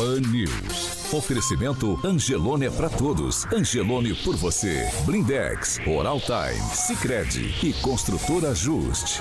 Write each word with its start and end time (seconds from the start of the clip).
Pan 0.00 0.22
News. 0.32 1.12
Oferecimento 1.12 2.00
Angelone 2.02 2.64
é 2.64 2.70
para 2.70 2.88
todos. 2.88 3.44
Angelone 3.52 4.14
por 4.14 4.34
você. 4.34 4.90
Blindex, 5.04 5.78
Oral 5.86 6.18
Time, 6.22 6.58
Sicredi 6.74 7.54
e 7.62 7.74
Construtora 7.82 8.54
Just. 8.54 9.20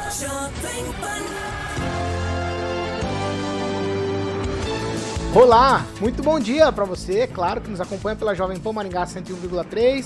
Olá, 5.36 5.86
muito 5.99 6.23
bom 6.23 6.39
dia 6.39 6.71
para 6.71 6.86
você, 6.86 7.27
claro 7.27 7.59
que 7.59 7.69
nos 7.69 7.81
acompanha 7.81 8.16
pela 8.16 8.33
Jovem 8.33 8.58
Pan 8.58 8.71
Maringá 8.71 9.05
101,3 9.05 10.05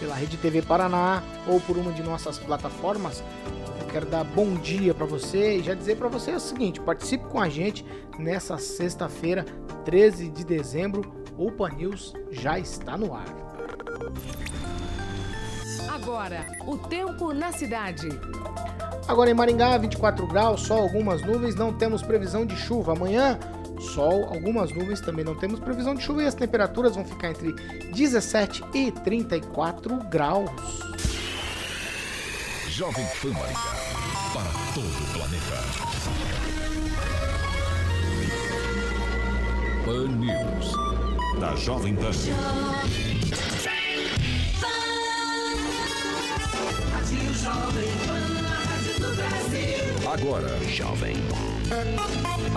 pela 0.00 0.16
Rede 0.16 0.36
TV 0.36 0.62
Paraná 0.62 1.22
ou 1.46 1.60
por 1.60 1.76
uma 1.76 1.92
de 1.92 2.02
nossas 2.02 2.38
plataformas. 2.38 3.22
Quero 3.90 4.06
dar 4.06 4.22
bom 4.22 4.54
dia 4.54 4.92
para 4.92 5.06
você 5.06 5.56
e 5.56 5.62
já 5.62 5.74
dizer 5.74 5.96
para 5.96 6.08
você 6.08 6.32
o 6.32 6.40
seguinte: 6.40 6.80
participe 6.80 7.24
com 7.24 7.40
a 7.40 7.48
gente 7.48 7.84
nessa 8.18 8.58
sexta-feira, 8.58 9.44
13 9.84 10.28
de 10.28 10.44
dezembro. 10.44 11.02
O 11.36 11.50
News 11.68 12.14
já 12.30 12.58
está 12.58 12.96
no 12.98 13.14
ar. 13.14 13.26
Agora, 15.88 16.44
o 16.66 16.76
tempo 16.76 17.32
na 17.32 17.52
cidade. 17.52 18.08
Agora 19.06 19.30
em 19.30 19.34
Maringá, 19.34 19.78
24 19.78 20.26
graus, 20.26 20.62
só 20.62 20.78
algumas 20.78 21.22
nuvens, 21.22 21.54
não 21.54 21.72
temos 21.72 22.02
previsão 22.02 22.44
de 22.44 22.56
chuva. 22.56 22.92
Amanhã, 22.92 23.38
sol, 23.80 24.24
algumas 24.24 24.72
nuvens, 24.72 25.00
também 25.00 25.24
não 25.24 25.34
temos 25.34 25.60
previsão 25.60 25.94
de 25.94 26.02
chuva 26.02 26.24
e 26.24 26.26
as 26.26 26.34
temperaturas 26.34 26.94
vão 26.94 27.04
ficar 27.04 27.30
entre 27.30 27.52
17 27.92 28.64
e 28.74 28.90
34 28.90 29.96
graus. 30.10 30.50
Jovem 32.78 33.04
Pan 33.20 33.32
Maringá, 33.32 33.74
para 34.32 34.50
todo 34.72 34.86
o 34.86 35.12
planeta. 35.12 35.58
Pan 39.84 40.06
News, 40.06 41.40
da 41.40 41.56
Jovem 41.56 41.96
Pan. 41.96 42.12
Agora, 50.12 50.48
Jovem 50.68 51.16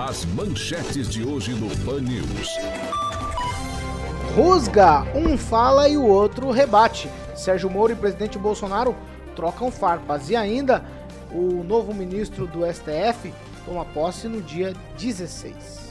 As 0.07 0.23
manchetes 0.25 1.09
de 1.09 1.23
hoje 1.23 1.55
no 1.55 1.75
Pan 1.77 1.99
News. 2.01 2.47
Rusga, 4.35 5.01
um 5.15 5.35
fala 5.35 5.89
e 5.89 5.97
o 5.97 6.05
outro 6.05 6.51
rebate. 6.51 7.09
Sérgio 7.35 7.71
Moro 7.71 7.93
e 7.93 7.95
presidente 7.95 8.37
Bolsonaro 8.37 8.95
trocam 9.41 9.71
farpas. 9.71 10.29
E 10.29 10.35
ainda, 10.35 10.85
o 11.31 11.63
novo 11.63 11.95
ministro 11.95 12.45
do 12.45 12.61
STF 12.71 13.33
toma 13.65 13.83
posse 13.85 14.27
no 14.27 14.39
dia 14.39 14.73
16. 14.99 15.81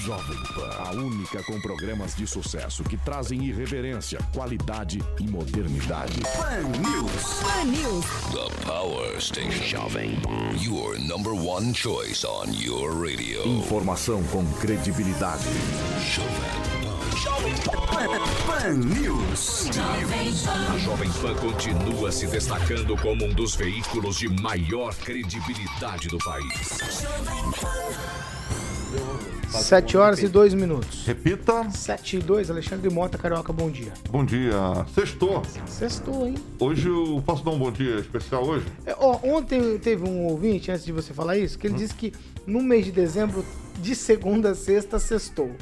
Jovem 0.00 0.36
Pan, 0.54 0.70
a 0.78 0.90
única 0.92 1.42
com 1.44 1.60
programas 1.60 2.14
de 2.14 2.26
sucesso 2.26 2.82
que 2.84 2.96
trazem 2.96 3.42
irreverência, 3.44 4.18
qualidade 4.34 4.98
e 5.20 5.30
modernidade. 5.30 6.20
Pan 6.36 6.62
News. 6.80 7.42
Pan 7.42 7.64
News. 7.64 8.04
The 8.32 8.66
Power 8.66 9.20
Station. 9.20 9.64
Jovem 9.64 10.20
Pan. 10.20 10.56
Your 10.60 10.98
number 10.98 11.32
one 11.32 11.72
choice 11.72 12.26
on 12.26 12.52
your 12.52 12.92
radio. 12.92 13.46
Informação 13.46 14.22
com 14.24 14.44
credibilidade. 14.60 15.44
Jovem 16.14 16.73
Pan. 17.64 18.08
Pan 18.46 18.74
News. 18.74 19.70
A 20.72 20.78
Jovem 20.78 21.10
Pan 21.22 21.34
continua 21.36 22.12
se 22.12 22.26
destacando 22.26 22.96
como 22.98 23.24
um 23.24 23.32
dos 23.32 23.54
veículos 23.54 24.16
de 24.16 24.28
maior 24.28 24.94
credibilidade 24.94 26.08
do 26.08 26.18
país. 26.18 27.02
Jovem 27.02 27.50
Pan. 27.60 28.14
7 29.50 29.96
horas 29.96 30.22
e 30.22 30.28
2 30.28 30.52
minutos. 30.54 31.06
Repita. 31.06 31.70
7 31.70 32.16
e 32.16 32.20
2, 32.20 32.50
Alexandre 32.50 32.90
Mota, 32.90 33.16
Carioca, 33.16 33.52
bom 33.52 33.70
dia. 33.70 33.92
Bom 34.10 34.24
dia. 34.24 34.52
Sextou. 34.94 35.42
Sextou, 35.66 36.26
hein? 36.26 36.34
Hoje 36.58 36.88
eu 36.88 37.22
posso 37.24 37.44
dar 37.44 37.52
um 37.52 37.58
bom 37.58 37.70
dia 37.70 37.96
especial 37.96 38.44
hoje? 38.44 38.66
É, 38.84 38.94
ó, 38.98 39.18
ontem 39.22 39.78
teve 39.78 40.08
um 40.08 40.24
ouvinte, 40.26 40.70
antes 40.70 40.84
de 40.84 40.92
você 40.92 41.14
falar 41.14 41.38
isso, 41.38 41.58
que 41.58 41.66
ele 41.66 41.74
hum. 41.74 41.78
disse 41.78 41.94
que 41.94 42.12
no 42.46 42.62
mês 42.62 42.84
de 42.84 42.92
dezembro, 42.92 43.44
de 43.78 43.94
segunda 43.94 44.50
a 44.50 44.54
sexta, 44.54 44.98
sextou. 44.98 45.52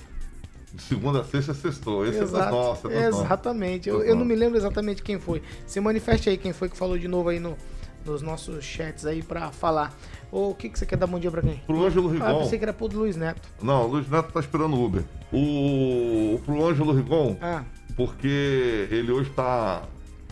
De 0.72 0.80
segunda 0.82 1.20
a 1.20 1.24
sexta, 1.24 1.52
sextou. 1.54 2.06
Esse 2.06 2.18
Exato, 2.18 2.36
é 2.36 2.40
das 2.40 2.50
nossas. 2.50 2.92
É 2.92 3.08
exatamente. 3.08 3.88
Eu, 3.88 4.02
eu, 4.02 4.16
não 4.16 4.24
me 4.24 4.34
lembro 4.34 4.56
exatamente 4.56 5.02
quem 5.02 5.18
foi. 5.18 5.42
Se 5.66 5.80
manifeste 5.80 6.30
aí 6.30 6.36
quem 6.36 6.52
foi 6.52 6.68
que 6.68 6.76
falou 6.76 6.98
de 6.98 7.08
novo 7.08 7.28
aí 7.28 7.38
no, 7.38 7.56
nos 8.04 8.22
nossos 8.22 8.64
chats 8.64 9.06
aí 9.06 9.22
pra 9.22 9.50
falar. 9.50 9.94
Ou 10.30 10.50
o 10.50 10.54
que, 10.54 10.68
que 10.68 10.78
você 10.78 10.86
quer 10.86 10.96
dar 10.96 11.06
bom 11.06 11.18
dia 11.18 11.30
pra 11.30 11.42
quem? 11.42 11.56
Pro 11.66 11.84
Ângelo 11.84 12.08
Rigon. 12.08 12.24
Ah, 12.24 12.34
pensei 12.42 12.58
que 12.58 12.64
era 12.64 12.72
pro 12.72 12.86
Luiz 12.86 13.16
Neto. 13.16 13.48
Não, 13.62 13.84
o 13.84 13.86
Luiz 13.86 14.08
Neto 14.08 14.32
tá 14.32 14.40
esperando 14.40 14.74
o 14.74 14.84
Uber. 14.84 15.04
O, 15.32 16.40
pro 16.44 16.66
Ângelo 16.66 16.92
Rigon, 16.92 17.36
ah. 17.40 17.64
porque 17.96 18.88
ele 18.90 19.12
hoje 19.12 19.30
tá 19.30 19.82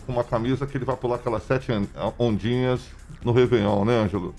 com 0.05 0.11
uma 0.11 0.23
camisa 0.23 0.65
que 0.65 0.77
ele 0.77 0.85
vai 0.85 0.97
pular 0.97 1.15
aquelas 1.15 1.43
sete 1.43 1.71
ondinhas 2.17 2.81
no 3.23 3.31
Réveillon, 3.31 3.85
né, 3.85 4.03
Ângelo? 4.03 4.33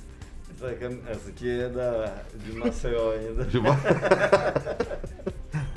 Essa 1.09 1.29
aqui 1.29 1.51
é 1.51 1.69
da, 1.69 2.23
de 2.37 2.53
Maceió 2.53 3.11
ainda. 3.13 3.45
De... 3.45 3.59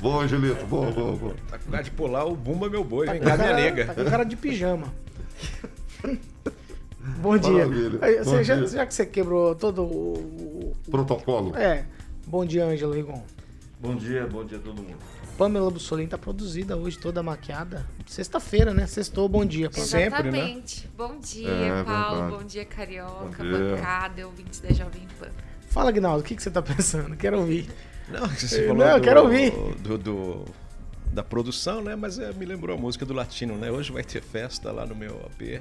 bom, 0.00 0.20
Angelito, 0.20 0.64
bom, 0.66 0.92
bom, 0.92 1.16
bom. 1.16 1.34
Tá 1.50 1.58
com 1.58 1.70
cara 1.72 1.82
de 1.82 1.90
pular 1.90 2.24
o 2.24 2.36
Bumba 2.36 2.70
Meu 2.70 2.84
Boi, 2.84 3.06
tá 3.06 3.12
vem 3.12 3.20
cá, 3.20 3.36
minha 3.36 3.54
nega. 3.54 3.86
Tá 3.86 3.94
com 3.94 4.04
cara 4.04 4.22
de 4.22 4.36
pijama. 4.36 4.94
Bom 7.18 7.36
dia. 7.36 7.64
Aí, 8.00 8.24
Bom 8.24 8.42
já, 8.42 8.56
dia. 8.56 8.66
já, 8.68 8.86
que 8.86 8.94
você 8.94 9.06
quebrou 9.06 9.54
todo 9.54 9.82
o, 9.82 10.72
o 10.86 10.90
protocolo. 10.90 11.56
É. 11.56 11.84
Bom 12.26 12.44
dia, 12.44 12.64
Ângelo 12.64 12.92
Rigon. 12.92 13.22
Bom 13.80 13.96
dia, 13.96 14.26
bom 14.26 14.44
dia 14.44 14.58
a 14.58 14.60
todo 14.60 14.82
mundo. 14.82 14.98
Pamela 15.36 15.70
Bussolini 15.70 16.08
tá 16.08 16.16
produzida 16.16 16.76
hoje, 16.76 16.98
toda 16.98 17.22
maquiada. 17.22 17.86
Sexta-feira, 18.06 18.72
né? 18.72 18.86
Sextou, 18.86 19.28
bom 19.28 19.44
dia. 19.44 19.70
Sempre, 19.72 20.30
né? 20.30 20.62
Bom 20.96 21.18
dia, 21.20 21.48
é, 21.50 21.84
Paulo. 21.84 22.20
Verdade. 22.22 22.36
Bom 22.36 22.46
dia, 22.46 22.64
Carioca, 22.64 23.44
bom 23.44 23.50
dia. 23.50 23.76
bancada, 23.76 24.26
ouvintes 24.26 24.60
da 24.60 24.72
Jovem 24.72 25.06
Pan. 25.20 25.28
Fala, 25.68 25.92
Gnaldo, 25.92 26.20
o 26.20 26.24
que, 26.24 26.34
que 26.34 26.42
você 26.42 26.50
tá 26.50 26.62
pensando? 26.62 27.14
Quero 27.18 27.38
ouvir. 27.38 27.68
Não, 28.08 28.26
você 28.28 28.66
falou 28.66 28.86
Não, 28.86 28.98
do, 28.98 29.04
quero 29.04 29.22
ouvir. 29.24 29.50
Do, 29.78 29.98
do, 29.98 30.44
da 31.12 31.24
produção, 31.24 31.82
né? 31.82 31.96
Mas 31.96 32.20
é, 32.20 32.32
me 32.32 32.46
lembrou 32.46 32.76
a 32.76 32.80
música 32.80 33.04
do 33.04 33.12
Latino, 33.12 33.56
né? 33.56 33.68
Hoje 33.68 33.90
vai 33.90 34.04
ter 34.04 34.22
festa 34.22 34.70
lá 34.70 34.86
no 34.86 34.94
meu 34.94 35.16
AP. 35.26 35.60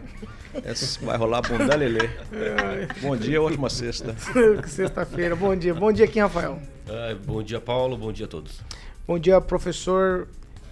Essa 0.64 1.04
vai 1.04 1.18
rolar 1.18 1.42
bunda 1.42 1.76
lelê. 1.76 2.08
bom 3.02 3.18
dia, 3.18 3.42
ótima 3.42 3.68
sexta. 3.70 4.16
Sexta-feira, 4.68 5.36
bom 5.36 5.56
dia. 5.56 5.74
Bom 5.74 5.92
dia, 5.92 6.06
aqui, 6.06 6.20
Rafael. 6.20 6.62
Ah, 6.88 7.18
bom 7.26 7.42
dia, 7.42 7.60
Paulo. 7.60 7.98
Bom 7.98 8.14
dia 8.14 8.26
a 8.26 8.30
todos. 8.30 8.62
Bom 9.08 9.20
dia, 9.20 9.40
professor 9.40 10.28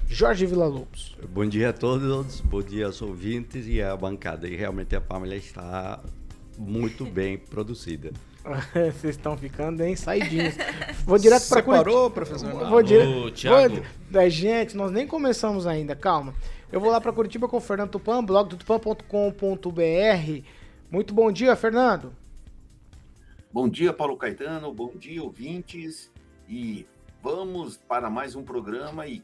Jorge 0.08 0.48
Villa-Lobos. 0.48 1.16
Bom 1.30 1.46
dia 1.46 1.70
a 1.70 1.74
todos, 1.74 2.42
bom 2.42 2.64
dia 2.64 2.88
aos 2.88 3.00
ouvintes 3.00 3.68
e 3.68 3.80
à 3.80 3.96
bancada. 3.96 4.48
E 4.48 4.56
realmente 4.56 4.96
a 4.96 5.02
família 5.02 5.36
está 5.36 6.02
muito 6.58 7.06
bem 7.14 7.38
produzida. 7.38 8.12
Vocês 8.74 9.16
estão 9.16 9.38
ficando, 9.38 9.84
hein? 9.84 9.96
Saidinhos. 9.96 10.56
Vou 11.06 11.20
direto 11.20 11.48
para 11.48 11.62
Curitiba. 11.62 11.84
Parou, 11.86 12.10
professor? 12.10 12.70
Vou 12.70 12.82
direto. 12.82 13.32
Thiago. 13.34 13.84
Vou... 14.10 14.30
Gente, 14.32 14.76
nós 14.76 14.92
nem 14.92 15.06
começamos 15.06 15.68
ainda, 15.68 15.96
calma. 15.96 16.34
Eu 16.72 16.80
vou 16.80 16.90
lá 16.90 17.00
para 17.00 17.14
Curitiba 17.14 17.48
com 17.48 17.58
o 17.58 17.62
Fernando 17.62 17.92
Tupan, 17.92 18.24
blog 18.24 18.50
do 18.50 18.58
tupan.com.br. 18.58 20.44
Muito 20.90 21.14
bom 21.14 21.32
dia, 21.32 21.56
Fernando. 21.56 22.12
Bom 23.54 23.70
dia, 23.70 23.94
Paulo 23.94 24.18
Caetano. 24.18 24.74
Bom 24.74 24.92
dia, 24.98 25.22
ouvintes. 25.22 26.12
E 26.50 26.88
vamos 27.24 27.78
para 27.78 28.10
mais 28.10 28.36
um 28.36 28.44
programa 28.44 29.08
e 29.08 29.24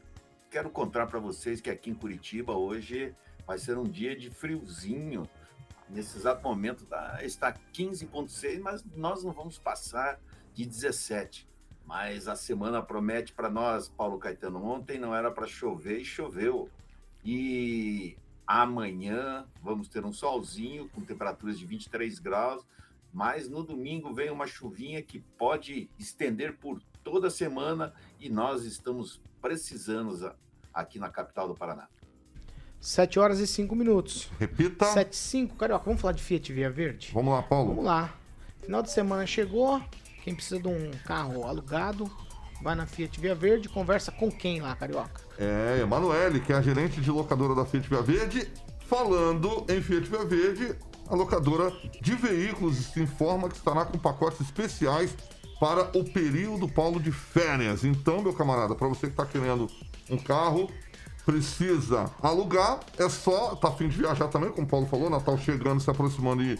quero 0.50 0.70
contar 0.70 1.06
para 1.06 1.18
vocês 1.18 1.60
que 1.60 1.68
aqui 1.68 1.90
em 1.90 1.94
Curitiba 1.94 2.54
hoje 2.54 3.14
vai 3.46 3.58
ser 3.58 3.76
um 3.76 3.84
dia 3.84 4.16
de 4.16 4.30
friozinho. 4.30 5.28
Nesse 5.86 6.16
exato 6.16 6.42
momento 6.42 6.86
tá, 6.86 7.18
está 7.22 7.52
15,6, 7.52 8.58
mas 8.58 8.82
nós 8.96 9.22
não 9.22 9.32
vamos 9.32 9.58
passar 9.58 10.18
de 10.54 10.64
17. 10.64 11.46
Mas 11.84 12.26
a 12.26 12.34
semana 12.34 12.80
promete 12.80 13.34
para 13.34 13.50
nós, 13.50 13.90
Paulo 13.90 14.18
Caetano. 14.18 14.64
Ontem 14.64 14.98
não 14.98 15.14
era 15.14 15.30
para 15.30 15.46
chover 15.46 16.00
e 16.00 16.04
choveu. 16.04 16.70
E 17.22 18.16
amanhã 18.46 19.46
vamos 19.62 19.88
ter 19.88 20.06
um 20.06 20.12
solzinho 20.12 20.88
com 20.88 21.02
temperaturas 21.02 21.58
de 21.58 21.66
23 21.66 22.18
graus. 22.18 22.64
Mas 23.12 23.46
no 23.46 23.62
domingo 23.62 24.14
vem 24.14 24.30
uma 24.30 24.46
chuvinha 24.46 25.02
que 25.02 25.18
pode 25.36 25.90
estender 25.98 26.56
por 26.56 26.80
toda 27.10 27.28
semana 27.28 27.92
e 28.20 28.30
nós 28.30 28.64
estamos 28.64 29.20
precisando 29.42 30.32
aqui 30.72 30.98
na 30.98 31.08
capital 31.08 31.48
do 31.48 31.54
Paraná. 31.54 31.88
7 32.80 33.18
horas 33.18 33.40
e 33.40 33.46
5 33.46 33.74
minutos. 33.74 34.30
Repita. 34.38 34.86
7 34.86 35.12
e 35.12 35.16
5. 35.16 35.56
Carioca, 35.56 35.84
vamos 35.84 36.00
falar 36.00 36.12
de 36.12 36.22
Fiat 36.22 36.52
Via 36.52 36.70
Verde? 36.70 37.10
Vamos 37.12 37.34
lá, 37.34 37.42
Paulo. 37.42 37.70
Vamos 37.70 37.84
lá. 37.84 38.14
Final 38.62 38.82
de 38.82 38.90
semana 38.90 39.26
chegou. 39.26 39.82
Quem 40.22 40.34
precisa 40.34 40.60
de 40.60 40.68
um 40.68 40.90
carro 41.04 41.44
alugado, 41.44 42.10
vai 42.62 42.74
na 42.74 42.86
Fiat 42.86 43.20
Via 43.20 43.34
Verde. 43.34 43.68
Conversa 43.68 44.12
com 44.12 44.30
quem 44.30 44.60
lá, 44.60 44.74
Carioca? 44.76 45.20
É, 45.36 45.80
Emanuele, 45.82 46.40
que 46.40 46.52
é 46.52 46.56
a 46.56 46.62
gerente 46.62 47.00
de 47.00 47.10
locadora 47.10 47.54
da 47.54 47.66
Fiat 47.66 47.88
Via 47.88 48.02
Verde. 48.02 48.48
Falando 48.86 49.66
em 49.68 49.82
Fiat 49.82 50.08
Via 50.08 50.24
Verde, 50.24 50.76
a 51.08 51.14
locadora 51.14 51.72
de 52.00 52.14
veículos 52.14 52.76
se 52.76 53.00
informa 53.00 53.48
que 53.48 53.56
estará 53.56 53.84
com 53.84 53.98
pacotes 53.98 54.40
especiais 54.40 55.16
para 55.60 55.90
o 55.96 56.02
período, 56.02 56.66
Paulo, 56.66 56.98
de 56.98 57.12
férias. 57.12 57.84
Então, 57.84 58.22
meu 58.22 58.32
camarada, 58.32 58.74
para 58.74 58.88
você 58.88 59.08
que 59.08 59.12
está 59.12 59.26
querendo 59.26 59.68
um 60.08 60.16
carro, 60.16 60.70
precisa 61.26 62.10
alugar, 62.22 62.80
é 62.96 63.06
só, 63.10 63.54
tá 63.54 63.68
afim 63.68 63.86
de 63.86 63.98
viajar 63.98 64.28
também, 64.28 64.50
como 64.50 64.66
o 64.66 64.70
Paulo 64.70 64.86
falou, 64.86 65.10
Natal 65.10 65.36
chegando, 65.36 65.78
se 65.78 65.90
aproximando 65.90 66.42
e, 66.42 66.58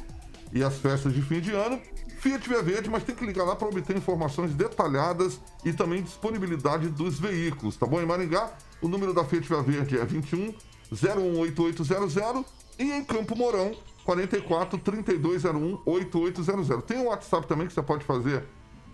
e 0.52 0.62
as 0.62 0.76
festas 0.76 1.14
de 1.14 1.22
fim 1.22 1.40
de 1.40 1.50
ano. 1.50 1.80
Fiat 2.18 2.46
Via 2.46 2.62
Verde, 2.62 2.90
mas 2.90 3.02
tem 3.02 3.14
que 3.14 3.24
ligar 3.24 3.44
lá 3.44 3.56
para 3.56 3.66
obter 3.66 3.96
informações 3.96 4.54
detalhadas 4.54 5.40
e 5.64 5.72
também 5.72 6.02
disponibilidade 6.02 6.90
dos 6.90 7.18
veículos, 7.18 7.78
tá 7.78 7.86
bom? 7.86 8.02
Em 8.02 8.04
Maringá, 8.04 8.52
o 8.82 8.88
número 8.88 9.14
da 9.14 9.24
Fiat 9.24 9.48
Via 9.48 9.62
Verde 9.62 9.98
é 9.98 10.04
21 10.04 10.52
018800 10.92 12.44
e 12.78 12.92
em 12.92 13.02
Campo 13.02 13.34
Mourão, 13.34 13.72
44 14.04 14.78
3201 14.78 15.80
8800. 15.86 16.84
Tem 16.84 16.98
o 16.98 17.04
um 17.04 17.06
WhatsApp 17.06 17.46
também 17.46 17.66
que 17.66 17.72
você 17.72 17.82
pode 17.82 18.04
fazer 18.04 18.44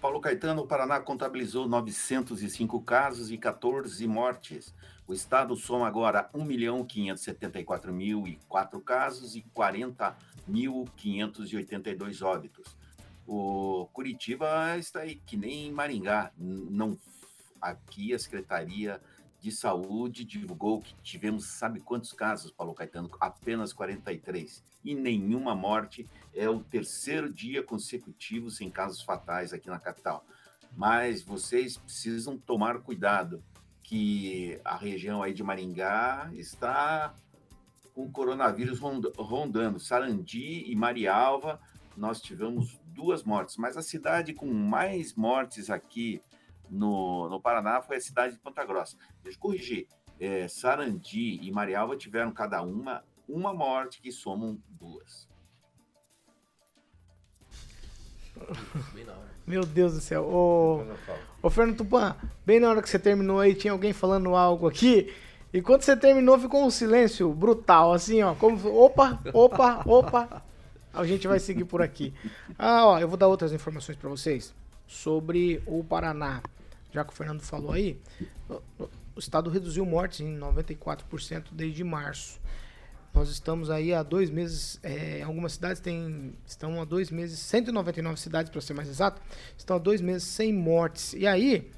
Paulo 0.00 0.20
Caetano, 0.20 0.62
o 0.62 0.66
Paraná 0.66 1.00
contabilizou 1.00 1.66
905 1.66 2.80
casos 2.82 3.32
e 3.32 3.36
14 3.36 4.06
mortes. 4.06 4.72
O 5.08 5.14
estado 5.14 5.54
soma 5.54 5.86
agora 5.86 6.28
1.574.004 6.34 8.82
casos 8.82 9.36
e 9.36 9.46
40.582 9.54 12.22
óbitos. 12.22 12.76
O 13.24 13.86
Curitiba 13.92 14.76
está 14.76 15.02
aí 15.02 15.22
que 15.24 15.36
nem 15.36 15.70
Maringá. 15.70 16.32
Não, 16.36 16.98
aqui 17.60 18.12
a 18.12 18.18
Secretaria 18.18 19.00
de 19.40 19.52
Saúde 19.52 20.24
divulgou 20.24 20.80
que 20.80 20.92
tivemos, 21.02 21.46
sabe 21.46 21.78
quantos 21.78 22.12
casos, 22.12 22.50
Paulo 22.50 22.74
Caetano? 22.74 23.08
Apenas 23.20 23.72
43. 23.72 24.64
E 24.84 24.92
nenhuma 24.92 25.54
morte. 25.54 26.04
É 26.34 26.50
o 26.50 26.64
terceiro 26.64 27.32
dia 27.32 27.62
consecutivo 27.62 28.50
sem 28.50 28.68
casos 28.68 29.02
fatais 29.02 29.52
aqui 29.52 29.68
na 29.68 29.78
capital. 29.78 30.26
Mas 30.76 31.22
vocês 31.22 31.76
precisam 31.76 32.36
tomar 32.36 32.80
cuidado 32.80 33.40
que 33.86 34.60
a 34.64 34.76
região 34.76 35.22
aí 35.22 35.32
de 35.32 35.44
Maringá 35.44 36.28
está 36.32 37.14
com 37.94 38.02
o 38.02 38.10
coronavírus 38.10 38.80
rondando. 38.80 39.78
Sarandi 39.78 40.64
e 40.68 40.74
Marialva, 40.74 41.60
nós 41.96 42.20
tivemos 42.20 42.80
duas 42.86 43.22
mortes, 43.22 43.56
mas 43.56 43.76
a 43.76 43.82
cidade 43.82 44.34
com 44.34 44.52
mais 44.52 45.14
mortes 45.14 45.70
aqui 45.70 46.20
no, 46.68 47.28
no 47.28 47.40
Paraná 47.40 47.80
foi 47.80 47.98
a 47.98 48.00
cidade 48.00 48.34
de 48.34 48.40
Ponta 48.40 48.64
Grossa. 48.64 48.96
Deixa 49.22 49.38
eu 49.38 49.40
corrigir. 49.40 49.86
É, 50.18 50.48
Sarandi 50.48 51.38
e 51.40 51.52
Marialva 51.52 51.96
tiveram 51.96 52.32
cada 52.32 52.62
uma 52.62 53.04
uma 53.28 53.54
morte, 53.54 54.00
que 54.00 54.10
somam 54.10 54.60
duas. 54.68 55.28
Meu 59.46 59.64
Deus 59.64 59.94
do 59.94 60.00
céu. 60.00 60.24
Ô, 60.24 60.84
ô 61.46 61.50
Fernando 61.50 61.76
Tupan, 61.76 62.16
bem 62.44 62.58
na 62.58 62.68
hora 62.68 62.82
que 62.82 62.90
você 62.90 62.98
terminou 62.98 63.38
aí, 63.38 63.54
tinha 63.54 63.72
alguém 63.72 63.92
falando 63.92 64.34
algo 64.34 64.66
aqui. 64.66 65.14
E 65.52 65.62
quando 65.62 65.82
você 65.82 65.96
terminou, 65.96 66.36
ficou 66.38 66.64
um 66.64 66.70
silêncio 66.70 67.32
brutal, 67.32 67.92
assim, 67.92 68.20
ó. 68.20 68.34
Como, 68.34 68.58
opa, 68.76 69.20
opa, 69.32 69.82
opa. 69.86 70.42
A 70.92 71.04
gente 71.04 71.28
vai 71.28 71.38
seguir 71.38 71.64
por 71.64 71.80
aqui. 71.80 72.12
Ah, 72.58 72.86
ó, 72.86 72.98
eu 72.98 73.06
vou 73.06 73.16
dar 73.16 73.28
outras 73.28 73.52
informações 73.52 73.96
para 73.96 74.10
vocês 74.10 74.52
sobre 74.88 75.62
o 75.66 75.84
Paraná. 75.84 76.42
Já 76.92 77.04
que 77.04 77.12
o 77.12 77.16
Fernando 77.16 77.42
falou 77.42 77.72
aí, 77.72 78.00
o 79.14 79.18
estado 79.18 79.48
reduziu 79.48 79.86
mortes 79.86 80.20
em 80.20 80.36
94% 80.38 81.44
desde 81.52 81.84
março. 81.84 82.40
Nós 83.16 83.30
estamos 83.30 83.70
aí 83.70 83.94
há 83.94 84.02
dois 84.02 84.28
meses, 84.28 84.78
é, 84.82 85.22
algumas 85.22 85.54
cidades 85.54 85.80
têm, 85.80 86.34
estão 86.46 86.82
há 86.82 86.84
dois 86.84 87.10
meses, 87.10 87.38
199 87.38 88.20
cidades 88.20 88.50
para 88.50 88.60
ser 88.60 88.74
mais 88.74 88.90
exato, 88.90 89.22
estão 89.56 89.76
há 89.76 89.78
dois 89.78 90.02
meses 90.02 90.24
sem 90.24 90.52
mortes. 90.52 91.14
E 91.14 91.26
aí, 91.26 91.72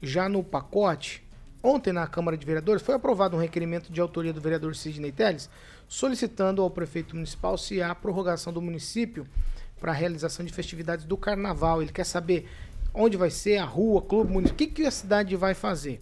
já 0.00 0.28
no 0.28 0.44
pacote, 0.44 1.26
ontem 1.60 1.92
na 1.92 2.06
Câmara 2.06 2.36
de 2.36 2.46
Vereadores 2.46 2.80
foi 2.80 2.94
aprovado 2.94 3.36
um 3.36 3.40
requerimento 3.40 3.92
de 3.92 4.00
autoria 4.00 4.32
do 4.32 4.40
vereador 4.40 4.76
Sidney 4.76 5.10
Teles, 5.10 5.50
solicitando 5.88 6.62
ao 6.62 6.70
prefeito 6.70 7.16
municipal 7.16 7.58
se 7.58 7.82
há 7.82 7.92
prorrogação 7.92 8.52
do 8.52 8.62
município 8.62 9.26
para 9.80 9.90
a 9.90 9.94
realização 9.96 10.46
de 10.46 10.52
festividades 10.52 11.04
do 11.04 11.16
carnaval. 11.16 11.82
Ele 11.82 11.90
quer 11.90 12.06
saber 12.06 12.48
onde 12.94 13.16
vai 13.16 13.30
ser 13.30 13.58
a 13.58 13.64
rua, 13.64 14.00
clube 14.00 14.32
o 14.32 14.54
que, 14.54 14.68
que 14.68 14.86
a 14.86 14.92
cidade 14.92 15.34
vai 15.34 15.54
fazer 15.54 16.00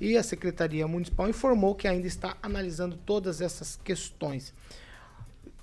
e 0.00 0.16
a 0.16 0.22
Secretaria 0.22 0.86
Municipal 0.86 1.28
informou 1.28 1.74
que 1.74 1.88
ainda 1.88 2.06
está 2.06 2.36
analisando 2.42 2.96
todas 2.96 3.40
essas 3.40 3.78
questões. 3.82 4.52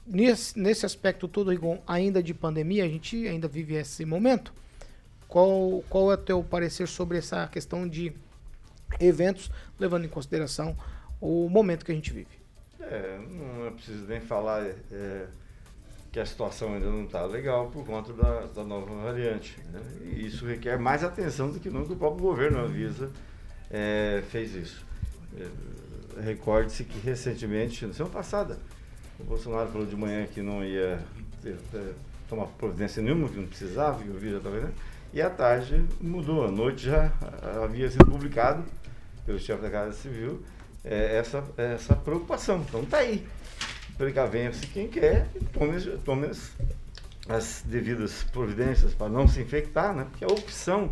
Nesse, 0.06 0.60
nesse 0.60 0.86
aspecto 0.86 1.28
todo, 1.28 1.52
Rigon, 1.52 1.82
ainda 1.88 2.22
de 2.22 2.34
pandemia, 2.34 2.84
a 2.84 2.88
gente 2.88 3.28
ainda 3.28 3.48
vive 3.48 3.76
esse 3.76 4.04
momento. 4.06 4.54
Qual, 5.28 5.84
qual 5.90 6.12
é 6.12 6.16
o 6.16 6.18
teu 6.18 6.44
parecer 6.44 6.88
sobre 6.88 7.18
essa 7.18 7.48
questão 7.48 7.88
de 7.88 8.14
eventos, 9.00 9.50
levando 9.80 10.06
em 10.06 10.10
consideração 10.10 10.76
o 11.22 11.48
momento 11.50 11.86
que 11.86 11.92
a 11.92 11.96
gente 11.96 12.12
vive? 12.12 12.44
É, 12.80 13.18
não 13.18 13.68
é 13.68 13.72
preciso 13.72 14.06
nem 14.06 14.20
falar 14.20 14.66
é, 14.92 15.28
que 16.12 16.20
a 16.20 16.26
situação 16.26 16.74
ainda 16.74 16.88
não 16.88 17.06
está 17.06 17.26
legal 17.26 17.70
por 17.72 17.86
conta 17.86 18.12
da, 18.14 18.42
da 18.48 18.64
nova 18.64 18.94
variante. 18.94 19.58
Né? 19.72 19.82
E 20.04 20.26
isso 20.26 20.46
requer 20.46 20.78
mais 20.78 21.04
atenção 21.04 21.50
do 21.50 21.60
que 21.60 21.70
nunca 21.70 21.94
o 21.94 21.96
próprio 21.96 22.24
governo 22.24 22.60
avisa 22.60 23.10
é, 23.74 24.24
fez 24.30 24.54
isso. 24.54 24.86
É, 25.38 25.48
Recorde-se 26.22 26.84
que 26.84 27.00
recentemente, 27.00 27.88
na 27.88 27.94
semana 27.94 28.14
passada, 28.14 28.60
o 29.20 29.24
Bolsonaro 29.24 29.72
falou 29.72 29.88
de 29.88 29.96
manhã 29.96 30.28
que 30.28 30.44
não 30.44 30.64
ia 30.64 31.00
ter, 31.42 31.58
ter, 31.72 31.78
é, 31.80 31.94
tomar 32.30 32.46
providência 32.46 33.02
nenhuma, 33.02 33.28
que 33.28 33.38
não 33.38 33.48
precisava, 33.48 34.04
que 34.04 34.10
o 34.10 34.14
vírus 34.14 34.38
estava 34.38 34.60
vendo, 34.60 34.74
e 35.12 35.22
à 35.22 35.30
tarde 35.30 35.84
mudou. 36.00 36.46
À 36.46 36.52
noite 36.52 36.86
já 36.86 37.12
havia 37.64 37.90
sido 37.90 38.06
publicado 38.06 38.64
pelo 39.26 39.40
chefe 39.40 39.62
da 39.62 39.72
Casa 39.72 39.94
Civil 39.94 40.44
é, 40.84 41.18
essa, 41.18 41.44
essa 41.58 41.96
preocupação. 41.96 42.64
Então 42.68 42.84
está 42.84 42.98
aí. 42.98 43.26
Precavenha-se 43.98 44.68
quem 44.68 44.88
quer 44.88 45.28
e 45.36 45.46
tome, 45.46 45.80
tome 46.04 46.28
as, 46.28 46.52
as 47.28 47.64
devidas 47.66 48.24
providências 48.24 48.94
para 48.94 49.10
não 49.10 49.28
se 49.28 49.42
infectar, 49.42 49.96
né? 49.96 50.08
porque 50.10 50.26
a 50.26 50.28
opção 50.28 50.92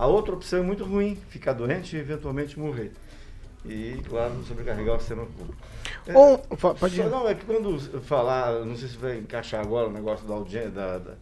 A 0.00 0.06
outra 0.06 0.32
opção 0.32 0.60
é 0.60 0.62
muito 0.62 0.82
ruim, 0.82 1.14
ficar 1.28 1.52
doente 1.52 1.94
e 1.94 1.98
eventualmente 1.98 2.58
morrer. 2.58 2.90
E, 3.66 4.00
claro, 4.08 4.42
sobrecarregar 4.48 4.96
o 4.96 4.98
sistema 4.98 5.26
público. 5.26 5.62
É, 6.06 6.16
Ou, 6.16 6.38
pode 6.38 6.96
só, 6.96 7.06
não, 7.10 7.28
é 7.28 7.34
que 7.34 7.44
quando 7.44 7.78
falar, 8.00 8.64
não 8.64 8.74
sei 8.74 8.88
se 8.88 8.96
vai 8.96 9.18
encaixar 9.18 9.60
agora 9.60 9.88
o 9.88 9.92
negócio 9.92 10.26
da, 10.26 10.32
audiência, 10.32 10.70
da, 10.70 10.96
da, 10.96 11.12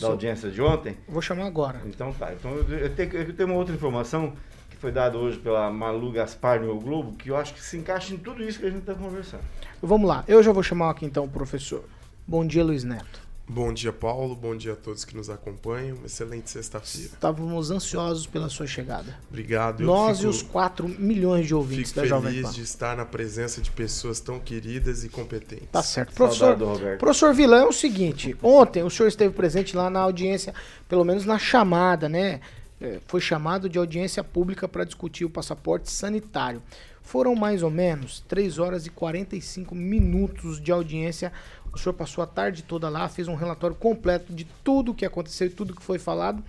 da 0.00 0.06
audiência 0.06 0.50
de 0.50 0.60
ontem. 0.60 0.98
Vou 1.08 1.22
chamar 1.22 1.46
agora. 1.46 1.80
Então 1.86 2.12
tá. 2.12 2.30
Então 2.34 2.50
eu 2.58 2.94
tenho, 2.94 3.12
eu 3.14 3.32
tenho 3.32 3.48
uma 3.48 3.56
outra 3.56 3.74
informação 3.74 4.34
que 4.68 4.76
foi 4.76 4.92
dada 4.92 5.16
hoje 5.16 5.38
pela 5.38 5.70
Malu 5.70 6.12
Gaspar 6.12 6.60
no 6.60 6.78
Globo, 6.78 7.16
que 7.16 7.30
eu 7.30 7.38
acho 7.38 7.54
que 7.54 7.62
se 7.62 7.78
encaixa 7.78 8.12
em 8.12 8.18
tudo 8.18 8.42
isso 8.42 8.58
que 8.58 8.66
a 8.66 8.70
gente 8.70 8.80
está 8.80 8.92
conversando. 8.92 9.44
Vamos 9.80 10.06
lá, 10.06 10.24
eu 10.28 10.42
já 10.42 10.52
vou 10.52 10.62
chamar 10.62 10.90
aqui 10.90 11.06
então 11.06 11.24
o 11.24 11.28
professor. 11.30 11.84
Bom 12.26 12.46
dia, 12.46 12.62
Luiz 12.62 12.84
Neto. 12.84 13.25
Bom 13.48 13.72
dia, 13.72 13.92
Paulo. 13.92 14.34
Bom 14.34 14.56
dia 14.56 14.72
a 14.72 14.76
todos 14.76 15.04
que 15.04 15.16
nos 15.16 15.30
acompanham. 15.30 15.96
Uma 15.96 16.06
excelente 16.06 16.50
sexta-feira. 16.50 17.10
Estávamos 17.14 17.70
ansiosos 17.70 18.26
pela 18.26 18.48
sua 18.48 18.66
chegada. 18.66 19.16
Obrigado. 19.30 19.84
Nós 19.84 20.18
fico, 20.18 20.28
e 20.28 20.30
os 20.30 20.42
4 20.42 20.88
milhões 20.88 21.46
de 21.46 21.54
ouvintes 21.54 21.92
da 21.92 22.04
Jovem 22.04 22.32
Pan. 22.32 22.40
feliz 22.40 22.54
de 22.54 22.62
estar 22.62 22.96
na 22.96 23.04
presença 23.04 23.60
de 23.60 23.70
pessoas 23.70 24.18
tão 24.18 24.40
queridas 24.40 25.04
e 25.04 25.08
competentes. 25.08 25.68
Tá 25.70 25.82
certo. 25.82 26.12
Professor, 26.12 26.56
professor 26.98 27.32
Vila, 27.32 27.58
é 27.58 27.64
o 27.64 27.72
seguinte. 27.72 28.36
Ontem 28.42 28.82
o 28.82 28.90
senhor 28.90 29.08
esteve 29.08 29.32
presente 29.32 29.76
lá 29.76 29.88
na 29.88 30.00
audiência, 30.00 30.52
pelo 30.88 31.04
menos 31.04 31.24
na 31.24 31.38
chamada, 31.38 32.08
né? 32.08 32.40
É, 32.78 33.00
foi 33.06 33.20
chamado 33.20 33.70
de 33.70 33.78
audiência 33.78 34.22
pública 34.22 34.68
para 34.68 34.84
discutir 34.84 35.24
o 35.24 35.30
passaporte 35.30 35.90
sanitário. 35.90 36.60
Foram 37.06 37.34
mais 37.34 37.62
ou 37.62 37.70
menos 37.70 38.20
3 38.28 38.58
horas 38.58 38.84
e 38.84 38.90
45 38.90 39.74
minutos 39.74 40.60
de 40.60 40.70
audiência 40.70 41.32
o 41.76 41.78
senhor 41.78 41.92
passou 41.92 42.24
a 42.24 42.26
tarde 42.26 42.62
toda 42.62 42.88
lá, 42.88 43.06
fez 43.06 43.28
um 43.28 43.34
relatório 43.34 43.76
completo 43.76 44.32
de 44.32 44.44
tudo 44.64 44.92
o 44.92 44.94
que 44.94 45.04
aconteceu 45.04 45.46
e 45.46 45.50
tudo 45.50 45.76
que 45.76 45.82
foi 45.82 45.98
falado. 45.98 46.42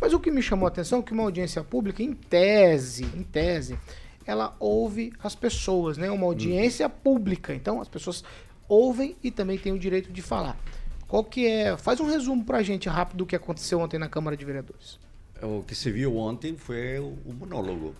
Mas 0.00 0.12
o 0.12 0.18
que 0.18 0.32
me 0.32 0.42
chamou 0.42 0.66
a 0.66 0.68
atenção 0.68 0.98
é 0.98 1.02
que 1.02 1.12
uma 1.12 1.22
audiência 1.22 1.62
pública, 1.62 2.02
em 2.02 2.12
tese, 2.12 3.04
em 3.04 3.22
tese, 3.22 3.78
ela 4.26 4.54
ouve 4.58 5.12
as 5.22 5.36
pessoas, 5.36 5.96
né? 5.96 6.10
Uma 6.10 6.26
audiência 6.26 6.88
pública. 6.88 7.54
Então 7.54 7.80
as 7.80 7.88
pessoas 7.88 8.24
ouvem 8.68 9.16
e 9.22 9.30
também 9.30 9.56
têm 9.56 9.72
o 9.72 9.78
direito 9.78 10.12
de 10.12 10.20
falar. 10.20 10.58
Qual 11.06 11.22
que 11.22 11.46
é? 11.46 11.76
Faz 11.76 12.00
um 12.00 12.06
resumo 12.06 12.44
pra 12.44 12.60
gente 12.62 12.88
rápido 12.88 13.18
do 13.18 13.26
que 13.26 13.36
aconteceu 13.36 13.78
ontem 13.78 13.98
na 13.98 14.08
Câmara 14.08 14.36
de 14.36 14.44
Vereadores. 14.44 14.98
O 15.40 15.62
que 15.62 15.74
se 15.74 15.90
viu 15.92 16.16
ontem 16.16 16.56
foi 16.56 16.98
o 16.98 17.32
monólogo, 17.32 17.94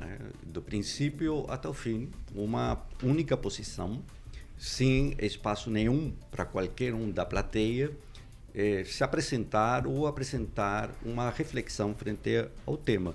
né? 0.00 0.18
do 0.42 0.62
princípio 0.62 1.44
até 1.48 1.68
o 1.68 1.74
fim, 1.74 2.08
uma 2.34 2.82
única 3.02 3.36
posição 3.36 4.02
sem 4.58 5.14
espaço 5.18 5.70
nenhum 5.70 6.12
para 6.30 6.44
qualquer 6.44 6.92
um 6.92 7.10
da 7.10 7.24
plateia 7.24 7.90
eh, 8.54 8.84
se 8.84 9.04
apresentar 9.04 9.86
ou 9.86 10.06
apresentar 10.06 10.90
uma 11.04 11.30
reflexão 11.30 11.94
frente 11.94 12.46
ao 12.66 12.76
tema. 12.76 13.14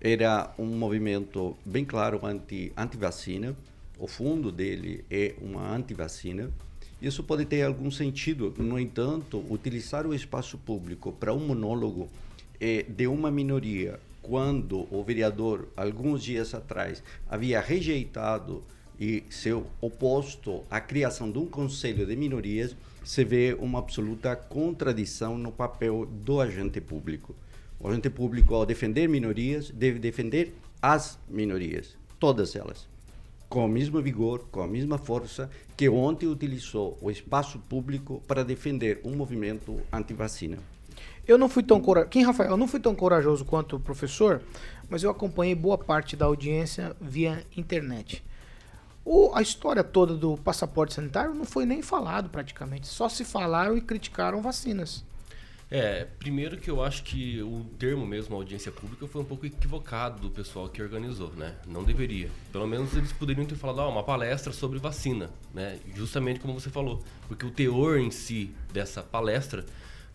Era 0.00 0.54
um 0.58 0.66
movimento 0.66 1.56
bem 1.64 1.84
claro 1.84 2.24
anti, 2.24 2.72
anti-vacina, 2.76 3.54
o 3.98 4.06
fundo 4.06 4.50
dele 4.50 5.04
é 5.10 5.34
uma 5.42 5.74
anti-vacina. 5.74 6.50
Isso 7.02 7.22
pode 7.22 7.44
ter 7.44 7.62
algum 7.62 7.90
sentido, 7.90 8.54
no 8.56 8.78
entanto, 8.78 9.44
utilizar 9.50 10.06
o 10.06 10.14
espaço 10.14 10.56
público 10.56 11.12
para 11.12 11.34
um 11.34 11.46
monólogo 11.46 12.08
eh, 12.60 12.86
de 12.88 13.06
uma 13.06 13.30
minoria, 13.30 14.00
quando 14.22 14.86
o 14.94 15.02
vereador, 15.02 15.68
alguns 15.76 16.22
dias 16.22 16.54
atrás, 16.54 17.02
havia 17.28 17.60
rejeitado 17.60 18.62
e 18.98 19.24
seu 19.30 19.66
oposto 19.80 20.62
à 20.70 20.78
criação 20.78 21.30
de 21.30 21.38
um 21.38 21.46
conselho 21.46 22.04
de 22.04 22.14
minorias, 22.14 22.76
se 23.02 23.24
vê 23.24 23.56
uma 23.58 23.78
absoluta 23.78 24.36
contradição 24.36 25.38
no 25.38 25.50
papel 25.50 26.04
do 26.04 26.40
agente 26.40 26.80
público. 26.82 27.34
O 27.78 27.88
agente 27.88 28.10
público, 28.10 28.54
ao 28.54 28.66
defender 28.66 29.08
minorias, 29.08 29.70
deve 29.70 29.98
defender 29.98 30.54
as 30.82 31.18
minorias, 31.26 31.96
todas 32.18 32.54
elas, 32.54 32.86
com 33.48 33.64
o 33.64 33.68
mesmo 33.68 34.02
vigor, 34.02 34.46
com 34.50 34.60
a 34.60 34.68
mesma 34.68 34.98
força 34.98 35.50
que 35.76 35.88
ontem 35.88 36.26
utilizou 36.26 36.98
o 37.00 37.10
espaço 37.10 37.58
público 37.58 38.22
para 38.28 38.44
defender 38.44 39.00
um 39.02 39.16
movimento 39.16 39.80
anti-vacina. 39.90 40.58
Eu 41.30 41.38
não 41.38 41.48
fui 41.48 41.62
tão 41.62 41.80
corajoso. 41.80 42.10
Quem, 42.10 42.24
Rafael? 42.24 42.50
Eu 42.50 42.56
não 42.56 42.66
fui 42.66 42.80
tão 42.80 42.92
corajoso 42.92 43.44
quanto 43.44 43.76
o 43.76 43.80
professor, 43.80 44.42
mas 44.88 45.04
eu 45.04 45.10
acompanhei 45.12 45.54
boa 45.54 45.78
parte 45.78 46.16
da 46.16 46.26
audiência 46.26 46.96
via 47.00 47.46
internet. 47.56 48.24
O, 49.04 49.30
a 49.32 49.40
história 49.40 49.84
toda 49.84 50.16
do 50.16 50.36
passaporte 50.36 50.92
sanitário 50.92 51.32
não 51.32 51.44
foi 51.44 51.64
nem 51.64 51.82
falado 51.82 52.28
praticamente. 52.28 52.88
Só 52.88 53.08
se 53.08 53.24
falaram 53.24 53.76
e 53.76 53.80
criticaram 53.80 54.42
vacinas. 54.42 55.04
É, 55.70 56.04
primeiro 56.18 56.56
que 56.56 56.68
eu 56.68 56.82
acho 56.82 57.04
que 57.04 57.40
o 57.40 57.64
termo 57.78 58.04
mesmo 58.04 58.34
audiência 58.34 58.72
pública 58.72 59.06
foi 59.06 59.22
um 59.22 59.24
pouco 59.24 59.46
equivocado 59.46 60.20
do 60.20 60.30
pessoal 60.30 60.68
que 60.68 60.82
organizou, 60.82 61.30
né? 61.36 61.54
Não 61.64 61.84
deveria. 61.84 62.28
Pelo 62.50 62.66
menos 62.66 62.92
eles 62.96 63.12
poderiam 63.12 63.46
ter 63.46 63.54
falado, 63.54 63.82
ah, 63.82 63.88
uma 63.88 64.02
palestra 64.02 64.52
sobre 64.52 64.80
vacina, 64.80 65.30
né? 65.54 65.78
Justamente 65.94 66.40
como 66.40 66.58
você 66.58 66.70
falou, 66.70 67.04
porque 67.28 67.46
o 67.46 67.52
teor 67.52 68.00
em 68.00 68.10
si 68.10 68.52
dessa 68.72 69.00
palestra 69.00 69.64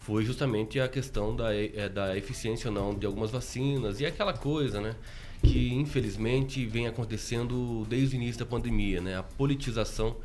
foi 0.05 0.23
justamente 0.23 0.79
a 0.79 0.87
questão 0.87 1.35
da, 1.35 1.53
é, 1.53 1.89
da 1.89 2.15
eficiência 2.15 2.69
ou 2.69 2.73
não 2.73 2.93
de 2.93 3.05
algumas 3.05 3.31
vacinas 3.31 3.99
e 3.99 4.05
aquela 4.05 4.33
coisa, 4.33 4.79
né? 4.79 4.95
que 5.41 5.73
infelizmente 5.73 6.65
vem 6.65 6.87
acontecendo 6.87 7.85
desde 7.87 8.15
o 8.15 8.17
início 8.17 8.39
da 8.39 8.45
pandemia, 8.45 9.01
né? 9.01 9.17
A 9.17 9.23
politização 9.23 10.15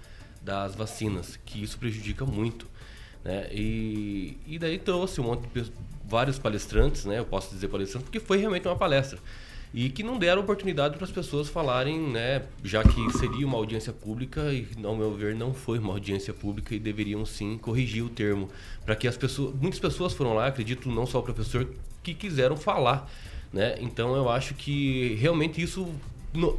das 0.42 0.74
vacinas, 0.74 1.38
que 1.44 1.62
isso 1.62 1.78
prejudica 1.78 2.24
muito, 2.24 2.66
né? 3.24 3.48
E, 3.52 4.38
e 4.46 4.58
daí 4.58 4.78
trouxe 4.78 5.20
um 5.20 5.24
monte 5.24 5.46
de 5.48 5.70
vários 6.04 6.38
palestrantes, 6.38 7.04
né? 7.04 7.18
Eu 7.18 7.26
posso 7.26 7.50
dizer 7.50 7.68
palestrantes 7.68 8.04
porque 8.04 8.20
foi 8.20 8.38
realmente 8.38 8.66
uma 8.66 8.76
palestra 8.76 9.18
e 9.72 9.88
que 9.88 10.02
não 10.02 10.18
deram 10.18 10.42
oportunidade 10.42 10.96
para 10.96 11.04
as 11.04 11.12
pessoas 11.12 11.48
falarem, 11.48 11.98
né? 11.98 12.42
Já 12.64 12.82
que 12.82 13.18
seria 13.18 13.46
uma 13.46 13.56
audiência 13.56 13.92
pública 13.92 14.52
e, 14.52 14.66
ao 14.82 14.96
meu 14.96 15.14
ver, 15.14 15.34
não 15.34 15.54
foi 15.54 15.78
uma 15.78 15.92
audiência 15.92 16.34
pública 16.34 16.74
e 16.74 16.78
deveriam 16.78 17.24
sim 17.24 17.56
corrigir 17.58 18.02
o 18.02 18.08
termo 18.08 18.48
para 18.84 18.96
que 18.96 19.06
as 19.06 19.16
pessoas, 19.16 19.54
muitas 19.54 19.78
pessoas 19.78 20.12
foram 20.12 20.34
lá, 20.34 20.46
acredito, 20.46 20.90
não 20.90 21.06
só 21.06 21.20
o 21.20 21.22
professor, 21.22 21.68
que 22.02 22.14
quiseram 22.14 22.56
falar 22.56 23.08
né? 23.52 23.76
Então 23.80 24.14
eu 24.14 24.28
acho 24.28 24.54
que 24.54 25.14
realmente 25.20 25.60
isso 25.60 25.92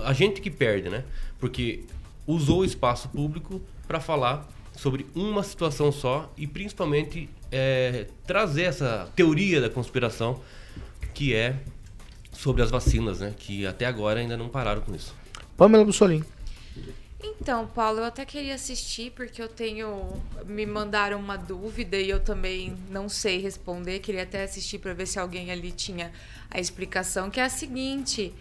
a 0.04 0.14
gente 0.14 0.42
que 0.42 0.52
perde, 0.52 0.90
né? 0.90 1.04
Porque 1.40 1.84
usou 2.28 2.60
o 2.60 2.66
espaço 2.66 3.10
público 3.10 3.62
para 3.88 4.00
falar 4.00 4.48
sobre 4.76 5.06
uma 5.16 5.44
situação 5.44 5.92
só 5.92 6.32
e 6.38 6.46
principalmente 6.46 7.30
é, 7.52 8.08
trazer 8.26 8.64
essa 8.64 9.10
teoria 9.16 9.62
da 9.62 9.70
conspiração 9.70 10.42
que 11.14 11.34
é 11.34 11.58
sobre 12.42 12.64
as 12.64 12.72
vacinas, 12.72 13.20
né? 13.20 13.34
Que 13.38 13.68
até 13.68 13.86
agora 13.86 14.20
ainda 14.20 14.36
não 14.36 14.50
pararam 14.50 14.82
com 14.82 14.96
isso. 14.96 15.14
Pamela 15.56 15.86
Bussolini. 15.86 16.26
Então, 17.24 17.68
Paulo, 17.68 18.00
eu 18.00 18.06
até 18.06 18.26
queria 18.26 18.56
assistir 18.56 19.12
porque 19.12 19.40
eu 19.40 19.48
tenho. 19.48 20.10
Me 20.46 20.66
mandaram 20.66 21.20
uma 21.20 21.38
dúvida 21.38 21.98
e 21.98 22.10
eu 22.10 22.20
também 22.20 22.76
não 22.90 23.08
sei 23.08 23.40
responder. 23.40 24.00
Queria 24.00 24.24
até 24.24 24.44
assistir 24.44 24.80
para 24.80 24.92
ver 24.94 25.06
se 25.06 25.20
alguém 25.20 25.52
ali 25.52 25.72
tinha 25.72 26.12
a 26.50 26.60
explicação, 26.60 27.30
que 27.30 27.40
é 27.40 27.44
a 27.44 27.50
seguinte: 27.50 28.34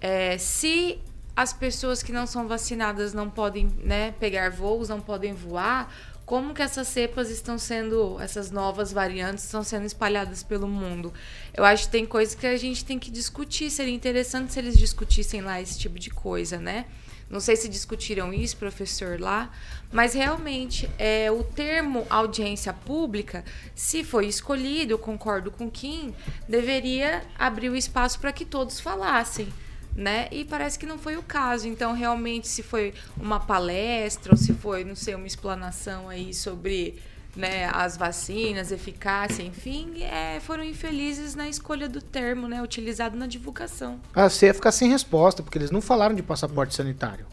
é, 0.00 0.36
se 0.36 0.98
as 1.36 1.52
pessoas 1.52 2.02
que 2.02 2.10
não 2.12 2.26
são 2.26 2.48
vacinadas 2.48 3.14
não 3.14 3.30
podem 3.30 3.68
né, 3.82 4.12
pegar 4.18 4.50
voos, 4.50 4.88
não 4.88 5.00
podem 5.00 5.32
voar, 5.32 5.92
como 6.26 6.54
que 6.54 6.62
essas 6.62 6.88
cepas 6.88 7.30
estão 7.30 7.58
sendo, 7.58 8.18
essas 8.20 8.50
novas 8.50 8.92
variantes 8.92 9.44
estão 9.44 9.62
sendo 9.62 9.84
espalhadas 9.84 10.42
pelo 10.42 10.66
mundo. 10.66 11.12
Eu 11.52 11.64
acho 11.64 11.84
que 11.84 11.92
tem 11.92 12.06
coisas 12.06 12.34
que 12.34 12.46
a 12.46 12.56
gente 12.56 12.84
tem 12.84 12.98
que 12.98 13.10
discutir. 13.10 13.70
Seria 13.70 13.94
interessante 13.94 14.52
se 14.52 14.58
eles 14.58 14.76
discutissem 14.76 15.42
lá 15.42 15.60
esse 15.60 15.78
tipo 15.78 15.98
de 15.98 16.10
coisa, 16.10 16.58
né? 16.58 16.86
Não 17.28 17.40
sei 17.40 17.56
se 17.56 17.68
discutiram 17.68 18.32
isso, 18.32 18.56
professor, 18.56 19.18
lá, 19.18 19.50
mas 19.92 20.14
realmente 20.14 20.88
é, 20.98 21.30
o 21.30 21.42
termo 21.42 22.06
audiência 22.10 22.72
pública, 22.72 23.44
se 23.74 24.04
foi 24.04 24.26
escolhido, 24.26 24.98
concordo 24.98 25.50
com 25.50 25.70
Kim, 25.70 26.14
deveria 26.48 27.24
abrir 27.38 27.70
o 27.70 27.76
espaço 27.76 28.20
para 28.20 28.32
que 28.32 28.44
todos 28.44 28.78
falassem. 28.78 29.48
Né? 29.94 30.28
E 30.32 30.44
parece 30.44 30.78
que 30.78 30.86
não 30.86 30.98
foi 30.98 31.16
o 31.16 31.22
caso. 31.22 31.68
Então, 31.68 31.92
realmente, 31.92 32.48
se 32.48 32.62
foi 32.62 32.92
uma 33.16 33.38
palestra 33.38 34.32
ou 34.32 34.36
se 34.36 34.52
foi, 34.52 34.84
não 34.84 34.96
sei, 34.96 35.14
uma 35.14 35.26
explanação 35.26 36.08
aí 36.08 36.34
sobre 36.34 36.98
né, 37.36 37.68
as 37.72 37.96
vacinas, 37.96 38.70
eficácia, 38.70 39.42
enfim, 39.42 40.02
é, 40.02 40.40
foram 40.40 40.64
infelizes 40.64 41.34
na 41.34 41.48
escolha 41.48 41.88
do 41.88 42.00
termo, 42.00 42.48
né, 42.48 42.62
utilizado 42.62 43.16
na 43.16 43.26
divulgação. 43.26 44.00
Ah, 44.14 44.28
você 44.28 44.46
ia 44.46 44.54
ficar 44.54 44.72
sem 44.72 44.88
resposta, 44.88 45.42
porque 45.42 45.58
eles 45.58 45.70
não 45.70 45.80
falaram 45.80 46.14
de 46.14 46.22
passaporte 46.22 46.74
sanitário. 46.74 47.26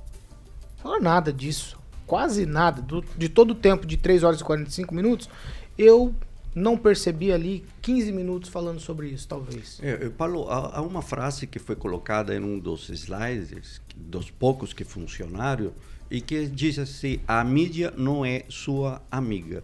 Falaram 0.77 1.03
nada 1.03 1.31
disso. 1.31 1.79
Quase 2.07 2.45
nada. 2.45 2.81
Do, 2.81 3.05
de 3.15 3.29
todo 3.29 3.51
o 3.51 3.55
tempo 3.55 3.85
de 3.85 3.95
3 3.95 4.23
horas 4.23 4.41
e 4.41 4.43
45 4.43 4.93
minutos, 4.93 5.29
eu 5.77 6.13
não 6.53 6.77
percebi 6.77 7.31
ali 7.31 7.65
15 7.81 8.12
minutos 8.12 8.50
falando 8.50 8.79
sobre 8.79 9.08
isso, 9.08 9.27
talvez. 9.27 9.79
É, 9.81 10.10
Paulo, 10.10 10.50
há, 10.50 10.77
há 10.77 10.81
uma 10.81 11.01
frase 11.01 11.48
que 11.48 11.60
foi 11.60 11.75
colocada 11.75 12.36
em 12.36 12.39
um 12.39 12.60
dos 12.60 12.89
slides, 12.89 13.81
dos 13.96 14.29
poucos 14.29 14.74
que 14.74 14.84
funcionaram, 14.84 15.72
e 16.10 16.20
que 16.20 16.48
diz 16.48 16.77
assim: 16.77 17.20
a 17.27 17.43
mídia 17.43 17.93
não 17.98 18.25
é 18.25 18.43
sua 18.50 19.01
amiga 19.10 19.63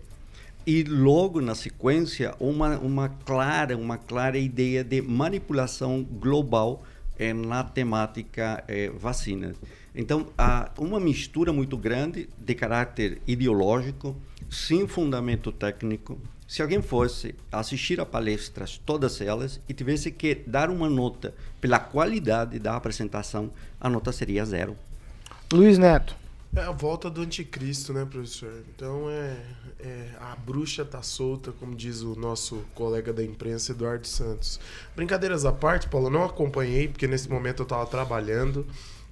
e 0.68 0.84
logo 0.84 1.40
na 1.40 1.56
sequência 1.56 2.36
uma 2.42 2.78
uma 2.78 3.08
clara 3.08 3.78
uma 3.78 3.98
clara 3.98 4.38
ideia 4.38 4.84
de 4.84 5.02
manipulação 5.02 6.04
global 6.04 6.84
eh, 7.18 7.34
na 7.34 7.64
temática 7.64 8.62
eh, 8.68 8.90
vacinas. 8.90 9.56
Então 9.96 10.28
há 10.38 10.70
uma 10.78 11.00
mistura 11.00 11.54
muito 11.54 11.78
grande 11.78 12.28
de 12.38 12.54
caráter 12.54 13.22
ideológico, 13.26 14.14
sem 14.50 14.86
fundamento 14.88 15.54
técnico. 15.54 16.20
Se 16.48 16.62
alguém 16.62 16.82
fosse 16.82 17.36
assistir 17.52 18.00
a 18.00 18.06
palestras, 18.06 18.82
todas 18.86 19.20
elas, 19.20 19.60
e 19.68 19.74
tivesse 19.74 20.10
que 20.12 20.36
dar 20.48 20.70
uma 20.70 20.90
nota 20.90 21.36
pela 21.60 21.78
qualidade 21.78 22.58
da 22.58 22.76
apresentação, 22.76 23.52
a 23.82 23.90
nota 23.90 24.14
seria 24.14 24.46
zero. 24.46 24.78
Luiz 25.52 25.78
Neto. 25.78 26.16
É 26.56 26.62
a 26.62 26.72
volta 26.72 27.10
do 27.10 27.22
anticristo, 27.22 27.92
né, 27.92 28.06
professor? 28.10 28.64
Então 28.74 29.10
é, 29.10 29.38
é, 29.80 30.10
a 30.22 30.36
bruxa 30.38 30.86
tá 30.86 31.02
solta, 31.04 31.52
como 31.52 31.76
diz 31.76 32.02
o 32.02 32.16
nosso 32.16 32.64
colega 32.74 33.12
da 33.12 33.24
imprensa, 33.24 33.74
Eduardo 33.74 34.08
Santos. 34.08 34.58
Brincadeiras 34.96 35.44
à 35.44 35.52
parte, 35.52 35.90
Paulo, 35.90 36.10
não 36.10 36.24
acompanhei, 36.24 36.88
porque 36.88 37.08
nesse 37.08 37.30
momento 37.30 37.60
eu 37.60 37.64
estava 37.64 37.86
trabalhando. 37.86 38.66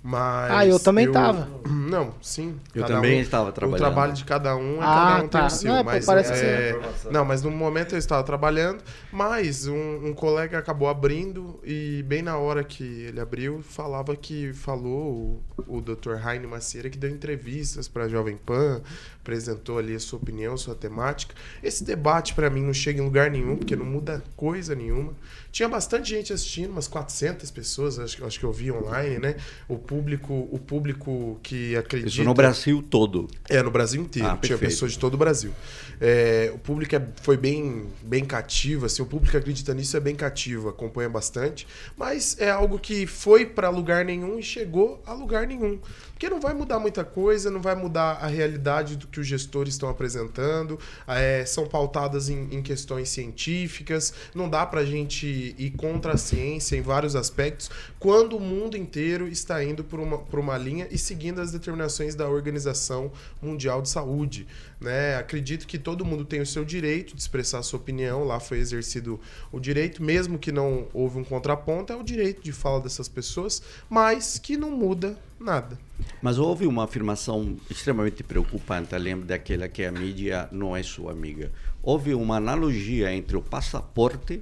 Mas 0.07 0.51
ah, 0.51 0.67
eu 0.67 0.79
também 0.79 1.07
estava. 1.07 1.49
Não, 1.65 2.13
sim. 2.21 2.59
Eu 2.75 2.85
também 2.85 3.17
um, 3.17 3.21
estava 3.21 3.51
trabalhando. 3.51 3.75
O 3.75 3.83
trabalho 3.83 4.13
de 4.13 4.23
cada 4.23 4.55
um 4.55 4.75
é 4.75 4.85
ah, 4.85 4.93
cada 4.93 5.23
um 5.23 5.27
tá. 5.27 5.39
tem 5.39 5.47
o 5.47 5.49
seu. 5.49 5.73
Não, 5.73 5.83
mas, 5.83 6.05
parece 6.05 6.31
é, 6.31 6.79
que 7.01 7.11
Não, 7.11 7.25
mas 7.25 7.41
no 7.41 7.49
momento 7.49 7.95
eu 7.95 7.97
estava 7.97 8.21
trabalhando, 8.23 8.83
mas 9.11 9.65
um, 9.65 10.05
um, 10.05 10.13
colega 10.13 10.59
acabou 10.59 10.87
abrindo 10.89 11.59
e 11.63 12.03
bem 12.03 12.21
na 12.21 12.37
hora 12.37 12.63
que 12.63 12.83
ele 12.83 13.19
abriu, 13.19 13.63
falava 13.63 14.15
que 14.15 14.53
falou 14.53 15.41
o, 15.67 15.77
o 15.77 15.81
Dr. 15.81 16.23
Heine 16.23 16.45
Macieira 16.45 16.87
que 16.87 16.99
deu 16.99 17.09
entrevistas 17.09 17.87
para 17.87 18.03
a 18.03 18.07
Jovem 18.07 18.37
Pan, 18.37 18.83
apresentou 19.25 19.79
ali 19.79 19.95
a 19.95 19.99
sua 19.99 20.19
opinião, 20.19 20.55
sua 20.55 20.75
temática. 20.75 21.33
Esse 21.63 21.83
debate 21.83 22.35
para 22.35 22.47
mim 22.47 22.61
não 22.61 22.73
chega 22.73 23.01
em 23.01 23.03
lugar 23.03 23.31
nenhum, 23.31 23.57
porque 23.57 23.75
não 23.75 23.85
muda 23.85 24.23
coisa 24.35 24.75
nenhuma. 24.75 25.13
Tinha 25.51 25.67
bastante 25.67 26.09
gente 26.09 26.31
assistindo, 26.31 26.69
umas 26.69 26.87
400 26.87 27.49
pessoas, 27.49 27.97
acho, 27.97 28.23
acho 28.23 28.39
que 28.39 28.45
eu 28.45 28.51
vi 28.51 28.71
online, 28.71 29.17
né? 29.17 29.35
O 29.67 29.77
público, 29.77 30.47
o 30.51 30.59
público 30.59 31.39
que 31.41 31.75
acredita. 31.75 32.09
Isso 32.09 32.23
no 32.23 32.33
Brasil 32.33 32.83
todo. 32.83 33.27
É, 33.49 33.63
no 33.63 33.71
Brasil 33.71 34.01
inteiro. 34.01 34.29
Ah, 34.29 34.37
Tinha 34.37 34.57
pessoas 34.57 34.91
de 34.91 34.99
todo 34.99 35.15
o 35.15 35.17
Brasil. 35.17 35.51
É, 35.99 36.51
o 36.53 36.59
público 36.59 36.95
é, 36.95 37.07
foi 37.21 37.37
bem, 37.37 37.87
bem 38.03 38.23
cativo, 38.23 38.85
assim, 38.85 39.01
o 39.01 39.05
público 39.05 39.31
que 39.31 39.37
acredita 39.37 39.73
nisso 39.73 39.95
é 39.97 39.99
bem 39.99 40.13
cativo, 40.13 40.69
acompanha 40.69 41.09
bastante. 41.09 41.65
Mas 41.97 42.35
é 42.37 42.51
algo 42.51 42.77
que 42.77 43.07
foi 43.07 43.45
para 43.45 43.69
lugar 43.69 44.05
nenhum 44.05 44.37
e 44.37 44.43
chegou 44.43 45.01
a 45.05 45.13
lugar 45.13 45.47
nenhum. 45.47 45.79
Porque 46.15 46.29
não 46.29 46.39
vai 46.39 46.53
mudar 46.53 46.79
muita 46.79 47.03
coisa, 47.03 47.51
não 47.51 47.61
vai 47.61 47.75
mudar 47.75 48.13
a 48.21 48.27
realidade 48.27 48.95
do 48.95 49.05
que 49.05 49.19
os 49.19 49.27
gestores 49.27 49.73
estão 49.73 49.89
apresentando, 49.89 50.79
é, 51.05 51.45
são 51.45 51.67
pautadas 51.67 52.29
em, 52.29 52.47
em, 52.55 52.63
questões 52.63 53.09
científicas, 53.09 54.13
não 54.33 54.49
dá 54.49 54.65
para 54.65 54.79
a 54.79 54.85
gente 54.85 55.53
ir 55.57 55.71
contra 55.71 56.13
a 56.13 56.17
ciência 56.17 56.77
em 56.77 56.81
vários 56.81 57.17
aspectos, 57.17 57.69
quando 57.99 58.37
o 58.37 58.39
mundo 58.39 58.77
inteiro 58.77 59.27
está 59.27 59.61
indo 59.61 59.83
por 59.83 59.99
uma, 59.99 60.17
por 60.17 60.39
uma 60.39 60.57
linha 60.57 60.87
e 60.89 60.97
seguindo 60.97 61.41
as 61.41 61.51
determinações 61.51 62.15
da 62.15 62.29
Organização 62.29 63.11
Mundial 63.41 63.81
de 63.81 63.89
Saúde. 63.89 64.47
Né? 64.79 65.17
Acredito 65.17 65.67
que 65.67 65.77
todo 65.77 66.05
mundo 66.05 66.23
tem 66.23 66.39
o 66.39 66.45
seu 66.45 66.63
direito 66.63 67.13
de 67.13 67.21
expressar 67.21 67.59
a 67.59 67.63
sua 67.63 67.77
opinião, 67.77 68.23
lá 68.23 68.39
foi 68.39 68.59
exercido 68.59 69.19
o 69.51 69.59
direito, 69.59 70.01
mesmo 70.01 70.39
que 70.39 70.51
não 70.51 70.87
houve 70.93 71.19
um 71.19 71.25
contraponto, 71.25 71.91
é 71.91 71.95
o 71.97 72.03
direito 72.03 72.41
de 72.41 72.53
fala 72.53 72.79
dessas 72.79 73.09
pessoas, 73.09 73.61
mas 73.89 74.39
que 74.39 74.55
não 74.55 74.71
muda 74.71 75.17
nada. 75.39 75.77
Mas 76.21 76.37
houve 76.37 76.65
uma 76.65 76.83
afirmação 76.83 77.57
extremamente 77.69 78.23
preocupante, 78.23 78.97
lembro 78.97 79.25
daquela 79.25 79.67
que 79.67 79.83
a 79.83 79.91
mídia 79.91 80.49
não 80.51 80.75
é 80.75 80.83
sua 80.83 81.11
amiga. 81.11 81.51
Houve 81.81 82.13
uma 82.13 82.37
analogia 82.37 83.13
entre 83.13 83.37
o 83.37 83.41
passaporte 83.41 84.41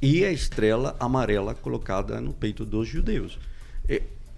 e 0.00 0.24
a 0.24 0.30
estrela 0.30 0.96
amarela 1.00 1.54
colocada 1.54 2.20
no 2.20 2.32
peito 2.32 2.64
dos 2.64 2.86
judeus. 2.86 3.38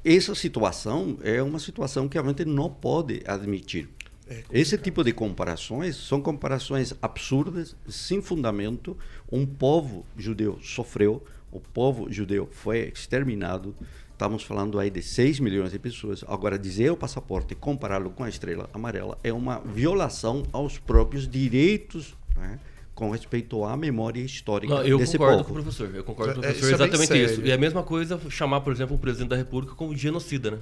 Essa 0.03 0.35
situação 0.35 1.19
é 1.23 1.43
uma 1.43 1.59
situação 1.59 2.09
que 2.09 2.19
a 2.19 2.23
gente 2.23 2.45
não 2.47 2.71
pode 2.71 3.23
admitir. 3.27 3.89
É 4.27 4.43
Esse 4.51 4.79
tipo 4.79 5.05
de 5.05 5.13
comparações 5.13 5.97
são 5.97 6.23
comparações 6.23 6.95
absurdas, 7.03 7.77
sem 7.89 8.23
fundamento. 8.23 8.97
Um 9.31 9.45
povo 9.45 10.07
judeu 10.17 10.59
sofreu, 10.63 11.23
o 11.53 11.61
povo 11.61 12.11
judeu 12.11 12.49
foi 12.51 12.91
exterminado. 12.95 13.75
Estamos 14.21 14.43
falando 14.43 14.79
aí 14.79 14.91
de 14.91 15.01
6 15.01 15.41
milhões 15.41 15.73
de 15.73 15.79
pessoas. 15.79 16.23
Agora, 16.29 16.59
dizer 16.59 16.93
o 16.93 16.97
passaporte 16.97 17.55
e 17.55 17.57
compará-lo 17.57 18.11
com 18.11 18.23
a 18.23 18.29
estrela 18.29 18.69
amarela 18.71 19.17
é 19.25 19.33
uma 19.33 19.61
violação 19.61 20.43
aos 20.53 20.77
próprios 20.77 21.27
direitos 21.27 22.15
né, 22.37 22.61
com 22.95 23.09
respeito 23.09 23.65
à 23.65 23.75
memória 23.79 24.21
histórica 24.21 24.75
Não, 24.75 24.83
eu 24.83 24.99
desse 24.99 25.17
concordo 25.17 25.39
povo. 25.39 25.45
com 25.47 25.51
o 25.53 25.63
professor. 25.63 25.95
Eu 25.95 26.05
concordo 26.05 26.35
com 26.35 26.41
o 26.41 26.45
é, 26.45 26.49
professor. 26.49 26.67
É, 26.67 26.69
isso 26.75 26.83
exatamente 26.85 27.13
é 27.15 27.17
isso. 27.17 27.41
E 27.41 27.51
a 27.51 27.57
mesma 27.57 27.83
coisa 27.83 28.21
chamar, 28.29 28.61
por 28.61 28.75
exemplo, 28.75 28.95
o 28.95 28.99
presidente 28.99 29.31
da 29.31 29.37
República 29.37 29.75
como 29.75 29.97
genocida, 29.97 30.51
né? 30.51 30.59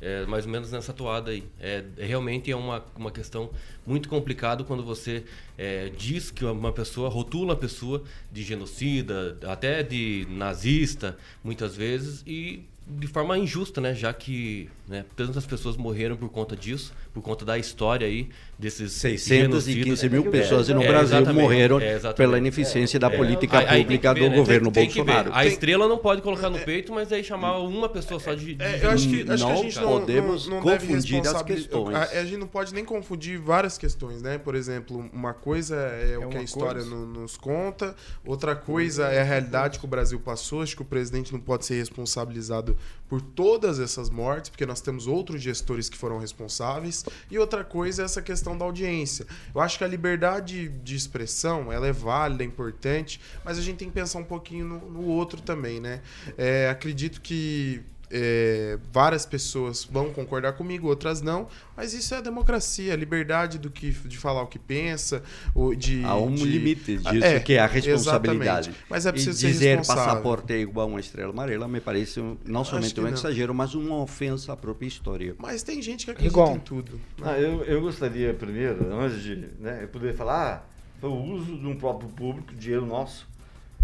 É 0.00 0.24
mais 0.24 0.46
ou 0.46 0.52
menos 0.52 0.72
nessa 0.72 0.94
toada 0.94 1.30
aí. 1.30 1.44
É, 1.60 1.84
é, 1.98 2.06
realmente 2.06 2.50
é 2.50 2.56
uma, 2.56 2.82
uma 2.96 3.10
questão 3.10 3.50
muito 3.86 4.08
complicada 4.08 4.64
quando 4.64 4.82
você 4.82 5.24
é, 5.58 5.90
diz 5.94 6.30
que 6.30 6.42
uma 6.42 6.72
pessoa, 6.72 7.10
rotula 7.10 7.52
a 7.52 7.56
pessoa 7.56 8.02
de 8.32 8.42
genocida, 8.42 9.38
até 9.46 9.82
de 9.82 10.26
nazista, 10.30 11.18
muitas 11.42 11.76
vezes, 11.76 12.22
e 12.26 12.64
de 12.86 13.06
forma 13.06 13.38
injusta, 13.38 13.80
né? 13.80 13.94
Já 13.94 14.12
que 14.12 14.68
né, 14.86 15.04
tantas 15.16 15.46
pessoas 15.46 15.76
morreram 15.76 16.16
por 16.16 16.28
conta 16.28 16.54
disso, 16.54 16.92
por 17.12 17.22
conta 17.22 17.44
da 17.44 17.56
história 17.56 18.06
aí 18.06 18.28
desses 18.58 18.92
615 18.92 20.08
mil 20.08 20.30
pessoas 20.30 20.68
no 20.68 20.82
é, 20.82 20.86
Brasil 20.86 21.34
morreram 21.34 21.80
é, 21.80 21.98
pela 22.12 22.38
ineficiência 22.38 23.00
da 23.00 23.08
é. 23.08 23.16
política 23.16 23.60
pública 23.60 24.14
ver, 24.14 24.20
do 24.20 24.30
né? 24.30 24.36
governo 24.36 24.70
tem, 24.70 24.84
Bolsonaro. 24.84 25.30
Tem 25.30 25.40
a 25.40 25.46
estrela 25.46 25.88
não 25.88 25.98
pode 25.98 26.22
colocar 26.22 26.50
no 26.50 26.58
peito, 26.58 26.92
mas 26.92 27.12
aí 27.12 27.24
chamar 27.24 27.58
uma 27.58 27.88
pessoa 27.88 28.20
só 28.20 28.34
de. 28.34 28.54
de... 28.54 28.64
eu 28.82 28.90
acho 28.90 29.08
que, 29.08 29.22
acho 29.22 29.42
não 29.42 29.54
que 29.54 29.60
a 29.60 29.62
gente 29.62 29.80
não 29.80 29.88
podemos 29.88 30.46
não, 30.46 30.56
não 30.56 30.62
confundir 30.62 31.26
as 31.26 31.42
questões. 31.42 31.96
A, 31.96 32.02
a, 32.02 32.24
gente 32.24 32.36
não 32.36 32.46
pode 32.46 32.74
nem 32.74 32.84
confundir 32.84 33.38
várias 33.38 33.78
questões, 33.78 34.22
né? 34.22 34.38
Por 34.38 34.54
exemplo, 34.54 35.08
uma 35.12 35.32
coisa 35.32 35.76
é, 35.76 36.18
o 36.18 36.28
que 36.28 36.36
a 36.36 36.42
história 36.42 36.84
no, 36.84 37.06
nos 37.06 37.36
conta, 37.36 37.94
outra 38.24 38.54
coisa 38.54 39.06
é 39.08 39.20
a 39.20 39.24
realidade 39.24 39.78
que 39.78 39.84
o 39.84 39.88
Brasil 39.88 40.20
passou. 40.20 40.62
Acho 40.62 40.76
que 40.76 40.82
o 40.82 40.86
presidente 40.86 41.32
não 41.32 41.40
pode 41.40 41.64
ser 41.64 41.74
responsabilizado 41.74 42.76
por 43.14 43.20
todas 43.22 43.78
essas 43.78 44.10
mortes, 44.10 44.50
porque 44.50 44.66
nós 44.66 44.80
temos 44.80 45.06
outros 45.06 45.40
gestores 45.40 45.88
que 45.88 45.96
foram 45.96 46.18
responsáveis. 46.18 47.04
E 47.30 47.38
outra 47.38 47.62
coisa 47.62 48.02
é 48.02 48.04
essa 48.04 48.20
questão 48.20 48.58
da 48.58 48.64
audiência. 48.64 49.24
Eu 49.54 49.60
acho 49.60 49.78
que 49.78 49.84
a 49.84 49.86
liberdade 49.86 50.68
de 50.68 50.96
expressão 50.96 51.72
ela 51.72 51.86
é 51.86 51.92
válida, 51.92 52.42
é 52.42 52.46
importante, 52.46 53.20
mas 53.44 53.56
a 53.56 53.62
gente 53.62 53.76
tem 53.76 53.86
que 53.86 53.94
pensar 53.94 54.18
um 54.18 54.24
pouquinho 54.24 54.66
no, 54.66 54.90
no 54.90 55.06
outro 55.06 55.40
também, 55.40 55.78
né? 55.78 56.02
É, 56.36 56.68
acredito 56.68 57.20
que 57.20 57.84
é, 58.16 58.78
várias 58.92 59.26
pessoas 59.26 59.84
vão 59.84 60.12
concordar 60.12 60.52
comigo, 60.52 60.86
outras 60.86 61.20
não, 61.20 61.48
mas 61.76 61.92
isso 61.92 62.14
é 62.14 62.18
a 62.18 62.20
democracia, 62.20 62.92
a 62.92 62.96
liberdade 62.96 63.58
do 63.58 63.68
que, 63.68 63.90
de 63.90 64.16
falar 64.16 64.42
o 64.42 64.46
que 64.46 64.58
pensa, 64.58 65.20
o, 65.52 65.74
de, 65.74 66.04
Há 66.04 66.14
um 66.14 66.32
de... 66.32 66.44
limite 66.44 66.96
disso, 66.98 67.24
é, 67.24 67.40
que 67.40 67.54
é 67.54 67.58
a 67.58 67.66
responsabilidade. 67.66 68.68
Exatamente. 68.68 68.86
Mas 68.88 69.04
é 69.04 69.10
preciso 69.10 69.44
e 69.44 69.50
dizer 69.50 69.78
passaporte 69.78 70.52
é 70.52 70.60
igual 70.60 70.86
a 70.86 70.90
uma 70.90 71.00
estrela 71.00 71.32
amarela 71.32 71.66
me 71.66 71.80
parece 71.80 72.22
não 72.44 72.64
somente 72.64 73.00
um 73.00 73.02
não. 73.02 73.10
exagero, 73.10 73.52
mas 73.52 73.74
uma 73.74 73.96
ofensa 73.96 74.52
à 74.52 74.56
própria 74.56 74.86
história. 74.86 75.34
Mas 75.36 75.64
tem 75.64 75.82
gente 75.82 76.04
que 76.04 76.12
acredita 76.12 76.32
igual. 76.32 76.54
em 76.54 76.60
tudo. 76.60 77.00
Ah, 77.20 77.36
eu, 77.36 77.64
eu 77.64 77.80
gostaria 77.80 78.32
primeiro, 78.32 78.94
antes 78.94 79.20
de 79.22 79.48
né, 79.58 79.88
poder 79.90 80.14
falar, 80.14 80.68
ah, 80.68 80.74
foi 81.00 81.10
o 81.10 81.20
uso 81.20 81.58
de 81.58 81.66
um 81.66 81.74
próprio 81.74 82.08
público, 82.10 82.54
dinheiro 82.54 82.86
nosso, 82.86 83.26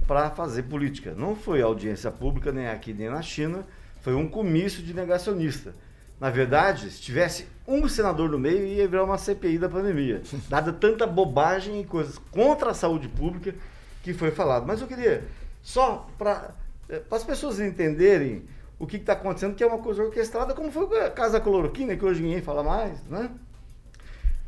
para 0.06 0.30
fazer 0.30 0.62
política. 0.64 1.14
Não 1.16 1.34
foi 1.34 1.60
audiência 1.62 2.12
pública 2.12 2.52
nem 2.52 2.68
aqui 2.68 2.92
nem 2.92 3.10
na 3.10 3.22
China, 3.22 3.66
foi 4.02 4.14
um 4.14 4.28
comício 4.28 4.82
de 4.82 4.94
negacionista. 4.94 5.74
Na 6.20 6.28
verdade, 6.28 6.90
se 6.90 7.00
tivesse 7.00 7.46
um 7.66 7.88
senador 7.88 8.28
no 8.28 8.38
meio, 8.38 8.66
ia 8.66 8.86
virar 8.86 9.04
uma 9.04 9.16
CPI 9.16 9.58
da 9.58 9.68
pandemia. 9.68 10.22
Dada 10.48 10.72
tanta 10.72 11.06
bobagem 11.06 11.80
e 11.80 11.84
coisas 11.84 12.18
contra 12.30 12.70
a 12.70 12.74
saúde 12.74 13.08
pública 13.08 13.54
que 14.02 14.12
foi 14.12 14.30
falado. 14.30 14.66
Mas 14.66 14.80
eu 14.80 14.86
queria, 14.86 15.24
só 15.62 16.08
para 16.18 16.54
eh, 16.88 17.02
as 17.10 17.24
pessoas 17.24 17.58
entenderem 17.58 18.44
o 18.78 18.86
que 18.86 18.96
está 18.96 19.14
acontecendo, 19.14 19.54
que 19.54 19.62
é 19.62 19.66
uma 19.66 19.78
coisa 19.78 20.02
orquestrada, 20.02 20.54
como 20.54 20.70
foi 20.70 21.04
a 21.04 21.10
Casa 21.10 21.40
Cloroquina, 21.40 21.96
que 21.96 22.04
hoje 22.04 22.22
ninguém 22.22 22.42
fala 22.42 22.62
mais, 22.62 23.02
né? 23.04 23.30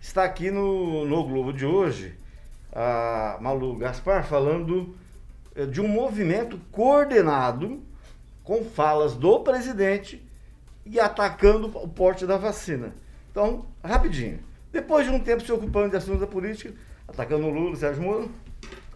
Está 0.00 0.24
aqui 0.24 0.50
no, 0.50 1.06
no 1.06 1.24
Globo 1.24 1.52
de 1.52 1.64
hoje 1.64 2.14
a 2.72 3.38
Malu 3.40 3.76
Gaspar 3.76 4.24
falando 4.24 4.96
eh, 5.54 5.66
de 5.66 5.80
um 5.80 5.88
movimento 5.88 6.58
coordenado 6.70 7.82
com 8.42 8.64
falas 8.64 9.14
do 9.14 9.40
presidente 9.40 10.22
e 10.84 10.98
atacando 10.98 11.66
o 11.66 11.88
porte 11.88 12.26
da 12.26 12.36
vacina. 12.36 12.92
Então, 13.30 13.66
rapidinho. 13.82 14.40
Depois 14.72 15.06
de 15.06 15.12
um 15.12 15.20
tempo 15.20 15.42
se 15.42 15.52
ocupando 15.52 15.90
de 15.90 15.96
assuntos 15.96 16.20
da 16.20 16.26
política, 16.26 16.74
atacando 17.06 17.46
o 17.46 17.50
Lula, 17.50 17.76
Sérgio 17.76 18.02
Moro, 18.02 18.30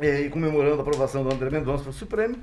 e 0.00 0.28
comemorando 0.30 0.78
a 0.78 0.80
aprovação 0.80 1.22
do 1.22 1.32
André 1.32 1.50
Mendonça 1.50 1.84
para 1.84 1.90
o 1.90 1.92
Supremo, 1.92 2.36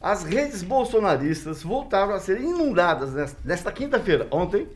as 0.00 0.24
redes 0.24 0.62
bolsonaristas 0.62 1.62
voltaram 1.62 2.14
a 2.14 2.20
ser 2.20 2.40
inundadas 2.40 3.12
nesta, 3.12 3.38
nesta 3.44 3.72
quinta-feira, 3.72 4.26
ontem, 4.30 4.66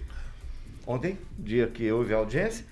ontem, 0.87 1.19
dia 1.39 1.67
que 1.67 1.91
houve 1.91 2.13
a 2.13 2.19
audiência, 2.19 2.65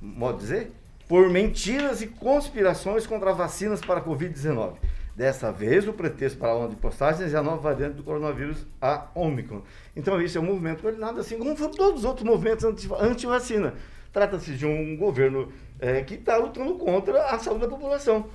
modo 0.00 0.38
dizer, 0.38 0.72
por 1.08 1.28
mentiras 1.28 2.02
e 2.02 2.06
conspirações 2.06 3.06
contra 3.06 3.32
vacinas 3.32 3.80
para 3.80 4.00
a 4.00 4.04
Covid-19. 4.04 4.74
Dessa 5.14 5.50
vez, 5.52 5.86
o 5.86 5.92
pretexto 5.92 6.38
para 6.38 6.50
a 6.50 6.56
onda 6.56 6.70
de 6.70 6.76
postagens 6.76 7.34
é 7.34 7.36
a 7.36 7.42
nova 7.42 7.60
variante 7.60 7.96
do 7.96 8.02
coronavírus, 8.02 8.66
a 8.80 9.08
Omicron. 9.14 9.62
Então, 9.94 10.20
isso 10.20 10.38
é 10.38 10.40
um 10.40 10.44
movimento 10.44 10.82
coordenado, 10.82 11.20
assim 11.20 11.38
como 11.38 11.56
foram 11.56 11.72
todos 11.72 12.00
os 12.00 12.04
outros 12.04 12.24
movimentos 12.26 12.64
anti-vacina. 13.00 13.74
Trata-se 14.12 14.56
de 14.56 14.66
um 14.66 14.96
governo 14.96 15.52
é, 15.78 16.02
que 16.02 16.14
está 16.14 16.36
lutando 16.36 16.74
contra 16.74 17.26
a 17.26 17.38
saúde 17.38 17.62
da 17.62 17.68
população. 17.68 18.28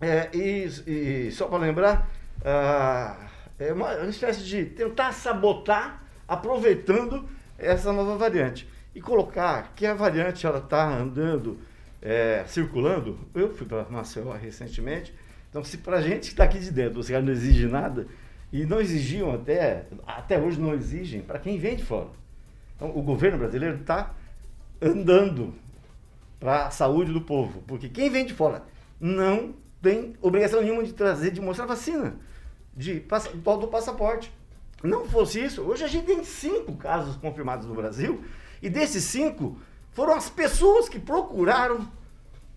É, 0.00 0.30
e, 0.34 0.66
e, 0.86 1.30
só 1.32 1.46
para 1.46 1.58
lembrar, 1.58 2.08
ah, 2.44 3.28
é 3.58 3.72
uma, 3.72 3.94
uma 3.96 4.08
espécie 4.08 4.42
de 4.44 4.64
tentar 4.64 5.12
sabotar, 5.12 6.02
aproveitando 6.26 7.28
essa 7.58 7.92
nova 7.92 8.16
variante. 8.16 8.68
E 8.94 9.00
colocar 9.00 9.72
que 9.76 9.86
a 9.86 9.94
variante 9.94 10.46
ela 10.46 10.58
está 10.58 10.88
andando 10.88 11.58
é, 12.00 12.44
circulando. 12.46 13.18
Eu 13.34 13.54
fui 13.54 13.66
para 13.66 13.84
Maceió 13.90 14.32
recentemente. 14.32 15.14
Então, 15.50 15.62
se 15.64 15.78
para 15.78 15.98
a 15.98 16.00
gente 16.00 16.20
que 16.20 16.26
está 16.28 16.44
aqui 16.44 16.58
de 16.58 16.70
dentro, 16.70 17.04
caras 17.04 17.24
não 17.24 17.32
exigem 17.32 17.68
nada, 17.68 18.06
e 18.52 18.64
não 18.64 18.80
exigiam 18.80 19.32
até, 19.32 19.86
até 20.06 20.40
hoje 20.40 20.60
não 20.60 20.72
exigem, 20.72 21.20
para 21.20 21.38
quem 21.38 21.58
vem 21.58 21.76
de 21.76 21.84
fora. 21.84 22.08
Então, 22.76 22.96
o 22.96 23.02
governo 23.02 23.38
brasileiro 23.38 23.76
está 23.76 24.14
andando 24.80 25.54
para 26.38 26.66
a 26.66 26.70
saúde 26.70 27.12
do 27.12 27.20
povo, 27.20 27.62
porque 27.66 27.88
quem 27.88 28.08
vem 28.08 28.24
de 28.24 28.32
fora 28.32 28.62
não 28.98 29.54
tem 29.82 30.14
obrigação 30.22 30.62
nenhuma 30.62 30.84
de 30.84 30.92
trazer, 30.92 31.30
de 31.30 31.40
mostrar 31.40 31.66
vacina, 31.66 32.16
de 32.74 33.00
do 33.00 33.68
passaporte. 33.68 34.32
Não 34.82 35.06
fosse 35.06 35.44
isso, 35.44 35.62
hoje 35.62 35.84
a 35.84 35.88
gente 35.88 36.06
tem 36.06 36.24
cinco 36.24 36.74
casos 36.76 37.16
confirmados 37.16 37.66
no 37.66 37.74
Brasil, 37.74 38.24
e 38.62 38.70
desses 38.70 39.04
cinco, 39.04 39.58
foram 39.92 40.14
as 40.14 40.30
pessoas 40.30 40.88
que 40.88 40.98
procuraram 40.98 41.86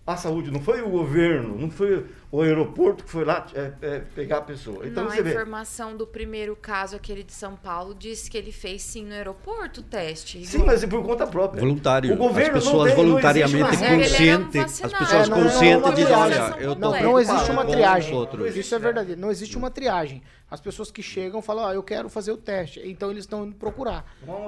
a 0.06 0.16
saúde, 0.16 0.50
não 0.50 0.60
foi 0.60 0.82
o 0.82 0.90
governo, 0.90 1.58
não 1.58 1.70
foi 1.70 2.06
o 2.34 2.42
aeroporto 2.42 3.04
que 3.04 3.10
foi 3.10 3.24
lá 3.24 3.46
é, 3.54 3.70
é, 3.80 3.98
pegar 4.12 4.38
a 4.38 4.40
pessoa. 4.40 4.84
Então, 4.84 5.04
não, 5.04 5.12
a 5.12 5.20
informação 5.20 5.92
vê. 5.92 5.98
do 5.98 6.06
primeiro 6.06 6.56
caso, 6.56 6.96
aquele 6.96 7.22
de 7.22 7.32
São 7.32 7.54
Paulo, 7.54 7.94
disse 7.94 8.28
que 8.28 8.36
ele 8.36 8.50
fez 8.50 8.82
sim 8.82 9.04
no 9.04 9.14
aeroporto 9.14 9.82
o 9.82 9.84
teste. 9.84 10.44
Sim, 10.44 10.64
mas 10.64 10.84
por 10.84 11.00
conta 11.04 11.28
própria. 11.28 11.60
Voluntário. 11.60 12.12
O 12.12 12.16
governo 12.16 12.58
as 12.58 12.64
pessoas 12.64 12.92
tem, 12.92 13.04
voluntariamente 13.04 13.76
conscientes. 13.78 14.84
As 14.84 14.92
pessoas 14.92 15.28
é, 15.28 15.32
conscientes 15.32 15.94
dizem, 15.94 16.12
olha, 16.12 16.56
eu 16.58 16.74
tô 16.74 16.80
não, 16.80 17.02
não 17.02 17.20
existe 17.20 17.50
uma 17.52 17.64
triagem. 17.64 18.28
Isso 18.56 18.74
é 18.74 18.78
verdadeiro. 18.80 19.20
Não 19.20 19.30
existe 19.30 19.56
uma 19.56 19.70
triagem. 19.70 20.20
As 20.50 20.60
pessoas 20.60 20.90
que 20.90 21.02
chegam 21.02 21.40
falam, 21.40 21.66
ah, 21.66 21.74
eu 21.74 21.82
quero 21.82 22.08
fazer 22.08 22.30
o 22.32 22.36
teste. 22.36 22.80
Então 22.84 23.10
eles 23.10 23.24
estão 23.24 23.46
indo 23.46 23.54
procurar. 23.54 24.04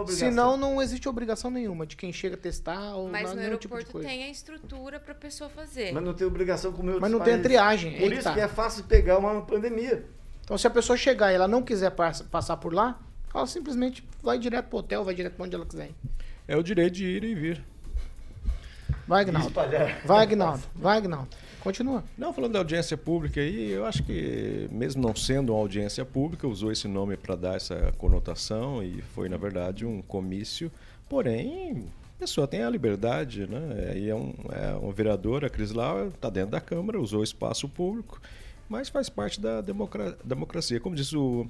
Senão 0.08 0.56
não 0.56 0.82
existe 0.82 1.08
obrigação 1.08 1.50
nenhuma 1.50 1.86
de 1.86 1.96
quem 1.96 2.12
chega 2.12 2.34
a 2.34 2.38
testar 2.38 2.94
ou 2.96 3.08
Mas 3.08 3.32
no 3.32 3.40
aeroporto 3.40 3.86
tipo 3.86 4.00
tem 4.00 4.24
a 4.24 4.28
estrutura 4.28 5.00
para 5.00 5.12
a 5.12 5.16
pessoa 5.16 5.48
fazer. 5.48 5.92
Mas 5.92 6.02
não 6.02 6.14
tem 6.14 6.26
obrigação 6.26 6.72
como 6.72 6.90
eu 6.90 7.00
Mas 7.00 7.10
não 7.10 7.18
países. 7.18 7.34
tem 7.34 7.40
a 7.40 7.42
triagem. 7.42 7.75
Por 7.82 8.12
isso 8.12 8.24
tá. 8.24 8.34
que 8.34 8.40
é 8.40 8.48
fácil 8.48 8.84
pegar 8.84 9.18
uma 9.18 9.42
pandemia. 9.42 10.04
Então 10.44 10.56
se 10.56 10.66
a 10.66 10.70
pessoa 10.70 10.96
chegar 10.96 11.32
e 11.32 11.34
ela 11.34 11.48
não 11.48 11.62
quiser 11.62 11.90
passar 12.30 12.56
por 12.56 12.72
lá, 12.72 12.98
ela 13.34 13.46
simplesmente 13.46 14.04
vai 14.22 14.38
direto 14.38 14.66
pro 14.66 14.78
hotel, 14.78 15.04
vai 15.04 15.14
direto 15.14 15.34
para 15.34 15.44
onde 15.44 15.54
ela 15.54 15.66
quiser. 15.66 15.90
É 16.48 16.56
o 16.56 16.62
direito 16.62 16.94
de 16.94 17.04
ir 17.04 17.24
e 17.24 17.34
vir. 17.34 17.64
Vai, 19.06 19.22
Agnaldo. 19.22 19.52
Vai, 20.04 20.22
Agnaldo. 20.22 20.62
Vai, 20.74 20.98
Agnaldo. 20.98 21.28
Continua. 21.60 22.04
Não, 22.16 22.32
falando 22.32 22.52
da 22.52 22.60
audiência 22.60 22.96
pública 22.96 23.40
aí, 23.40 23.72
eu 23.72 23.84
acho 23.84 24.02
que, 24.04 24.68
mesmo 24.70 25.02
não 25.02 25.16
sendo 25.16 25.52
uma 25.52 25.58
audiência 25.58 26.04
pública, 26.04 26.46
usou 26.46 26.70
esse 26.70 26.86
nome 26.86 27.16
para 27.16 27.34
dar 27.34 27.56
essa 27.56 27.92
conotação 27.98 28.82
e 28.82 29.02
foi, 29.14 29.28
na 29.28 29.36
verdade, 29.36 29.84
um 29.84 30.00
comício. 30.00 30.70
Porém, 31.08 31.86
a 32.16 32.18
pessoa 32.18 32.48
tem 32.48 32.62
a 32.62 32.70
liberdade, 32.70 33.46
né? 33.46 33.92
E 33.94 34.08
é, 34.08 34.14
um, 34.14 34.34
é 34.50 34.74
um 34.74 34.90
vereador, 34.90 35.44
a 35.44 35.50
Cris 35.50 35.70
Lau, 35.70 36.08
está 36.08 36.30
dentro 36.30 36.50
da 36.50 36.60
Câmara, 36.60 36.98
usou 36.98 37.20
o 37.20 37.24
espaço 37.24 37.68
público, 37.68 38.20
mas 38.68 38.88
faz 38.88 39.10
parte 39.10 39.38
da 39.38 39.60
democra 39.60 40.16
democracia. 40.24 40.80
Como 40.80 40.96
disse 40.96 41.14
o 41.14 41.46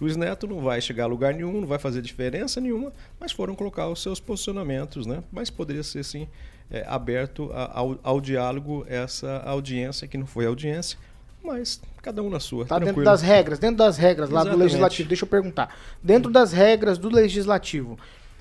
Luiz 0.00 0.16
Neto, 0.16 0.46
não 0.46 0.60
vai 0.60 0.80
chegar 0.80 1.04
a 1.04 1.06
lugar 1.06 1.34
nenhum, 1.34 1.60
não 1.60 1.68
vai 1.68 1.78
fazer 1.78 2.00
diferença 2.00 2.60
nenhuma, 2.62 2.92
mas 3.20 3.30
foram 3.30 3.54
colocar 3.54 3.88
os 3.88 4.02
seus 4.02 4.18
posicionamentos, 4.18 5.04
né? 5.04 5.22
Mas 5.30 5.50
poderia 5.50 5.82
ser, 5.82 6.02
sim, 6.02 6.26
é, 6.70 6.82
aberto 6.88 7.50
a, 7.52 7.78
ao, 7.78 7.98
ao, 8.02 8.20
diálogo 8.20 8.86
essa 8.88 9.42
audiência, 9.44 10.08
que 10.08 10.16
não 10.16 10.26
foi 10.26 10.46
audiência, 10.46 10.98
mas 11.44 11.78
cada 12.02 12.22
um 12.22 12.30
na 12.30 12.40
sua. 12.40 12.64
Tá 12.64 12.76
tranquilo. 12.76 12.96
dentro 12.96 13.04
das 13.04 13.20
regras, 13.20 13.58
dentro 13.58 13.76
das 13.76 13.98
regras 13.98 14.30
lá 14.30 14.40
Exatamente. 14.40 14.58
do 14.58 14.64
legislativo. 14.64 15.08
Deixa 15.10 15.24
eu 15.24 15.28
perguntar. 15.28 15.76
Dentro 16.02 16.32
das 16.32 16.52
regras 16.52 16.96
do 16.96 17.10
legislativo, 17.10 17.98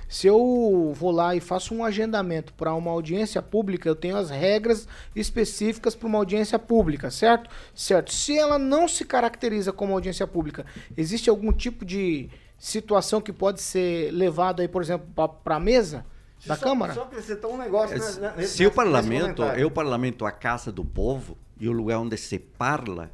se 0.07 0.27
eu 0.27 0.93
vou 0.95 1.11
lá 1.11 1.35
e 1.35 1.39
faço 1.39 1.73
um 1.73 1.83
agendamento 1.83 2.53
para 2.53 2.73
uma 2.73 2.91
audiência 2.91 3.41
pública, 3.41 3.89
eu 3.89 3.95
tenho 3.95 4.15
as 4.15 4.29
regras 4.29 4.87
específicas 5.15 5.95
para 5.95 6.07
uma 6.07 6.17
audiência 6.17 6.59
pública, 6.59 7.09
certo? 7.09 7.49
Certo. 7.73 8.13
Se 8.13 8.37
ela 8.37 8.59
não 8.59 8.87
se 8.87 9.05
caracteriza 9.05 9.71
como 9.71 9.93
audiência 9.93 10.27
pública, 10.27 10.65
existe 10.95 11.29
algum 11.29 11.51
tipo 11.51 11.83
de 11.83 12.29
situação 12.57 13.21
que 13.21 13.33
pode 13.33 13.61
ser 13.61 14.11
levado 14.11 14.61
aí, 14.61 14.67
por 14.67 14.81
exemplo, 14.81 15.07
para 15.43 15.55
a 15.55 15.59
mesa? 15.59 16.05
da 16.45 16.55
só, 16.55 16.65
Câmara? 16.65 16.93
Só 16.93 17.03
acrescentar 17.03 17.49
um 17.49 17.57
negócio. 17.57 17.95
É, 17.95 18.37
nesse, 18.37 18.57
se 18.57 18.65
o 18.65 18.71
parlamento 18.71 19.43
é 19.43 19.65
o 19.65 19.71
parlamento 19.71 20.25
a 20.25 20.31
casa 20.31 20.71
do 20.71 20.83
povo 20.83 21.37
e 21.59 21.67
o 21.67 21.71
lugar 21.71 21.99
onde 21.99 22.17
se 22.17 22.37
parla, 22.37 23.11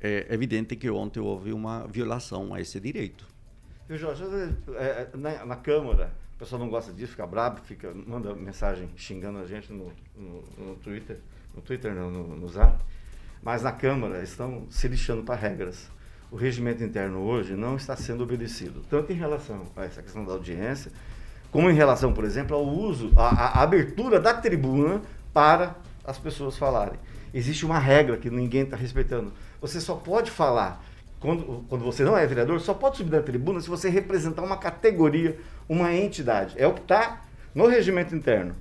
é 0.00 0.26
evidente 0.30 0.76
que 0.76 0.90
ontem 0.90 1.20
houve 1.20 1.52
uma 1.52 1.86
violação 1.86 2.52
a 2.52 2.60
esse 2.60 2.78
direito. 2.78 3.26
Viu, 3.88 3.96
Jorge, 3.96 4.24
é, 4.24 4.82
é, 4.82 5.08
na, 5.14 5.46
na, 5.46 5.56
Câmara, 5.56 6.12
o 6.36 6.38
pessoal 6.38 6.60
não 6.60 6.68
gosta 6.68 6.92
disso, 6.92 7.12
fica 7.12 7.26
bravo, 7.26 7.62
fica, 7.64 7.90
manda 8.06 8.34
mensagem 8.34 8.90
xingando 8.94 9.38
a 9.38 9.46
gente 9.46 9.72
no, 9.72 9.90
no, 10.14 10.42
no 10.58 10.76
Twitter, 10.76 11.18
no 11.54 11.62
Twitter 11.62 11.94
não, 11.94 12.10
no, 12.10 12.36
no 12.36 12.48
Zap, 12.48 12.78
mas 13.42 13.62
na 13.62 13.72
Câmara 13.72 14.22
estão 14.22 14.66
se 14.68 14.86
lixando 14.86 15.22
para 15.22 15.34
regras. 15.34 15.90
O 16.30 16.36
regimento 16.36 16.84
interno 16.84 17.20
hoje 17.20 17.54
não 17.54 17.76
está 17.76 17.96
sendo 17.96 18.22
obedecido, 18.22 18.82
tanto 18.90 19.12
em 19.12 19.16
relação 19.16 19.62
a 19.74 19.84
essa 19.84 20.02
questão 20.02 20.26
da 20.26 20.32
audiência, 20.32 20.92
como 21.50 21.70
em 21.70 21.74
relação, 21.74 22.12
por 22.12 22.24
exemplo, 22.24 22.54
ao 22.54 22.66
uso, 22.66 23.12
à, 23.16 23.62
abertura 23.62 24.20
da 24.20 24.34
tribuna 24.34 25.00
para 25.32 25.74
as 26.04 26.18
pessoas 26.18 26.58
falarem. 26.58 26.98
Existe 27.32 27.64
uma 27.64 27.78
regra 27.78 28.18
que 28.18 28.28
ninguém 28.28 28.64
está 28.64 28.76
respeitando. 28.76 29.32
Você 29.58 29.80
só 29.80 29.94
pode 29.94 30.30
falar, 30.30 30.84
quando, 31.20 31.64
quando 31.68 31.84
você 31.84 32.04
não 32.04 32.16
é 32.16 32.26
vereador, 32.26 32.60
só 32.60 32.74
pode 32.74 32.98
subir 32.98 33.10
na 33.10 33.22
tribuna 33.22 33.60
se 33.60 33.68
você 33.68 33.88
representar 33.88 34.42
uma 34.42 34.56
categoria, 34.56 35.38
uma 35.68 35.92
entidade. 35.94 36.54
É 36.56 36.66
o 36.66 36.74
que 36.74 36.80
está 36.80 37.24
no 37.54 37.66
regimento 37.66 38.14
interno. 38.14 38.54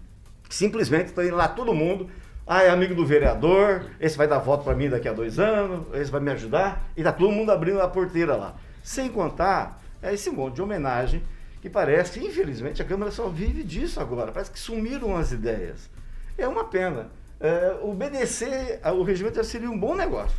Simplesmente 0.50 1.08
está 1.08 1.26
indo 1.26 1.36
lá 1.36 1.48
todo 1.48 1.74
mundo. 1.74 2.10
Ah, 2.48 2.64
é 2.64 2.70
amigo 2.70 2.94
do 2.94 3.06
vereador, 3.06 3.88
esse 4.00 4.16
vai 4.16 4.28
dar 4.28 4.38
voto 4.38 4.64
para 4.64 4.76
mim 4.76 4.88
daqui 4.88 5.08
a 5.08 5.14
dois 5.14 5.40
anos, 5.40 5.88
esse 5.96 6.12
vai 6.12 6.22
me 6.22 6.32
ajudar. 6.32 6.90
E 6.96 7.02
está 7.02 7.12
todo 7.12 7.32
mundo 7.32 7.52
abrindo 7.52 7.82
a 7.82 7.88
porteira 7.88 8.36
lá. 8.36 8.56
Sem 8.84 9.10
contar 9.10 9.82
é 10.02 10.14
esse 10.14 10.30
monte 10.30 10.56
de 10.56 10.62
homenagem 10.62 11.24
que 11.60 11.70
parece 11.70 12.24
infelizmente, 12.24 12.80
a 12.80 12.86
Câmara 12.86 13.10
só 13.10 13.28
vive 13.28 13.64
disso 13.64 14.00
agora. 14.00 14.32
Parece 14.32 14.52
que 14.52 14.60
sumiram 14.60 15.18
as 15.18 15.32
ideias. 15.32 15.90
É 16.38 16.48
uma 16.48 16.66
pena. 16.66 17.10
É, 17.40 17.80
obedecer 17.82 18.80
ao 18.84 19.02
regimento 19.02 19.44
seria 19.44 19.70
um 19.70 19.78
bom 19.78 19.96
negócio. 19.96 20.38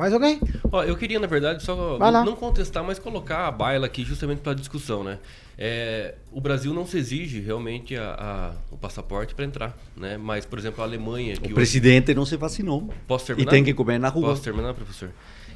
Mais 0.00 0.14
alguém? 0.14 0.40
Ó, 0.72 0.82
eu 0.82 0.96
queria, 0.96 1.20
na 1.20 1.26
verdade, 1.26 1.62
só 1.62 1.98
não, 1.98 2.34
contestar, 2.34 2.82
mas 2.82 2.98
colocar 2.98 3.46
a 3.46 3.50
baila 3.50 3.84
aqui 3.84 4.02
justamente 4.02 4.38
para 4.38 4.54
discussão, 4.54 5.04
né? 5.04 5.18
É, 5.58 6.14
o 6.32 6.40
Brasil 6.40 6.72
não 6.72 6.86
se 6.86 6.96
exige 6.96 7.38
realmente 7.40 7.94
a, 7.98 8.14
a, 8.14 8.74
o 8.74 8.78
passaporte 8.78 9.34
para 9.34 9.44
entrar, 9.44 9.78
né? 9.94 10.16
Mas, 10.16 10.46
por 10.46 10.58
exemplo, 10.58 10.80
a 10.80 10.86
Alemanha... 10.86 11.34
o 11.44 11.52
presidente 11.52 12.12
hoje... 12.12 12.14
não 12.14 12.24
se 12.24 12.34
vacinou. 12.38 12.88
Posso 13.06 13.26
terminar? 13.26 13.50
E 13.50 13.50
tem 13.50 13.62
que 13.62 13.74
comer 13.74 14.00
na 14.00 14.08
rua. 14.08 14.30
Posso 14.30 14.42
terminar, 14.42 14.72
professor? 14.72 15.10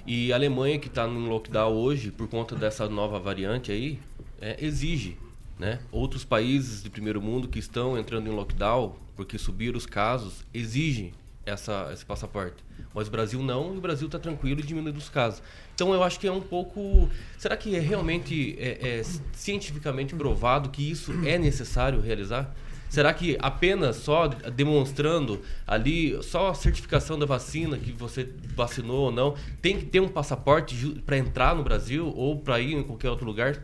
E 0.07 0.31
a 0.31 0.37
Alemanha, 0.37 0.79
que 0.79 0.89
está 0.89 1.07
no 1.07 1.27
lockdown 1.27 1.73
hoje, 1.73 2.11
por 2.11 2.29
conta 2.29 2.55
dessa 2.55 2.87
nova 2.87 3.19
variante 3.19 3.73
aí, 3.73 3.99
é, 4.43 4.63
exige. 4.63 5.17
Né? 5.59 5.79
Outros 5.91 6.23
países 6.23 6.83
de 6.83 6.91
primeiro 6.91 7.23
mundo 7.23 7.49
que 7.49 7.59
estão 7.59 7.97
entrando 7.97 8.29
em 8.29 8.35
lockdown, 8.35 8.95
porque 9.17 9.39
subiram 9.39 9.79
os 9.79 9.87
casos, 9.87 10.45
exigem 10.53 11.15
essa, 11.47 11.91
esse 11.93 12.05
passaporte. 12.05 12.57
Mas 12.95 13.09
o 13.09 13.11
Brasil 13.11 13.43
não, 13.43 13.75
e 13.75 13.79
o 13.79 13.81
Brasil 13.81 14.07
está 14.07 14.19
tranquilo 14.19 14.61
e 14.61 14.63
diminuindo 14.63 14.97
os 14.97 15.09
casos. 15.09 15.43
Então 15.75 15.93
eu 15.93 16.03
acho 16.03 16.19
que 16.21 16.27
é 16.27 16.33
um 16.33 16.41
pouco. 16.41 17.09
Será 17.37 17.57
que 17.57 17.75
é 17.75 17.81
realmente 17.81 18.57
é, 18.59 19.01
é, 19.01 19.03
cientificamente 19.33 20.15
provado 20.15 20.71
que 20.71 20.89
isso 20.89 21.13
é 21.27 21.39
necessário 21.39 22.01
realizar? 22.01 22.55
Será 22.89 23.13
que 23.13 23.37
apenas 23.41 23.97
só 23.97 24.29
demonstrando 24.29 25.43
ali, 25.67 26.23
só 26.23 26.51
a 26.51 26.55
certificação 26.55 27.19
da 27.19 27.27
vacina, 27.27 27.77
que 27.77 27.91
você 27.91 28.29
vacinou 28.55 29.07
ou 29.07 29.11
não, 29.11 29.35
tem 29.61 29.77
que 29.77 29.87
ter 29.87 29.99
um 29.99 30.07
passaporte 30.07 31.03
para 31.05 31.19
entrar 31.19 31.57
no 31.57 31.65
Brasil 31.65 32.07
ou 32.15 32.39
para 32.39 32.61
ir 32.61 32.75
em 32.75 32.85
qualquer 32.85 33.11
outro 33.11 33.27
lugar? 33.27 33.61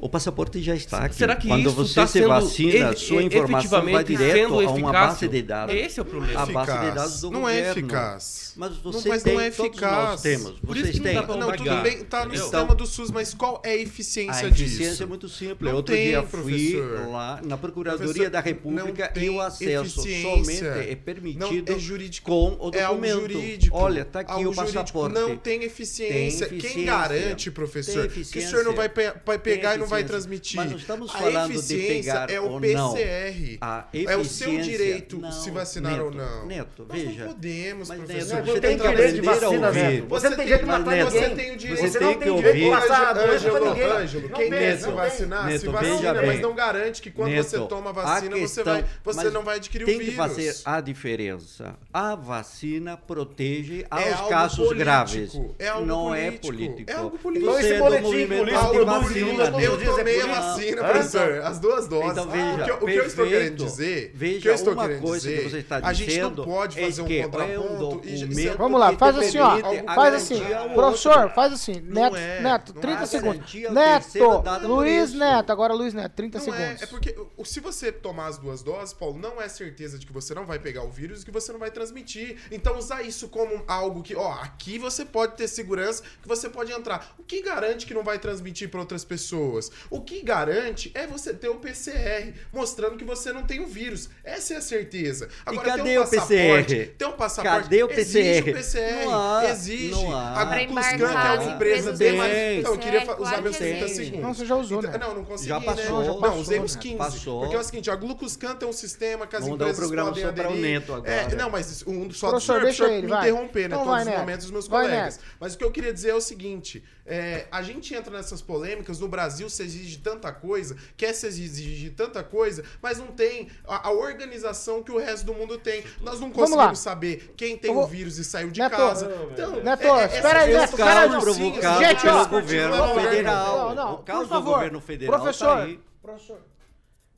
O 0.00 0.08
passaporte 0.08 0.62
já 0.62 0.74
está 0.74 1.04
aqui. 1.04 1.14
Será 1.14 1.36
que 1.36 1.46
Quando 1.46 1.66
isso 1.66 1.76
você 1.76 1.90
está 1.90 2.06
se 2.06 2.14
sendo 2.14 2.28
vacina, 2.28 2.92
e- 2.92 2.96
sua 2.96 3.22
informação 3.22 3.82
vai 3.84 4.02
efetivamente 4.02 4.16
direto 4.16 4.54
a 4.60 4.70
uma 4.72 4.92
base 4.92 5.28
de 5.28 5.42
dados. 5.42 5.74
Esse 5.74 5.98
é 6.00 6.02
o 6.02 6.06
problema. 6.06 6.40
A 6.42 6.46
base 6.46 6.70
de 6.72 6.76
Eficaz. 6.78 6.94
dados 6.94 7.20
do 7.20 7.30
Não 7.30 7.48
é 7.48 7.56
governo. 7.58 7.80
eficaz. 7.80 8.52
Mas 8.56 8.70
Não, 8.82 8.92
você 8.92 9.08
mas 9.08 9.22
tem, 9.22 9.34
não 9.34 9.40
é 9.40 9.50
todos 9.50 9.70
eficaz. 9.72 10.22
temos. 10.22 10.52
Por 10.60 10.76
isso 10.76 10.86
Vocês 10.86 10.98
que 10.98 11.12
não 11.12 11.36
Não, 11.36 11.52
tudo 11.52 11.82
bem, 11.82 12.04
tá 12.04 12.24
no 12.24 12.36
sistema 12.36 12.74
do 12.74 12.86
SUS, 12.86 13.10
mas 13.10 13.32
qual 13.34 13.60
é 13.64 13.70
a 13.72 13.76
eficiência 13.76 14.46
A 14.48 14.50
disso? 14.50 14.64
eficiência 14.64 15.02
é 15.04 15.06
muito 15.06 15.28
simples. 15.28 15.70
Não 15.70 15.76
Outro 15.76 15.94
tem, 15.94 16.08
dia 16.08 16.22
fui 16.22 16.40
professor. 16.74 17.08
lá 17.10 17.40
na 17.44 17.56
Procuradoria 17.56 18.06
Professor, 18.06 18.30
da 18.30 18.40
República 18.40 19.12
não 19.14 19.22
e 19.22 19.30
o 19.30 19.40
acesso 19.40 20.00
eficiência. 20.00 20.36
somente 20.74 20.90
é 20.90 20.96
permitido 20.96 21.70
Não, 21.70 21.76
é 21.76 21.78
jurídico. 21.78 22.30
com 22.30 22.56
o 22.68 22.70
É 22.74 22.82
algo 22.82 23.00
documento. 23.02 23.32
jurídico. 23.32 23.76
Olha, 23.76 24.04
tá 24.04 24.20
aqui 24.20 24.46
o 24.46 24.54
passaporte. 24.54 25.14
Não 25.14 25.36
tem 25.36 25.62
eficiência. 25.62 26.48
Quem 26.48 26.84
garante, 26.84 27.50
professor, 27.50 28.08
que 28.08 28.20
o 28.20 28.24
senhor 28.24 28.64
não 28.64 28.74
vai, 28.74 28.88
pegar 28.88 29.76
e 29.76 29.78
não 29.78 29.86
vai 29.90 30.04
transmitir? 30.04 30.56
Mas 30.56 30.70
não 30.70 30.78
estamos 30.78 31.10
a 31.14 31.18
falando 31.18 31.52
de 31.52 31.58
eficiência 31.58 32.12
pegar 32.12 32.30
é 32.30 32.40
o 32.40 32.44
ou 32.50 32.60
PCR. 32.60 33.58
não. 33.60 33.68
A 33.68 33.84
é 33.92 34.16
o 34.16 34.24
seu 34.24 34.58
direito 34.60 35.18
não, 35.18 35.32
se 35.32 35.50
vacinar 35.50 35.92
Neto, 35.92 36.04
ou 36.04 36.10
não. 36.10 36.46
Neto, 36.46 36.86
Nós 36.88 37.02
veja. 37.02 37.24
não 37.24 37.32
podemos, 37.32 37.88
Mas, 37.88 37.98
professor. 37.98 38.34
Neto, 38.34 38.44
Você 38.46 38.52
você 38.52 38.60
tem 38.60 38.78
tem 38.78 38.86
a 38.86 38.90
a 38.90 38.94
vacina, 39.34 39.66
ouvir. 39.68 39.80
Neto. 39.82 40.06
Você 40.08 40.28
não 40.30 40.36
tem 40.36 40.44
direito 40.46 40.60
de 40.64 40.66
matar 40.70 40.90
Neto, 40.90 41.10
ninguém. 41.12 41.20
Você 41.28 41.34
tem 41.34 41.50
o 41.52 41.56
direito. 41.56 41.80
Você 41.80 41.98
tem 41.98 42.06
não 42.08 42.14
que 42.14 42.24
tem 42.24 42.36
direito 42.36 42.56
de 42.56 42.64
ouvir. 42.64 42.80
passar 42.80 43.08
a 43.08 43.12
doença 43.12 43.26
pra 43.26 43.34
Ângelo, 43.58 43.64
ninguém. 43.74 43.84
Ângelo, 43.90 44.28
Não 44.28 44.38
quem 44.38 44.50
tem, 44.50 44.58
quer 44.58 44.76
se 44.78 44.84
tem. 44.84 44.94
vacinar, 44.94 45.42
se 45.44 45.46
Neto, 45.52 45.72
vacina, 45.72 45.96
veja 46.14 46.26
mas 46.26 46.40
não 46.40 46.54
garante 46.54 47.02
que 47.02 47.10
quando 47.10 47.30
Neto, 47.30 47.48
você 47.48 47.58
toma 47.66 47.90
a 47.90 47.92
vacina, 47.92 48.30
você, 48.36 48.40
questão- 48.40 48.64
vai, 48.64 48.84
você 49.04 49.30
não 49.30 49.42
vai 49.42 49.56
adquirir 49.56 49.84
tem 49.84 49.96
o 49.96 49.98
vírus. 49.98 50.10
que 50.14 50.16
fazer 50.16 50.56
a 50.64 50.80
diferença. 50.80 51.74
A 51.92 52.14
vacina 52.14 52.96
protege 52.96 53.84
aos 53.90 54.02
É 54.04 54.12
algo 54.12 54.28
casos 54.28 54.72
graves. 54.72 55.40
é 55.58 55.68
algo 55.68 55.86
não 55.86 56.14
é 56.14 56.30
político, 56.30 56.90
é 56.90 56.94
algo 56.94 57.18
político. 57.18 57.52
Você 57.52 57.58
Então 57.58 57.60
esse 57.60 57.72
é 57.72 57.76
do 57.78 57.84
boletim 57.84 58.26
político 58.26 58.50
Paulo 58.60 58.84
produz 58.86 59.02
Vacina, 59.08 59.60
eu 59.62 59.76
dias 59.80 59.98
é 59.98 60.04
político. 60.04 60.28
vacina, 60.28 60.84
professor, 60.84 61.32
as 61.42 61.58
duas 61.58 61.88
doses. 61.88 62.10
Então, 62.12 62.28
veja, 62.28 62.54
o 62.54 62.64
que, 62.64 62.70
eu- 62.70 62.76
o 62.76 62.78
que 62.78 62.84
eu 62.92 63.06
estou 63.06 63.24
perfeito. 63.24 63.28
querendo 63.30 63.64
dizer, 63.64 64.10
Veja, 64.14 64.38
o 64.38 64.42
que 64.42 64.48
eu 64.48 64.54
estou 64.54 64.72
uma 64.74 64.82
querendo 64.86 65.02
coisa 65.02 65.28
dizer, 65.28 65.42
que 65.44 65.50
você 65.50 65.58
está 65.58 65.80
a 65.82 65.92
gente 65.92 66.20
não 66.20 66.34
pode 66.34 66.80
é 66.80 66.84
fazer 66.84 67.02
um 67.02 67.06
que 67.06 67.18
é 67.18 67.26
um 67.26 67.30
contraponto 67.30 68.08
e 68.08 68.48
Vamos 68.56 68.80
lá, 68.80 68.92
que 68.92 68.98
faz 68.98 69.16
assim, 69.18 69.38
ó. 69.38 69.94
Faz 69.94 70.14
assim. 70.14 70.40
Professor, 70.74 71.16
outro. 71.18 71.34
faz 71.34 71.52
assim. 71.52 71.80
Neto, 71.80 72.16
é, 72.16 72.40
Neto, 72.40 72.74
não 72.74 72.80
30 72.80 73.02
é. 73.02 73.06
segundos. 73.06 73.54
É 73.54 73.70
Neto, 73.70 74.42
por 74.62 74.66
Luiz. 74.66 75.12
Neto, 75.12 75.50
agora 75.50 75.72
Luiz 75.72 75.94
Neto, 75.94 76.12
30 76.14 76.38
Não 76.38 76.44
segundos. 76.44 76.80
é, 76.82 76.84
é 76.84 76.86
porque 76.86 77.16
se 77.44 77.60
você 77.60 77.90
tomar 77.92 78.26
as 78.26 78.38
duas 78.38 78.62
doses, 78.62 78.92
Paulo, 78.92 79.18
não 79.18 79.40
é 79.40 79.48
certeza 79.48 79.98
de 79.98 80.06
que 80.06 80.12
você 80.12 80.34
não 80.34 80.44
vai 80.46 80.58
pegar 80.58 80.82
o 80.84 80.90
vírus 80.90 81.22
e 81.22 81.24
que 81.24 81.30
você 81.30 81.52
não 81.52 81.58
vai 81.58 81.70
transmitir. 81.70 82.36
Então 82.50 82.76
usar 82.78 83.02
isso 83.02 83.28
como 83.28 83.62
algo 83.66 84.02
que, 84.02 84.14
ó, 84.14 84.32
aqui 84.32 84.78
você 84.78 85.04
pode 85.04 85.36
ter 85.36 85.48
segurança 85.48 86.02
que 86.22 86.28
você 86.28 86.48
pode 86.48 86.72
entrar. 86.72 87.14
O 87.18 87.22
que 87.22 87.42
garante 87.42 87.86
que 87.86 87.94
não 87.94 88.02
vai 88.02 88.18
transmitir 88.18 88.68
para 88.68 88.80
outras 88.80 89.04
pessoas? 89.04 89.69
O 89.88 90.00
que 90.00 90.22
garante 90.22 90.90
é 90.94 91.06
você 91.06 91.32
ter 91.34 91.48
o 91.48 91.56
PCR 91.56 92.32
mostrando 92.52 92.96
que 92.96 93.04
você 93.04 93.32
não 93.32 93.42
tem 93.42 93.60
o 93.60 93.66
vírus. 93.66 94.08
Essa 94.24 94.54
é 94.54 94.56
a 94.56 94.60
certeza. 94.60 95.28
Agora 95.44 95.66
cadê 95.70 95.82
tem 95.82 95.98
um 95.98 96.02
o 96.02 96.06
PCR? 96.08 96.20
passaporte, 96.20 96.94
Tem 96.98 97.08
um 97.08 97.12
passaporte. 97.12 97.62
Cadê 97.64 97.82
o 97.84 97.90
Existe 97.90 98.42
PCR? 98.42 98.50
o 98.50 98.54
PCR. 98.54 99.04
Não 99.04 99.14
há, 99.36 99.44
existe. 99.50 99.90
não 99.90 100.16
há. 100.16 100.42
A 100.42 100.46
Pra 100.46 100.64
Glucoscan, 100.64 100.96
que 100.96 101.02
é 101.02 101.06
uma 101.06 101.34
empresa 101.34 101.50
empresas 101.54 101.98
de 101.98 102.04
tem. 102.04 102.58
Então, 102.60 102.72
eu 102.72 102.78
queria 102.78 103.00
Claro 103.04 103.22
usar 103.22 103.36
que 103.36 103.42
meus 103.42 103.56
30 103.56 103.84
tem. 103.86 103.94
segundos. 103.94 104.20
Não, 104.20 104.34
você 104.34 104.46
já 104.46 104.56
usou, 104.56 104.78
Então- 104.80 104.90
né? 104.92 104.98
Não, 104.98 105.14
não 105.14 105.24
consegui, 105.24 105.48
Já 105.48 105.60
né? 105.60 105.66
passou. 105.66 106.04
Não, 106.04 106.20
passou, 106.20 106.40
usei 106.40 106.60
os 106.60 106.74
né? 106.76 106.82
15. 106.82 106.96
Passou. 106.96 107.40
Porque 107.40 107.56
é 107.56 107.58
o 107.58 107.64
seguinte, 107.64 107.90
a 107.90 107.96
Glucoscan 107.96 108.54
tem 108.56 108.68
um 108.68 108.72
sistema 108.72 109.26
que 109.26 109.36
as 109.36 109.42
Vamos 109.42 109.58
dar 109.58 109.64
o 109.66 109.68
empresas 109.68 109.86
programa 109.86 110.08
podem 110.10 110.24
só 110.24 110.32
para 110.32 110.44
o 110.48 110.52
aderir. 110.52 110.70
Neto 110.72 110.94
agora. 110.94 111.10
É, 111.10 111.34
não, 111.34 111.50
mas 111.50 111.84
um, 111.86 112.10
só 112.10 112.30
Professor, 112.30 112.60
deixa 112.62 112.84
ele, 112.88 113.02
me 113.02 113.08
vai. 113.08 113.28
interromper, 113.30 113.68
né? 113.68 113.76
Então 113.76 113.84
todos 113.84 114.04
vai, 114.04 114.14
os 114.14 114.20
momentos 114.20 114.44
dos 114.46 114.52
meus 114.52 114.68
Vai, 114.68 114.84
colegas. 114.86 115.16
Neto. 115.16 115.26
Mas 115.40 115.54
o 115.54 115.58
que 115.58 115.64
eu 115.64 115.70
queria 115.70 115.92
dizer 115.92 116.10
é 116.10 116.14
o 116.14 116.20
seguinte, 116.20 116.82
é, 117.10 117.48
a 117.50 117.60
gente 117.60 117.92
entra 117.94 118.16
nessas 118.16 118.40
polêmicas, 118.40 119.00
no 119.00 119.08
Brasil 119.08 119.50
se 119.50 119.62
exige 119.64 119.98
tanta 119.98 120.32
coisa, 120.32 120.76
quer 120.96 121.12
se 121.12 121.26
exigir 121.26 121.92
tanta 121.94 122.22
coisa, 122.22 122.64
mas 122.80 122.98
não 122.98 123.08
tem 123.08 123.50
a, 123.66 123.88
a 123.88 123.90
organização 123.90 124.82
que 124.82 124.92
o 124.92 124.98
resto 124.98 125.26
do 125.26 125.34
mundo 125.34 125.58
tem. 125.58 125.84
Nós 126.00 126.20
não 126.20 126.30
conseguimos 126.30 126.78
saber 126.78 127.34
quem 127.36 127.58
tem 127.58 127.74
vou- 127.74 127.82
o 127.82 127.86
vírus 127.86 128.16
e 128.18 128.24
saiu 128.24 128.50
de 128.50 128.60
Neto, 128.60 128.76
casa. 128.76 129.06
Então, 129.32 129.60
Neto, 129.62 129.82
é- 129.82 130.02
é- 130.02 130.06
espera 130.06 130.40
aí, 130.42 130.52
Neto, 130.54 130.70
espera 130.70 131.00
aí, 131.00 131.20
provocado 131.20 131.84
Gente, 131.84 132.06
ó, 132.08 132.24
pelo 132.24 132.40
governo 132.40 132.76
não, 132.76 132.94
federal. 132.94 133.56
Não, 133.68 133.74
não, 133.74 133.94
o 133.94 134.02
caso 134.04 134.20
por 134.20 134.28
favor. 134.28 134.44
do 134.44 134.54
governo 134.54 134.80
federal 134.80 135.20
Professor, 135.20 135.46
tá 135.56 135.62
aí. 135.64 135.80
professor, 136.00 136.40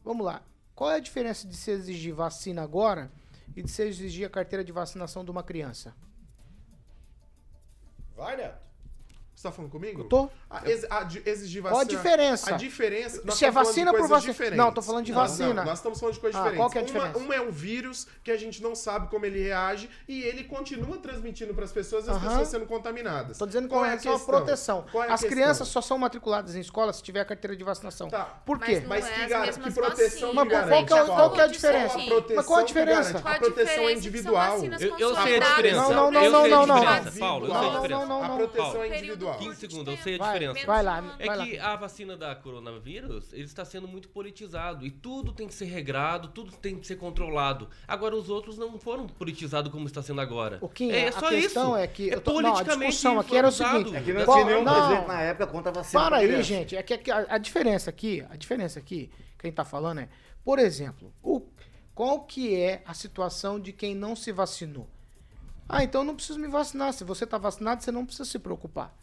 vamos 0.03 0.25
lá. 0.25 0.43
Qual 0.75 0.91
é 0.91 0.97
a 0.97 1.01
diferença 1.01 1.47
de 1.47 1.55
se 1.55 1.71
exigir 1.71 2.15
vacina 2.15 2.63
agora 2.63 3.13
e 3.55 3.63
de 3.63 3.71
se 3.71 3.83
exigir 3.83 4.27
a 4.27 4.31
carteira 4.31 4.65
de 4.65 4.73
vacinação 4.73 5.23
de 5.23 5.31
uma 5.31 5.43
criança? 5.43 5.95
Vai, 8.17 8.37
Neto. 8.37 8.72
Você 9.43 9.49
tá 9.49 9.53
falando 9.57 9.73
comigo? 9.73 10.03
Eu 10.03 10.05
tô? 10.05 10.31
A, 10.49 10.71
ex- 10.71 10.87
a 10.89 11.03
exigir 11.27 11.63
Qual 11.63 11.75
a 11.75 11.79
vacina. 11.79 11.99
diferença? 11.99 12.55
A 12.55 12.57
diferença. 12.57 13.23
nós 13.25 13.35
Se 13.37 13.45
é 13.45 13.51
vacina 13.51 13.91
por 13.93 14.07
vacina. 14.07 14.33
diferentes. 14.33 14.57
Não, 14.57 14.73
tô 14.73 14.81
falando 14.81 15.05
de 15.05 15.11
Não, 15.11 15.19
vacina. 15.21 15.53
não, 15.55 15.65
nós 15.65 15.79
estamos 15.81 15.99
falando 15.99 16.15
de 16.15 16.21
coisas 16.21 16.41
Ah, 16.41 16.45
diferentes. 16.45 16.61
qual 16.63 16.71
que 16.71 16.79
é 16.79 16.81
a 16.81 16.85
Uma- 16.85 16.93
diferença? 17.09 17.19
um 17.19 17.33
é 17.33 17.41
um 17.41 17.51
vírus 17.51 18.07
que 18.23 18.31
a 18.31 18.37
gente 18.37 18.63
não 18.63 18.77
sabe 18.77 19.09
como 19.09 19.27
ele 19.27 19.43
reage 19.43 19.91
e 20.07 20.23
ele 20.23 20.45
continua 20.45 20.97
transmitindo 20.99 21.53
para 21.55 21.65
as 21.65 21.73
pessoas 21.73 22.07
e 22.07 22.11
as 22.11 22.17
Aham. 22.19 22.29
pessoas 22.29 22.49
sendo 22.49 22.67
contaminadas. 22.67 23.37
Tô 23.37 23.45
dizendo 23.45 23.67
qual 23.67 23.81
com 23.81 23.85
é 23.85 23.89
a 23.89 23.91
relação 23.91 24.13
à 24.13 24.15
questão? 24.17 24.37
proteção. 24.37 24.85
Qual 24.93 25.03
é 25.03 25.09
a 25.09 25.15
As 25.15 25.21
questão? 25.23 25.37
crianças 25.37 25.67
só 25.67 25.81
são 25.81 25.99
matriculadas 25.99 26.55
em 26.55 26.61
escola 26.61 26.93
se 26.93 27.03
tiver 27.03 27.21
a 27.23 27.25
carteira 27.25 27.57
de 27.57 27.65
vacinação. 27.65 28.09
Tá. 28.09 28.25
Por 28.47 28.61
Mas 28.61 28.69
quê? 28.69 28.79
não 28.81 28.89
Mas 28.91 29.05
é 29.07 29.11
que, 29.13 29.21
as 29.23 29.29
gar... 29.29 29.41
mesmas 29.47 29.67
que 29.75 29.81
proteção 29.81 30.35
Mas 30.35 30.45
que 30.45 30.51
qual- 30.51 30.85
que 30.87 30.95
é 30.95 31.05
qual 31.05 31.31
que 31.33 31.41
é 31.41 31.43
a 31.43 31.47
diferença? 31.49 31.99
Mas 32.37 32.47
qual 32.47 32.59
a 32.61 32.63
que 32.63 32.69
diferença? 32.69 33.19
A 33.19 33.39
proteção 33.41 33.83
é 33.83 33.87
Que 33.87 33.93
individual. 33.99 34.55
Eu, 35.01 35.17
sei 35.17 35.37
a 35.37 35.41
diferença. 35.41 35.81
Não, 35.81 35.91
não, 35.91 36.11
não, 36.13 36.49
não, 36.49 36.67
não, 36.67 36.83
Paulo. 37.19 37.47
Eu 37.47 37.51
sei 37.51 37.59
a 37.59 37.63
Não, 37.63 37.71
diferença. 37.73 37.89
não, 37.89 38.07
não, 38.07 38.23
A 38.23 38.29
não. 38.29 38.37
proteção 38.37 38.83
é 38.85 38.99
individual. 38.99 39.32
15 39.39 39.57
segundos, 39.57 39.95
eu 39.95 40.03
sei 40.03 40.15
a 40.15 40.19
Vai, 40.19 40.39
diferença. 40.39 40.67
vai 40.67 40.83
lá, 40.83 41.17
É 41.19 41.27
vai 41.27 41.37
lá. 41.37 41.47
que 41.47 41.59
a 41.59 41.77
vacina 41.77 42.17
da 42.17 42.35
coronavírus, 42.35 43.33
ele 43.33 43.45
está 43.45 43.65
sendo 43.65 43.87
muito 43.89 44.09
politizado. 44.09 44.87
E 44.87 44.91
tudo 44.91 45.33
tem 45.33 45.47
que 45.49 45.55
ser 45.55 45.67
regrado, 45.67 46.29
tudo 46.29 46.53
tem 46.53 46.79
que 46.79 46.87
ser 46.87 46.97
controlado. 46.97 47.69
Agora, 47.87 48.17
os 48.17 48.29
outros 48.31 48.57
não 48.59 48.79
foram 48.79 49.07
politizados 49.07 49.71
como 49.73 49.87
está 49.87 50.03
sendo 50.03 50.21
agora. 50.21 50.59
O 50.61 50.69
Kim, 50.69 50.91
é 50.91 51.09
a 51.09 51.13
só 51.13 51.29
questão 51.29 51.71
isso. 51.73 51.77
é 51.77 51.87
que 51.87 52.11
É 52.11 52.15
eu 52.15 52.21
tô- 52.21 52.41
não, 52.41 52.51
a 52.51 52.53
politicamente 52.55 52.91
discussão 52.91 53.19
aqui 53.21 53.37
era 53.37 53.49
o 53.49 53.53
seguinte, 53.53 53.97
É 53.97 54.01
que 54.03 54.13
não 54.13 54.25
Qual- 54.25 54.37
tinha 54.39 54.47
nenhum 54.55 54.65
não. 54.65 54.75
presidente 54.75 55.09
na 55.09 55.21
época 55.23 55.47
contra 55.47 55.71
a 55.71 55.75
vacina. 55.75 56.03
Para 56.03 56.17
aí, 56.17 56.27
criança. 56.27 56.43
gente. 56.45 56.77
É 56.77 56.83
que, 56.83 56.95
é 56.95 56.99
que 56.99 57.11
a, 57.11 57.27
a 57.29 57.39
diferença 57.39 57.91
aqui, 57.91 58.25
a 58.31 58.37
diferença 58.37 58.79
aqui, 58.79 59.11
que 59.39 59.47
a 59.47 59.49
gente 59.49 59.57
tá 59.57 59.65
falando 59.65 60.01
é, 60.01 60.09
por 60.45 60.59
exemplo, 60.59 61.13
o, 61.23 61.41
qual 61.95 62.21
que 62.25 62.55
é 62.55 62.83
a 62.87 62.95
situação 62.95 63.61
de 63.61 63.73
quem 63.73 63.95
não 63.95 64.17
se 64.17 64.33
vacinou? 64.33 64.89
Ah, 65.69 65.83
então 65.85 66.03
eu 66.03 66.05
não 66.05 66.15
preciso 66.17 66.39
me 66.39 66.49
vacinar. 66.49 66.93
Se 66.93 67.03
você 67.05 67.27
tá 67.27 67.39
vacinado, 67.39 67.83
você 67.83 67.91
não 67.91 68.05
precisa 68.05 68.25
se 68.29 68.39
preocupar. 68.39 68.95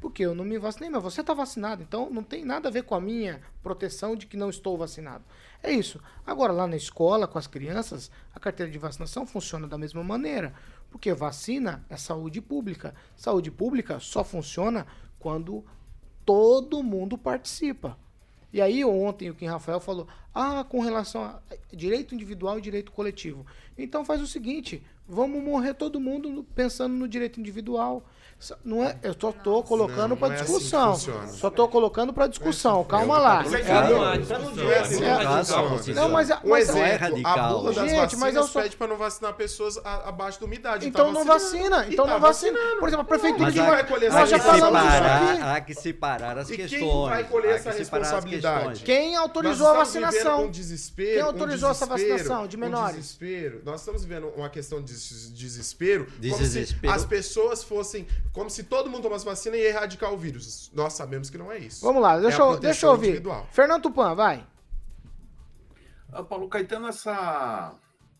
Porque 0.00 0.24
eu 0.24 0.34
não 0.34 0.44
me 0.44 0.58
vacinei, 0.58 0.88
mas 0.88 1.02
você 1.02 1.22
tá 1.22 1.34
vacinado. 1.34 1.82
Então 1.82 2.08
não 2.10 2.22
tem 2.22 2.44
nada 2.44 2.68
a 2.68 2.72
ver 2.72 2.84
com 2.84 2.94
a 2.94 3.00
minha 3.00 3.40
proteção 3.62 4.16
de 4.16 4.26
que 4.26 4.36
não 4.36 4.48
estou 4.48 4.78
vacinado. 4.78 5.24
É 5.62 5.70
isso. 5.70 6.00
Agora, 6.26 6.52
lá 6.52 6.66
na 6.66 6.76
escola, 6.76 7.28
com 7.28 7.38
as 7.38 7.46
crianças, 7.46 8.10
a 8.34 8.40
carteira 8.40 8.72
de 8.72 8.78
vacinação 8.78 9.26
funciona 9.26 9.68
da 9.68 9.76
mesma 9.76 10.02
maneira. 10.02 10.54
Porque 10.90 11.12
vacina 11.12 11.84
é 11.90 11.96
saúde 11.96 12.40
pública. 12.40 12.94
Saúde 13.14 13.50
pública 13.50 14.00
só 14.00 14.24
funciona 14.24 14.86
quando 15.18 15.64
todo 16.24 16.82
mundo 16.82 17.18
participa. 17.18 17.98
E 18.52 18.60
aí 18.60 18.84
ontem 18.84 19.30
o 19.30 19.34
Kim 19.34 19.46
Rafael 19.46 19.80
falou: 19.80 20.08
"Ah, 20.34 20.64
com 20.64 20.80
relação 20.80 21.22
a 21.22 21.40
direito 21.72 22.14
individual 22.14 22.58
e 22.58 22.62
direito 22.62 22.90
coletivo". 22.90 23.46
Então 23.78 24.04
faz 24.04 24.20
o 24.20 24.26
seguinte, 24.26 24.82
vamos 25.06 25.42
morrer 25.42 25.74
todo 25.74 26.00
mundo 26.00 26.44
pensando 26.54 26.94
no 26.94 27.06
direito 27.06 27.38
individual. 27.38 28.04
Não 28.64 28.82
é, 28.82 28.96
eu 29.02 29.14
só 29.20 29.32
tô 29.32 29.62
colocando 29.62 30.16
para 30.16 30.28
não 30.28 30.34
é 30.34 30.40
assim 30.40 30.52
que 30.54 30.58
discussão. 30.60 30.96
só 31.28 31.50
tô 31.50 31.68
colocando 31.68 32.10
para 32.10 32.26
discussão. 32.26 32.82
Calma 32.84 33.18
lá. 33.18 33.42
Isso 33.42 33.54
é 33.56 33.62
Não 33.62 33.74
radical. 33.74 34.16
discussão, 34.16 34.54
Não 34.54 34.70
é 34.70 34.74
é 34.74 34.78
assim. 34.80 34.94
muito 34.94 35.04
É, 35.04 35.12
radical. 35.12 35.78
Não, 35.94 36.08
mas, 36.10 36.30
a- 36.30 36.40
Um 36.42 36.48
mas 36.48 36.68
exemplo, 36.70 36.82
é 36.86 36.94
a 36.94 36.98
radical. 36.98 37.58
bula 37.60 37.72
das 37.74 37.90
Gente, 37.90 38.16
mas 38.16 38.34
eu 38.34 38.44
só- 38.44 38.62
pede 38.62 38.76
para 38.76 38.86
não 38.86 38.96
vacinar 38.96 39.34
pessoas 39.34 39.76
a- 39.84 40.08
abaixo 40.08 40.40
da 40.40 40.46
umidade. 40.46 40.88
então 40.88 41.06
Tá 41.06 41.12
não 41.12 41.24
vacina, 41.24 41.86
então 41.90 42.06
tá 42.06 42.12
não 42.12 42.20
vacina. 42.20 42.58
Por 42.78 42.88
exemplo, 42.88 43.02
a 43.02 43.04
prefeitura 43.04 43.48
há, 43.50 43.66
vai 43.70 43.86
colher 43.86 44.06
essa 44.08 44.18
Nós 44.20 44.30
já 44.30 44.38
que 44.38 44.44
falamos 44.46 44.80
disso 44.80 44.92
separar, 44.92 45.30
aqui. 45.32 45.42
há 45.42 45.60
que 45.60 45.74
separar 45.74 46.38
as 46.38 46.50
E 46.50 46.56
quem 46.56 46.66
questões. 46.66 47.10
vai 47.10 47.24
colher 47.24 47.54
essa 47.56 47.72
que 47.72 47.78
responsabilidade? 47.78 48.58
questões. 48.68 48.82
Quem 48.84 49.16
autorizou 49.16 49.66
a 49.68 49.74
vacinação? 49.74 50.44
Um 50.46 50.50
desespero, 50.50 51.10
Quem 51.12 51.22
um 51.22 51.26
autorizou 51.26 51.70
essa 51.70 51.84
vacinação 51.86 52.46
de 52.46 52.56
um 52.56 52.60
menores? 52.60 52.96
desespero. 52.96 53.60
Nós 53.66 53.80
estamos 53.80 54.02
vivendo 54.02 54.28
uma 54.34 54.48
questão 54.48 54.80
de 54.82 54.92
des- 54.94 55.30
desespero, 55.34 56.06
como 56.06 56.20
Desespero. 56.20 56.92
se 56.92 56.98
as 56.98 57.04
pessoas 57.04 57.62
fossem, 57.62 58.06
como 58.32 58.48
se 58.50 58.64
todo 58.64 58.88
mundo 58.90 59.02
tomasse 59.02 59.24
vacina 59.24 59.56
e 59.56 59.60
ia 59.60 59.68
erradicar 59.70 60.12
o 60.12 60.18
vírus. 60.18 60.70
Nós 60.72 60.92
sabemos 60.92 61.28
que 61.30 61.38
não 61.38 61.50
é 61.50 61.58
isso. 61.58 61.84
Vamos 61.84 62.00
lá, 62.02 62.18
deixa, 62.18 62.42
É 62.42 62.44
eu, 62.44 62.58
deixa 62.58 62.86
eu 62.86 62.90
ouvir. 62.90 63.08
individual. 63.08 63.46
Fernando 63.50 63.82
Tupan, 63.82 64.14
vai. 64.14 64.46
Ah, 66.12 66.22
Paulo 66.22 66.48
Caetano, 66.48 66.88
essa 66.88 67.74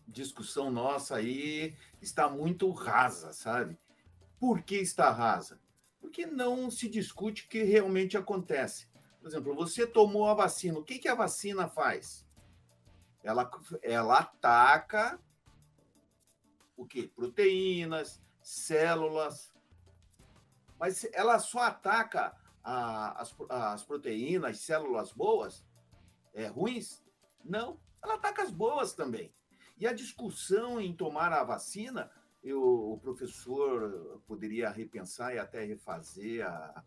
discussão 0.07 0.69
nossa 0.71 1.15
aí 1.15 1.75
está 2.01 2.29
muito 2.29 2.69
rasa, 2.71 3.31
sabe? 3.33 3.77
Por 4.39 4.61
que 4.61 4.75
está 4.75 5.09
rasa? 5.11 5.59
Porque 5.99 6.25
não 6.25 6.69
se 6.71 6.89
discute 6.89 7.45
o 7.45 7.47
que 7.49 7.63
realmente 7.63 8.17
acontece. 8.17 8.87
Por 9.19 9.27
exemplo, 9.27 9.53
você 9.55 9.85
tomou 9.85 10.27
a 10.27 10.33
vacina, 10.33 10.79
o 10.79 10.83
que, 10.83 10.97
que 10.97 11.07
a 11.07 11.13
vacina 11.15 11.67
faz? 11.67 12.25
Ela, 13.23 13.49
ela 13.83 14.17
ataca 14.19 15.19
o 16.75 16.85
quê? 16.87 17.09
Proteínas, 17.15 18.19
células, 18.41 19.53
mas 20.81 21.07
ela 21.13 21.37
só 21.37 21.59
ataca 21.59 22.35
a, 22.63 23.21
as, 23.21 23.35
as 23.47 23.83
proteínas, 23.83 24.61
células 24.61 25.11
boas, 25.13 25.63
é, 26.33 26.47
ruins? 26.47 27.03
Não, 27.45 27.79
ela 28.03 28.15
ataca 28.15 28.41
as 28.41 28.49
boas 28.49 28.91
também. 28.91 29.31
E 29.77 29.85
a 29.85 29.93
discussão 29.93 30.81
em 30.81 30.91
tomar 30.91 31.31
a 31.33 31.43
vacina, 31.43 32.09
eu, 32.43 32.63
o 32.93 32.97
professor 32.97 34.23
poderia 34.25 34.71
repensar 34.71 35.35
e 35.35 35.37
até 35.37 35.63
refazer 35.63 36.47
a, 36.47 36.83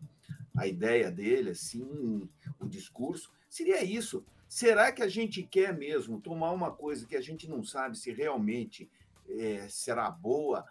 a 0.57 0.67
ideia 0.67 1.09
dele, 1.09 1.51
assim, 1.51 2.29
o 2.59 2.67
discurso, 2.67 3.31
seria 3.49 3.81
isso. 3.81 4.25
Será 4.45 4.91
que 4.91 5.03
a 5.03 5.07
gente 5.07 5.41
quer 5.41 5.73
mesmo 5.73 6.19
tomar 6.19 6.51
uma 6.51 6.69
coisa 6.69 7.07
que 7.07 7.15
a 7.15 7.21
gente 7.21 7.49
não 7.49 7.63
sabe 7.63 7.97
se 7.97 8.11
realmente 8.11 8.91
é, 9.29 9.69
será 9.69 10.11
boa 10.11 10.65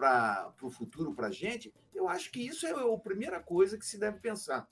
para 0.00 0.54
o 0.62 0.70
futuro 0.70 1.14
para 1.14 1.26
a 1.26 1.32
gente? 1.32 1.72
Eu 1.94 2.08
acho 2.08 2.30
que 2.32 2.40
isso 2.40 2.66
é 2.66 2.70
a 2.70 2.98
primeira 2.98 3.38
coisa 3.40 3.76
que 3.76 3.84
se 3.84 3.98
deve 3.98 4.18
pensar. 4.18 4.66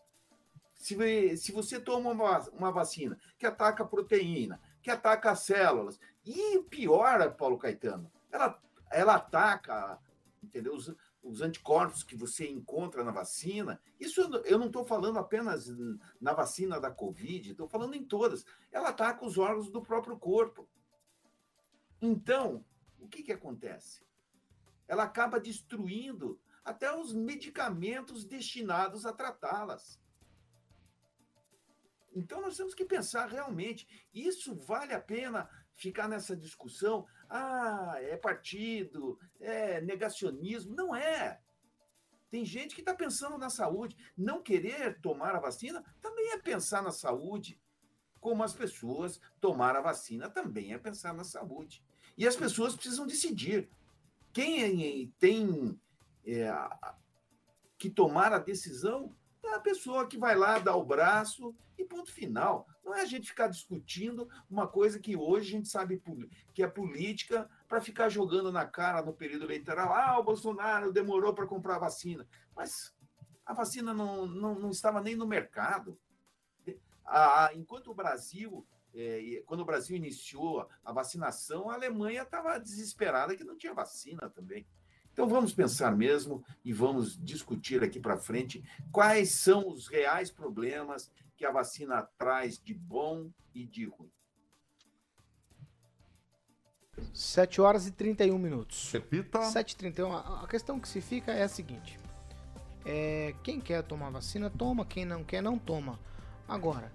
Se, 0.75 1.37
se 1.37 1.53
você 1.53 1.79
toma 1.79 2.11
uma, 2.11 2.39
uma 2.51 2.73
vacina 2.73 3.19
que 3.37 3.47
ataca 3.47 3.83
a 3.83 3.87
proteína, 3.87 4.61
que 4.83 4.91
ataca 4.91 5.33
as 5.33 5.41
células, 5.41 6.01
e 6.25 6.63
pior, 6.71 7.35
Paulo 7.35 7.59
Caetano, 7.59 8.11
ela, 8.31 8.59
ela 8.91 9.17
ataca 9.17 10.01
entendeu? 10.43 10.75
Os, 10.75 10.95
os 11.23 11.43
anticorpos 11.43 12.03
que 12.03 12.17
você 12.17 12.49
encontra 12.49 13.05
na 13.05 13.11
vacina, 13.11 13.81
isso 14.01 14.21
eu 14.45 14.59
não 14.59 14.69
estou 14.69 14.85
falando 14.85 15.19
apenas 15.19 15.69
na 16.21 16.33
vacina 16.33 16.81
da 16.81 16.91
Covid, 16.91 17.51
estou 17.51 17.69
falando 17.69 17.95
em 17.95 18.05
todas. 18.05 18.47
Ela 18.73 18.89
ataca 18.89 19.27
os 19.27 19.37
órgãos 19.37 19.71
do 19.71 19.83
próprio 19.83 20.17
corpo. 20.17 20.67
Então, 22.01 22.65
o 22.99 23.09
que, 23.09 23.23
que 23.23 23.33
acontece? 23.33 24.08
Ela 24.89 25.05
acaba 25.05 25.39
destruindo 25.39 26.41
até 26.65 26.93
os 26.93 27.15
medicamentos 27.15 28.25
destinados 28.25 29.07
a 29.07 29.13
tratá-las. 29.13 30.01
Então, 32.13 32.41
nós 32.41 32.57
temos 32.57 32.75
que 32.75 32.85
pensar 32.85 33.29
realmente: 33.29 33.87
isso 34.13 34.57
vale 34.57 34.93
a 34.93 35.01
pena 35.01 35.49
ficar 35.77 36.09
nessa 36.09 36.37
discussão? 36.37 37.07
Ah, 37.29 37.97
é 38.01 38.17
partido, 38.17 39.19
é 39.39 39.81
negacionismo. 39.81 40.75
Não 40.75 40.97
é. 40.97 41.41
Tem 42.31 42.45
gente 42.45 42.75
que 42.75 42.81
está 42.81 42.95
pensando 42.95 43.39
na 43.39 43.49
saúde. 43.49 43.97
Não 44.17 44.43
querer 44.43 45.01
tomar 45.01 45.35
a 45.35 45.41
vacina 45.41 45.85
também 46.01 46.33
é 46.33 46.39
pensar 46.39 46.83
na 46.83 46.91
saúde. 46.91 47.61
Como 48.21 48.43
as 48.43 48.53
pessoas 48.53 49.21
tomar 49.41 49.77
a 49.77 49.81
vacina 49.81 50.29
também 50.29 50.73
é 50.73 50.79
pensar 50.79 51.15
na 51.15 51.25
saúde. 51.25 51.85
E 52.17 52.27
as 52.27 52.37
pessoas 52.37 52.75
precisam 52.75 53.07
decidir. 53.07 53.71
Quem 54.33 55.13
tem 55.19 55.81
é, 56.27 56.53
que 57.79 57.89
tomar 57.89 58.33
a 58.33 58.39
decisão 58.39 59.15
é 59.43 59.55
a 59.55 59.61
pessoa 59.61 60.07
que 60.07 60.19
vai 60.19 60.35
lá 60.35 60.59
dar 60.59 60.77
o 60.77 60.85
braço 60.85 61.55
e 61.77 61.85
ponto 61.85 62.13
final. 62.13 62.67
Não 62.85 62.95
é 62.95 63.03
a 63.03 63.07
gente 63.07 63.29
ficar 63.29 63.49
discutindo 63.49 64.29
uma 64.51 64.67
coisa 64.67 64.99
que 64.99 65.17
hoje 65.17 65.49
a 65.49 65.51
gente 65.59 65.69
sabe 65.69 66.03
que 66.55 66.63
é 66.63 66.67
política 66.67 67.49
para 67.69 67.81
ficar 67.81 68.09
jogando 68.09 68.51
na 68.51 68.67
cara 68.67 69.03
no 69.03 69.13
período 69.13 69.45
eleitoral. 69.45 69.93
Ah, 69.93 70.19
o 70.19 70.25
Bolsonaro 70.25 70.93
demorou 70.93 71.35
para 71.35 71.47
comprar 71.47 71.77
a 71.77 71.81
vacina. 71.81 72.27
Mas 72.55 72.95
a 73.45 73.53
vacina 73.53 73.95
não, 73.95 74.27
não, 74.27 74.59
não 74.59 74.71
estava 74.71 75.01
nem 75.01 75.17
no 75.17 75.27
mercado. 75.27 75.99
Ah, 77.05 77.51
enquanto 77.55 77.91
o 77.91 77.95
Brasil, 77.95 78.67
é, 78.99 79.43
quando 79.47 79.61
o 79.61 79.65
Brasil 79.65 79.97
iniciou 79.97 80.69
a 80.85 80.93
vacinação, 80.93 81.71
a 81.71 81.75
Alemanha 81.75 82.23
estava 82.23 82.59
desesperada 82.59 83.37
que 83.37 83.45
não 83.45 83.57
tinha 83.57 83.73
vacina 83.73 84.29
também. 84.29 84.67
Então 85.13 85.29
vamos 85.29 85.53
pensar 85.53 85.97
mesmo 85.97 86.45
e 86.65 86.73
vamos 86.73 87.17
discutir 87.17 87.83
aqui 87.83 88.01
para 88.01 88.17
frente 88.17 88.63
quais 88.91 89.33
são 89.33 89.69
os 89.69 89.87
reais 89.87 90.31
problemas 90.31 91.13
que 91.37 91.45
a 91.45 91.53
vacina 91.53 92.03
traz 92.19 92.59
de 92.59 92.75
bom 92.75 93.31
e 93.55 93.65
de 93.65 93.87
ruim. 93.87 94.11
7 97.15 97.61
horas 97.61 97.87
e 97.87 97.93
31 97.93 98.37
minutos. 98.37 98.91
Repita. 98.93 99.39
7h31. 99.39 100.43
A 100.43 100.47
questão 100.49 100.81
que 100.81 100.89
se 100.89 101.01
fica 101.01 101.33
é 101.33 101.45
a 101.45 101.49
seguinte: 101.49 101.99
é, 102.85 103.33
quem 103.45 103.61
quer 103.61 103.85
tomar 103.85 104.11
vacina, 104.11 104.51
toma. 104.51 104.85
Quem 104.85 105.05
não 105.05 105.23
quer, 105.23 105.41
não 105.41 105.57
toma. 105.57 106.01
Agora, 106.49 106.93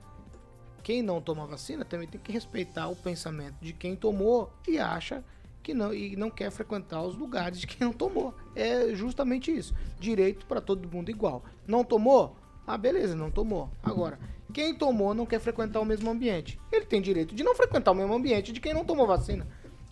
quem 0.84 1.02
não 1.02 1.22
toma 1.22 1.48
vacina 1.48 1.86
também 1.86 2.08
tem 2.08 2.20
que 2.20 2.32
respeitar 2.32 2.90
o 2.90 2.96
pensamento 2.96 3.56
de 3.62 3.72
quem 3.72 3.96
tomou 3.96 4.52
e 4.68 4.78
acha 4.78 5.24
que 5.64 5.74
não 5.74 5.94
e 5.94 6.16
não 6.18 6.30
quer 6.30 6.52
frequentar 6.52 7.02
os 7.02 7.16
lugares 7.16 7.60
de 7.60 7.66
quem 7.66 7.88
não 7.88 7.94
tomou. 7.94 8.36
É 8.54 8.94
justamente 8.94 9.50
isso. 9.50 9.74
Direito 9.98 10.46
para 10.46 10.60
todo 10.60 10.90
mundo 10.92 11.10
igual. 11.10 11.44
Não 11.66 11.86
tomou? 11.86 12.36
Ah, 12.68 12.78
beleza, 12.78 13.16
não 13.16 13.32
tomou. 13.32 13.72
Agora, 13.82 14.20
quem 14.54 14.76
tomou 14.76 15.14
não 15.14 15.26
quer 15.26 15.40
frequentar 15.40 15.80
o 15.80 15.86
mesmo 15.86 16.12
ambiente. 16.12 16.60
Ele 16.72 16.86
tem 16.86 17.02
direito 17.02 17.34
de 17.34 17.44
não 17.44 17.56
frequentar 17.56 17.92
o 17.92 17.96
mesmo 17.96 18.14
ambiente 18.14 18.52
de 18.52 18.60
quem 18.60 18.74
não 18.74 18.84
tomou 18.84 19.08
vacina. 19.08 19.48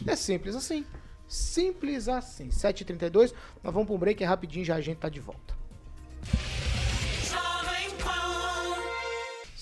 É 0.05 0.15
simples 0.15 0.55
assim. 0.55 0.85
Simples 1.27 2.09
assim. 2.09 2.49
7h32, 2.49 3.33
nós 3.63 3.73
vamos 3.73 3.87
para 3.87 3.95
um 3.95 3.99
break 3.99 4.21
é 4.21 4.27
rapidinho, 4.27 4.65
já 4.65 4.75
a 4.75 4.81
gente 4.81 4.97
tá 4.97 5.07
de 5.07 5.21
volta. 5.21 5.55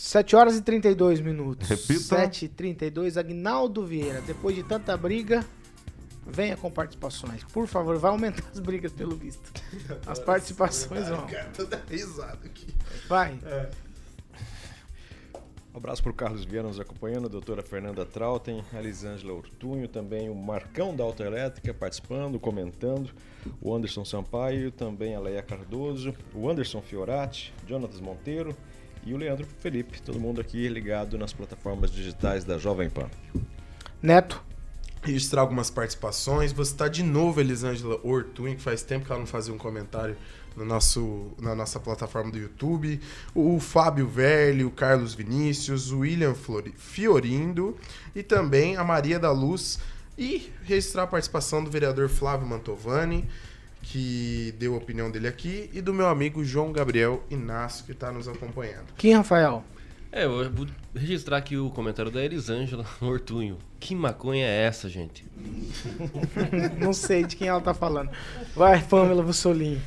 7 0.10 0.36
horas 0.36 0.58
e 0.58 0.62
32 0.64 1.22
minutos. 1.22 1.70
Repita. 1.70 2.00
7 2.00 2.46
e 2.46 2.48
32 2.48 3.16
Agnaldo 3.16 3.86
Vieira, 3.86 4.22
depois 4.22 4.56
de 4.56 4.64
tanta 4.64 4.98
briga, 4.98 5.46
Venha 6.26 6.56
com 6.56 6.70
participações. 6.70 7.44
Por 7.44 7.68
favor, 7.68 7.98
vai 7.98 8.12
aumentar 8.12 8.44
as 8.52 8.60
brigas, 8.60 8.92
pelo 8.92 9.16
visto. 9.16 9.52
As 10.06 10.20
participações 10.20 11.08
vão. 11.10 11.26
risada 11.90 12.46
aqui. 12.46 12.68
Vai. 13.08 13.40
É. 13.44 13.70
Um 15.74 15.78
abraço 15.78 16.04
para 16.04 16.12
o 16.12 16.16
Carlos 16.16 16.46
Vieira 16.46 16.68
nos 16.68 16.80
acompanhando, 16.80 17.26
a 17.26 17.30
doutora 17.30 17.64
Fernanda 17.64 18.06
Trautem, 18.06 18.64
a 18.74 18.80
Elisângela 18.80 19.34
Ortunho, 19.34 19.88
também 19.88 20.30
o 20.30 20.36
Marcão 20.36 20.96
da 20.96 21.04
Autoelétrica 21.04 21.74
participando, 21.74 22.40
comentando, 22.40 23.12
o 23.62 23.74
Anderson 23.74 24.06
Sampaio, 24.06 24.72
também 24.72 25.16
a 25.16 25.20
Leia 25.20 25.42
Cardoso, 25.42 26.14
o 26.34 26.50
Anderson 26.50 26.82
Fiorati, 26.82 27.54
Jonatas 27.68 28.00
Monteiro 28.00 28.56
e 29.06 29.14
o 29.14 29.18
Leandro 29.18 29.46
Felipe, 29.60 30.02
todo 30.02 30.20
mundo 30.20 30.42
aqui 30.42 30.68
ligado 30.68 31.18
nas 31.18 31.34
plataformas 31.34 31.92
digitais 31.92 32.44
da 32.44 32.58
Jovem 32.58 32.90
Pan. 32.90 33.10
Neto 34.02 34.50
registrar 35.02 35.42
algumas 35.42 35.70
participações. 35.70 36.52
Você 36.52 36.72
está 36.72 36.88
de 36.88 37.04
novo, 37.04 37.40
Elisângela 37.40 38.00
Ortuin, 38.04 38.56
que 38.56 38.62
faz 38.62 38.84
tempo 38.84 39.06
que 39.06 39.12
ela 39.12 39.20
não 39.20 39.28
fazia 39.28 39.54
um 39.54 39.58
comentário 39.58 40.16
no 40.56 40.66
nosso, 40.66 41.32
na 41.40 41.56
nossa 41.56 41.80
plataforma 41.80 42.32
do 42.32 42.38
YouTube. 42.38 43.00
O 43.34 43.60
Fábio 43.60 44.08
Velho, 44.08 44.68
o 44.68 44.72
Carlos 44.72 45.14
Vinícius, 45.14 45.92
o 45.92 46.00
William 46.00 46.34
Flori, 46.34 46.74
Fiorindo 46.76 47.78
e 48.16 48.24
também 48.24 48.76
a 48.76 48.84
Maria 48.84 49.20
da 49.20 49.32
Luz. 49.32 49.80
E 50.18 50.52
registrar 50.64 51.04
a 51.04 51.08
participação 51.08 51.64
do 51.64 51.72
vereador 51.72 52.10
Flávio 52.10 52.46
Mantovani, 52.46 53.26
que 53.82 54.54
deu 54.58 54.74
a 54.74 54.78
opinião 54.78 55.10
dele 55.10 55.28
aqui, 55.28 55.70
e 55.74 55.82
do 55.82 55.94
meu 55.94 56.08
amigo 56.08 56.44
João 56.44 56.72
Gabriel 56.72 57.24
Inácio, 57.30 57.86
que 57.86 57.92
está 57.92 58.12
nos 58.12 58.28
acompanhando. 58.28 58.88
Quem, 58.98 59.14
Rafael? 59.16 59.64
É, 60.12 60.26
eu 60.26 60.52
vou 60.52 60.66
registrar 60.96 61.38
aqui 61.38 61.56
o 61.56 61.70
comentário 61.70 62.12
da 62.12 62.24
Elisângela 62.24 62.86
Ortunho. 63.00 63.58
Que 63.80 63.94
maconha 63.94 64.46
é 64.46 64.66
essa, 64.66 64.90
gente? 64.90 65.26
Não 66.80 66.94
sei 66.94 67.24
de 67.24 67.36
quem 67.36 67.48
ela 67.48 67.62
tá 67.62 67.74
falando. 67.74 68.10
Vai, 68.56 68.82
Pamela 68.82 69.22
Bussolini 69.22 69.82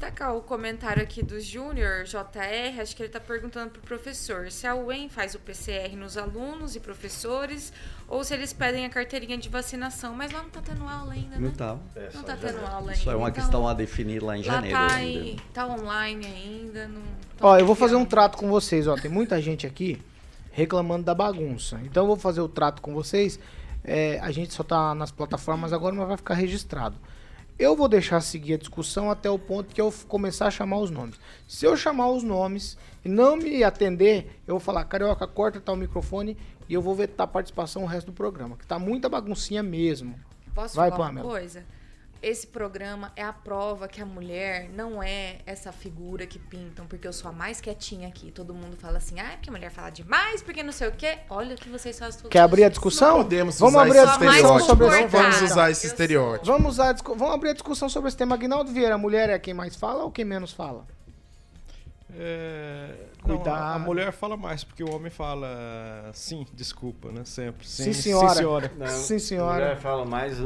destacar 0.00 0.34
o 0.34 0.40
comentário 0.40 1.02
aqui 1.02 1.22
do 1.22 1.38
Júnior 1.38 2.04
JR, 2.04 2.80
acho 2.80 2.96
que 2.96 3.02
ele 3.02 3.08
está 3.08 3.20
perguntando 3.20 3.70
para 3.70 3.80
o 3.80 3.82
professor 3.82 4.50
se 4.50 4.66
a 4.66 4.74
UEM 4.74 5.10
faz 5.10 5.34
o 5.34 5.38
PCR 5.38 5.94
nos 5.94 6.16
alunos 6.16 6.74
e 6.74 6.80
professores 6.80 7.70
ou 8.08 8.24
se 8.24 8.32
eles 8.32 8.50
pedem 8.50 8.86
a 8.86 8.88
carteirinha 8.88 9.36
de 9.36 9.50
vacinação, 9.50 10.14
mas 10.14 10.32
lá 10.32 10.40
não 10.40 10.48
está 10.48 10.62
tendo 10.62 10.88
aula 10.88 11.12
ainda, 11.12 11.36
né? 11.36 11.38
Não 11.38 11.50
está. 11.50 11.76
É, 11.94 12.08
não 12.14 12.20
está 12.22 12.34
tendo 12.34 12.58
aula 12.60 12.78
ainda. 12.78 12.92
Isso 12.94 13.10
é 13.10 13.14
uma 13.14 13.28
então, 13.28 13.42
questão 13.42 13.68
a 13.68 13.74
definir 13.74 14.22
lá 14.22 14.38
em 14.38 14.42
lá 14.42 14.54
janeiro. 14.54 14.78
Tá, 14.78 15.02
em, 15.02 15.36
tá 15.52 15.66
online 15.66 16.26
ainda. 16.26 16.88
Não, 16.88 17.02
ó, 17.38 17.58
eu 17.58 17.66
vou 17.66 17.76
fazer 17.76 17.96
um 17.96 18.06
trato 18.06 18.38
com 18.38 18.48
vocês, 18.48 18.86
ó. 18.86 18.96
Tem 18.96 19.10
muita 19.10 19.40
gente 19.42 19.66
aqui 19.66 20.00
reclamando 20.50 21.04
da 21.04 21.14
bagunça. 21.14 21.78
Então 21.84 22.04
eu 22.04 22.06
vou 22.06 22.16
fazer 22.16 22.40
o 22.40 22.48
trato 22.48 22.80
com 22.80 22.94
vocês. 22.94 23.38
É, 23.84 24.18
a 24.20 24.30
gente 24.30 24.54
só 24.54 24.62
está 24.62 24.94
nas 24.94 25.10
plataformas 25.10 25.74
agora, 25.74 25.94
mas 25.94 26.08
vai 26.08 26.16
ficar 26.16 26.34
registrado. 26.34 26.96
Eu 27.60 27.76
vou 27.76 27.88
deixar 27.88 28.22
seguir 28.22 28.54
a 28.54 28.56
discussão 28.56 29.10
até 29.10 29.28
o 29.28 29.38
ponto 29.38 29.74
que 29.74 29.80
eu 29.82 29.92
começar 30.08 30.46
a 30.46 30.50
chamar 30.50 30.78
os 30.78 30.90
nomes. 30.90 31.20
Se 31.46 31.66
eu 31.66 31.76
chamar 31.76 32.08
os 32.08 32.22
nomes 32.22 32.78
e 33.04 33.08
não 33.10 33.36
me 33.36 33.62
atender, 33.62 34.40
eu 34.46 34.54
vou 34.54 34.60
falar, 34.60 34.82
Carioca, 34.84 35.26
corta 35.26 35.60
tal 35.60 35.76
microfone 35.76 36.38
e 36.66 36.72
eu 36.72 36.80
vou 36.80 36.94
vetar 36.94 37.24
a 37.24 37.28
participação 37.28 37.82
o 37.82 37.86
resto 37.86 38.06
do 38.06 38.14
programa, 38.14 38.56
que 38.56 38.66
tá 38.66 38.78
muita 38.78 39.10
baguncinha 39.10 39.62
mesmo. 39.62 40.18
Posso 40.54 40.74
Vai, 40.74 40.88
falar 40.88 41.08
Pamela. 41.08 41.26
uma 41.26 41.32
coisa? 41.32 41.66
Esse 42.22 42.46
programa 42.46 43.12
é 43.16 43.22
a 43.22 43.32
prova 43.32 43.88
que 43.88 44.00
a 44.00 44.06
mulher 44.06 44.68
não 44.70 45.02
é 45.02 45.38
essa 45.46 45.72
figura 45.72 46.26
que 46.26 46.38
pintam, 46.38 46.86
porque 46.86 47.06
eu 47.06 47.12
sou 47.12 47.30
a 47.30 47.32
mais 47.32 47.60
quietinha 47.60 48.08
aqui. 48.08 48.30
Todo 48.30 48.54
mundo 48.54 48.76
fala 48.76 48.98
assim, 48.98 49.18
ah, 49.20 49.32
é 49.32 49.36
porque 49.36 49.50
a 49.50 49.52
mulher 49.52 49.70
fala 49.70 49.90
demais, 49.90 50.42
porque 50.42 50.62
não 50.62 50.72
sei 50.72 50.88
o 50.88 50.92
quê. 50.92 51.18
Olha 51.28 51.54
o 51.54 51.58
que 51.58 51.68
vocês 51.68 51.98
fazem 51.98 52.28
Quer 52.28 52.40
abrir 52.40 52.64
a 52.64 52.68
discussão? 52.68 53.18
Não 53.18 53.24
podemos 53.24 53.58
vamos 53.58 53.74
usar 53.74 53.82
abrir 53.82 53.98
a 53.98 54.04
discussão 54.04 54.60
sobre 54.60 54.86
esse... 54.86 55.00
Não 55.00 55.08
vamos 55.08 55.42
usar 55.42 55.70
esse 55.70 55.86
estereótipo. 55.86 56.46
Vamos, 56.46 56.72
usar, 56.74 56.94
vamos 57.02 57.34
abrir 57.34 57.50
a 57.50 57.54
discussão 57.54 57.88
sobre 57.88 58.08
esse 58.08 58.16
tema. 58.16 58.34
Aguinaldo 58.34 58.70
Vieira, 58.70 58.94
a 58.94 58.98
mulher 58.98 59.30
é 59.30 59.38
quem 59.38 59.54
mais 59.54 59.76
fala 59.76 60.04
ou 60.04 60.10
quem 60.10 60.24
menos 60.24 60.52
fala? 60.52 60.86
É, 62.18 62.94
Cuidar. 63.22 63.60
Não, 63.70 63.76
a 63.76 63.78
mulher 63.78 64.12
fala 64.12 64.36
mais, 64.36 64.64
porque 64.64 64.82
o 64.82 64.90
homem 64.94 65.10
fala 65.10 66.10
sim, 66.14 66.46
desculpa, 66.54 67.10
né? 67.12 67.22
Sempre. 67.24 67.66
Sim, 67.66 67.92
senhora. 67.92 68.28
Sim, 68.30 68.34
senhora. 68.36 68.72
Não, 68.76 68.86
Sim, 68.86 69.18
senhora. 69.18 69.64
Mulher 69.64 69.76
fala 69.78 70.04
mais. 70.04 70.38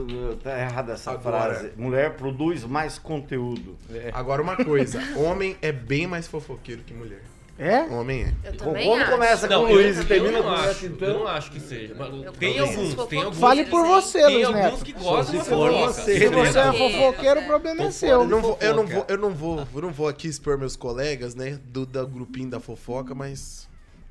Tá 0.42 0.58
errada 0.58 0.92
essa 0.94 1.12
Agora. 1.12 1.54
frase. 1.54 1.72
Mulher 1.76 2.16
produz 2.16 2.64
mais 2.64 2.98
conteúdo. 2.98 3.76
Agora 4.12 4.42
uma 4.42 4.56
coisa, 4.56 5.00
homem 5.16 5.56
é 5.62 5.70
bem 5.72 6.06
mais 6.06 6.26
fofoqueiro 6.26 6.82
que 6.82 6.92
mulher. 6.92 7.22
É? 7.56 7.82
Homem 7.82 8.24
é. 8.24 8.48
Eu 8.48 8.56
também 8.56 8.88
Quando 8.88 9.02
acho. 9.02 9.10
começa 9.12 9.46
com 9.46 9.54
o 9.54 9.62
Luiz 9.72 9.96
e 9.96 10.00
eu 10.00 10.04
termina 10.08 10.32
não 10.38 10.42
com 10.42 10.48
o 10.48 10.52
acho, 10.54 10.66
Neto, 10.66 10.84
eu 10.84 10.90
então. 11.10 11.18
não 11.20 11.28
acho 11.28 11.50
que 11.52 11.60
seja. 11.60 11.94
Mas 11.96 12.08
tem 12.36 12.58
alguns, 12.58 12.94
tem 13.06 13.22
alguns. 13.22 13.38
Fale 13.38 13.64
por 13.66 13.86
você, 13.86 14.18
Tem 14.24 14.34
Luiz 14.34 14.46
alguns 14.46 14.60
Neto. 14.62 14.84
que 14.84 14.92
gostam 14.92 15.38
de 15.38 15.44
fofoca. 15.44 15.72
você, 15.92 16.18
Se 16.18 16.28
você 16.28 16.58
é 16.58 16.72
fofoqueiro, 16.72 17.40
o 17.40 17.46
problema 17.46 17.82
é 17.84 17.90
seu. 17.92 18.08
Eu 18.22 18.26
não, 18.26 18.40
vou, 18.42 18.58
eu, 18.60 18.74
não 18.74 18.86
vou, 18.86 19.06
eu, 19.08 19.18
não 19.18 19.30
vou, 19.30 19.68
eu 19.72 19.82
não 19.82 19.92
vou 19.92 20.08
aqui 20.08 20.26
expor 20.26 20.58
meus 20.58 20.74
colegas, 20.74 21.36
né? 21.36 21.60
Do, 21.64 21.86
do 21.86 22.06
grupinho 22.08 22.50
da 22.50 22.58
fofoca, 22.58 23.14
mas. 23.14 23.68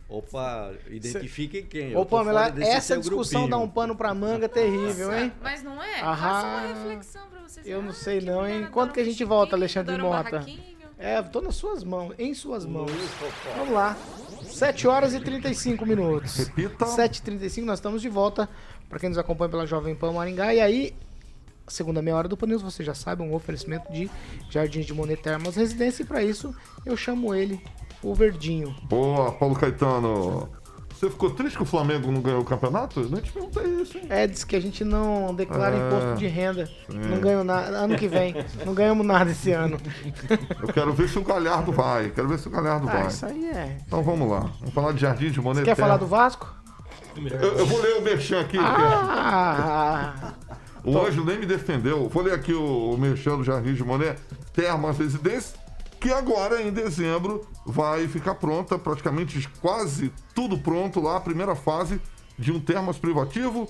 Opa, 0.08 0.72
identifique 0.90 1.64
quem. 1.64 1.96
Ô, 1.98 2.06
Pamela, 2.06 2.54
essa 2.62 2.96
discussão 2.98 3.42
grupinho. 3.42 3.50
dá 3.50 3.58
um 3.58 3.68
pano 3.70 3.94
pra 3.96 4.14
manga 4.14 4.48
terrível, 4.48 5.14
hein? 5.18 5.34
Mas 5.42 5.62
não 5.64 5.82
é? 5.84 6.00
Aham. 6.02 6.16
Faça 6.16 6.48
uma 6.48 6.60
reflexão 6.68 7.22
pra 7.30 7.42
vocês. 7.42 7.68
Eu 7.68 7.82
não 7.82 7.90
Ah, 7.90 7.94
sei 7.94 8.22
não, 8.22 8.48
hein? 8.48 8.68
Quando 8.72 8.92
um 8.92 8.94
que 8.94 9.00
a 9.00 9.04
gente 9.04 9.24
volta, 9.26 9.56
Alexandre 9.56 9.96
um 9.96 10.06
Mota? 10.06 10.30
barraquinho. 10.32 10.73
É, 11.04 11.22
tô 11.22 11.42
nas 11.42 11.56
suas 11.56 11.84
mãos, 11.84 12.14
em 12.18 12.34
suas 12.34 12.66
mãos. 12.66 12.90
Vamos 13.58 13.74
lá. 13.74 13.98
7 14.42 14.88
horas 14.88 15.14
e 15.14 15.20
35 15.20 15.86
minutos. 15.86 16.38
Repita. 16.38 16.86
7h35, 16.86 17.66
nós 17.66 17.80
estamos 17.80 18.02
de 18.02 18.08
volta. 18.08 18.48
Pra 18.88 18.98
quem 18.98 19.10
nos 19.10 19.18
acompanha 19.18 19.50
pela 19.50 19.66
Jovem 19.66 19.94
Pan 19.94 20.14
Maringá. 20.14 20.54
E 20.54 20.62
aí, 20.62 20.96
segunda 21.68 22.02
meia 22.02 22.16
hora 22.16 22.30
do 22.30 22.38
Pan 22.38 22.48
News, 22.48 22.62
você 22.62 22.86
já 22.86 22.94
sabe, 22.94 23.22
um 23.22 23.34
oferecimento 23.34 23.92
de 23.92 24.10
Jardins 24.50 24.86
de 24.86 24.94
Monet 24.94 25.22
Termas 25.22 25.58
Residência. 25.58 26.04
E 26.04 26.06
pra 26.06 26.24
isso, 26.24 26.56
eu 26.86 26.96
chamo 26.96 27.36
ele, 27.36 27.62
o 28.02 28.16
Verdinho. 28.16 28.74
Boa, 28.84 29.34
Paulo 29.34 29.56
Caetano. 29.56 30.50
Você 31.04 31.10
ficou 31.10 31.32
triste 31.32 31.58
que 31.58 31.64
o 31.64 31.66
Flamengo 31.66 32.10
não 32.10 32.22
ganhou 32.22 32.40
o 32.40 32.46
campeonato? 32.46 33.02
Eu 33.02 33.10
nem 33.10 33.20
te 33.20 33.30
perguntei 33.30 33.66
isso, 33.82 33.98
hein? 33.98 34.06
É, 34.10 34.26
diz 34.26 34.46
que 34.46 34.56
a 34.56 34.62
gente 34.62 34.86
não 34.86 35.36
declara 35.36 35.76
Ah, 35.76 35.88
imposto 35.88 36.16
de 36.16 36.28
renda. 36.28 36.70
Não 36.88 37.20
ganho 37.20 37.44
nada. 37.44 37.78
Ano 37.78 37.98
que 37.98 38.08
vem. 38.08 38.34
Não 38.66 38.74
ganhamos 38.74 39.06
nada 39.06 39.30
esse 39.30 39.52
ano. 39.52 39.78
Eu 40.62 40.70
quero 40.70 40.94
ver 40.94 41.10
se 41.10 41.20
o 41.20 41.24
Galhardo 41.24 41.74
vai. 41.74 42.10
Quero 42.12 42.30
ver 42.30 42.40
se 42.40 42.48
o 42.48 42.52
Galhardo 42.52 42.88
Ah, 42.88 42.94
vai. 42.94 43.08
isso 43.08 43.26
aí 43.26 43.50
é. 43.50 43.78
Então 43.86 44.02
vamos 44.02 44.32
lá. 44.32 44.50
Vamos 44.62 44.74
falar 44.74 44.94
de 44.94 45.02
Jardim 45.02 45.30
de 45.30 45.42
Monet. 45.42 45.66
Quer 45.66 45.76
falar 45.76 45.98
do 45.98 46.08
Vasco? 46.08 46.50
Eu, 47.18 47.58
eu 47.58 47.66
vou 47.66 47.82
ler 47.82 47.98
o 47.98 48.02
Merchan 48.02 48.40
aqui. 48.40 48.58
Ah! 48.58 50.14
porque 50.82 50.88
o 50.98 51.06
Anjo 51.06 51.26
nem 51.26 51.38
me 51.38 51.46
defendeu. 51.46 52.08
Vou 52.08 52.24
ler 52.24 52.34
aqui 52.34 52.54
o, 52.54 52.92
o 52.92 52.98
Merchan 52.98 53.36
do 53.36 53.44
Jardim 53.44 53.74
de 53.74 53.84
Monet. 53.84 54.18
Termas 54.54 54.98
Residência, 54.98 55.58
que 56.04 56.12
agora 56.12 56.62
em 56.62 56.70
dezembro 56.70 57.48
vai 57.66 58.10
ficar 58.10 58.36
pronta, 58.36 58.78
praticamente 58.78 59.48
quase 59.62 60.12
tudo 60.36 60.58
pronto 60.58 61.00
lá, 61.00 61.16
a 61.16 61.22
primeira 61.22 61.56
fase 61.56 62.02
de 62.38 62.52
um 62.52 62.60
termas 62.60 62.98
privativo, 62.98 63.70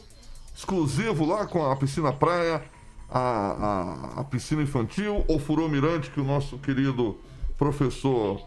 exclusivo 0.55 1.27
lá 1.27 1.45
com 1.45 1.63
a 1.63 1.75
piscina 1.75 2.11
praia, 2.11 2.63
a, 3.07 3.19
a, 3.19 4.21
a 4.21 4.23
piscina 4.23 4.63
infantil, 4.63 5.23
o 5.27 5.37
furô 5.37 5.69
mirante 5.69 6.09
que 6.09 6.19
o 6.19 6.23
nosso 6.23 6.57
querido 6.57 7.19
professor... 7.55 8.41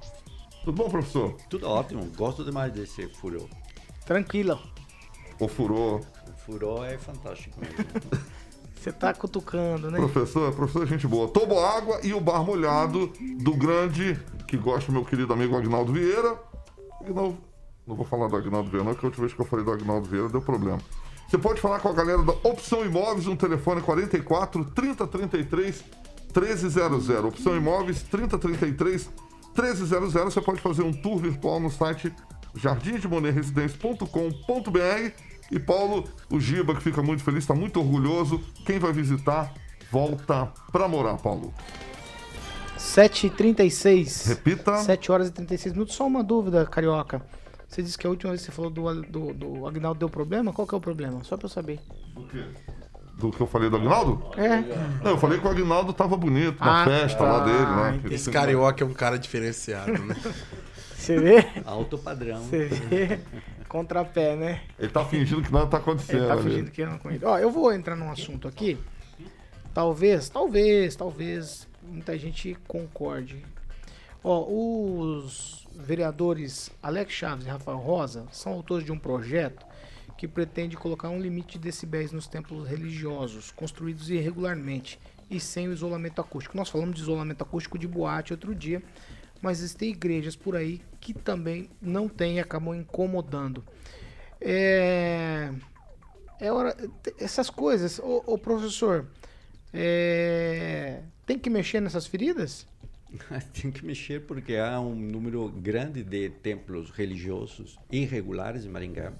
Tudo 0.64 0.82
bom, 0.82 0.91
professor? 0.91 1.37
Tudo 1.49 1.68
ótimo, 1.68 2.05
gosto 2.16 2.45
demais 2.45 2.72
desse 2.72 3.07
furô. 3.14 3.49
Tranquilo. 4.05 4.59
O 5.39 5.47
furô... 5.47 5.99
O 5.99 6.37
furô 6.45 6.84
é 6.84 6.99
fantástico 6.99 7.61
mesmo. 7.61 7.87
Você 8.87 8.93
tá 8.93 9.12
cutucando, 9.12 9.91
né? 9.91 9.99
Professor, 9.99 10.53
professor 10.53 10.87
gente 10.87 11.09
boa. 11.09 11.26
Tobo 11.26 11.59
Água 11.59 11.99
e 12.05 12.14
o 12.14 12.20
Bar 12.20 12.45
Molhado 12.45 13.12
do 13.41 13.53
grande, 13.53 14.16
que 14.47 14.57
gosta 14.57 14.93
meu 14.93 15.05
querido 15.05 15.32
amigo 15.32 15.57
Agnaldo 15.57 15.93
Vieira. 15.93 16.39
Agnaldo, 17.01 17.37
não 17.84 17.97
vou 17.97 18.07
falar 18.07 18.28
do 18.28 18.37
Agnaldo 18.37 18.70
Vieira, 18.70 18.87
não, 18.87 18.95
que 18.95 19.05
a 19.05 19.09
última 19.09 19.26
vez 19.26 19.34
que 19.34 19.43
eu 19.43 19.45
falei 19.45 19.64
do 19.64 19.72
Agnaldo 19.72 20.09
Vieira 20.09 20.28
deu 20.28 20.41
problema. 20.41 20.78
Você 21.28 21.37
pode 21.37 21.61
falar 21.61 21.80
com 21.80 21.89
a 21.89 21.93
galera 21.93 22.22
da 22.22 22.30
Opção 22.45 22.84
Imóveis 22.84 23.26
no 23.26 23.37
telefone 23.37 23.80
44 23.80 24.64
3033 24.66 25.84
1300. 26.32 27.09
Opção 27.24 27.57
Imóveis 27.57 28.05
3033 28.05 29.11
1300. 29.59 30.32
Você 30.32 30.41
pode 30.41 30.61
fazer 30.61 30.84
um 30.84 30.93
tour 30.93 31.18
virtual 31.18 31.59
no 31.59 31.72
site 31.72 32.14
jardimdemonerresidência.com.br. 32.55 35.26
E 35.51 35.59
Paulo, 35.59 36.05
o 36.31 36.41
Giba, 36.41 36.75
que 36.75 36.83
fica 36.83 37.03
muito 37.03 37.23
feliz, 37.23 37.45
está 37.45 37.55
muito 37.55 37.79
orgulhoso. 37.81 38.41
Quem 38.65 38.79
vai 38.79 38.93
visitar, 38.93 39.53
volta 39.91 40.53
pra 40.73 40.89
morar, 40.89 41.17
Paulo. 41.17 41.53
7h36. 42.79 44.29
Repita. 44.29 44.77
7 44.79 45.13
horas 45.13 45.29
e 45.29 45.33
36 45.33 45.73
minutos. 45.75 45.95
Só 45.95 46.07
uma 46.07 46.23
dúvida, 46.23 46.65
Carioca. 46.67 47.23
Você 47.69 47.83
disse 47.83 47.99
que 47.99 48.07
a 48.07 48.11
última 48.11 48.31
vez 48.33 48.41
que 48.43 48.47
você 48.47 48.53
falou 48.53 48.71
do, 48.71 49.03
do, 49.03 49.33
do 49.35 49.67
Agnaldo 49.67 49.99
deu 49.99 50.09
problema? 50.09 50.53
Qual 50.53 50.67
que 50.67 50.75
é 50.75 50.79
o 50.79 50.81
problema? 50.81 51.23
Só 51.25 51.37
pra 51.37 51.47
eu 51.47 51.51
saber. 51.51 51.81
Do 52.15 52.23
quê? 52.27 52.45
Do 53.19 53.31
que 53.31 53.41
eu 53.41 53.47
falei 53.47 53.69
do 53.71 53.77
Agnaldo? 53.77 54.23
É. 54.37 54.61
Não, 55.03 55.13
eu 55.13 55.19
falei 55.19 55.41
que 55.41 55.47
o 55.47 55.51
Agnaldo 55.51 55.93
tava 55.93 56.17
bonito 56.17 56.61
na 56.61 56.83
Ah, 56.83 56.85
festa 56.85 57.19
tá. 57.19 57.25
lá 57.25 57.45
dele, 57.45 58.03
né? 58.07 58.15
Esse 58.15 58.31
carioca 58.31 58.85
é 58.85 58.87
um 58.87 58.93
cara 58.93 59.19
diferenciado, 59.19 59.93
né? 59.93 60.15
Você 60.95 61.19
vê? 61.19 61.47
Alto 61.65 61.97
padrão. 61.99 62.43
Você 62.43 62.67
vê? 62.67 63.21
Contrapé, 63.77 64.35
né? 64.35 64.62
Ele 64.79 64.91
tá 64.91 65.05
fingindo 65.05 65.43
que 65.43 65.53
nada 65.53 65.66
tá 65.66 65.77
acontecendo. 65.77 66.16
Ele 66.16 66.27
tá 66.27 66.39
fingindo 66.39 66.70
que 66.70 66.87
não 66.87 66.99
ele. 67.11 67.22
Ó, 67.22 67.39
eu 67.39 67.51
vou 67.51 67.70
entrar 67.70 67.95
num 67.95 68.11
assunto 68.11 68.49
aqui. 68.49 68.79
Talvez, 69.74 70.31
talvez, 70.31 70.97
talvez 70.97 71.68
muita 71.83 72.16
gente 72.16 72.57
concorde. 72.66 73.45
Ó, 74.24 74.47
os 74.49 75.68
vereadores 75.74 76.70
Alex 76.83 77.12
Chaves 77.12 77.45
e 77.45 77.51
Rafael 77.51 77.77
Rosa 77.77 78.24
são 78.33 78.55
autores 78.55 78.83
de 78.83 78.91
um 78.93 78.99
projeto 78.99 79.66
que 80.16 80.27
pretende 80.27 80.74
colocar 80.74 81.11
um 81.11 81.20
limite 81.20 81.59
de 81.59 81.64
decibéis 81.64 82.11
nos 82.12 82.27
templos 82.27 82.66
religiosos 82.66 83.51
construídos 83.51 84.09
irregularmente 84.09 84.99
e 85.31 85.39
sem 85.39 85.68
o 85.68 85.72
isolamento 85.74 86.18
acústico. 86.18 86.57
Nós 86.57 86.70
falamos 86.70 86.95
de 86.95 87.03
isolamento 87.03 87.43
acústico 87.43 87.79
de 87.79 87.87
boate 87.87 88.33
outro 88.33 88.55
dia, 88.55 88.83
mas 89.41 89.59
existem 89.59 89.91
igrejas 89.91 90.37
por 90.37 90.57
aí 90.57 90.80
que 91.01 91.14
também 91.14 91.70
não 91.80 92.09
têm 92.09 92.37
e 92.37 92.41
acabam 92.41 92.74
incomodando. 92.74 93.64
É, 94.41 95.51
é 96.41 96.53
hora, 96.53 96.76
essas 97.18 97.49
coisas, 97.49 97.99
ô, 97.99 98.22
ô, 98.26 98.39
professor, 98.39 99.07
é, 99.72 101.03
tem 101.24 101.39
que 101.39 101.49
mexer 101.49 101.80
nessas 101.80 102.07
feridas? 102.07 102.66
Tem 103.55 103.70
que 103.70 103.87
mexer 103.87 104.22
porque 104.22 104.57
há 104.57 104.80
um 104.80 104.95
número 104.95 105.49
grande 105.49 106.03
de 106.03 106.28
templos 106.28 106.91
religiosos 106.91 107.78
irregulares 107.91 108.64
em 108.64 108.68
Maringá. 108.68 109.12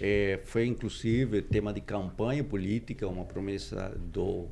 É, 0.00 0.40
foi 0.44 0.66
inclusive 0.66 1.40
tema 1.40 1.72
de 1.72 1.80
campanha 1.80 2.44
política, 2.44 3.08
uma 3.08 3.24
promessa 3.24 3.88
do 3.98 4.48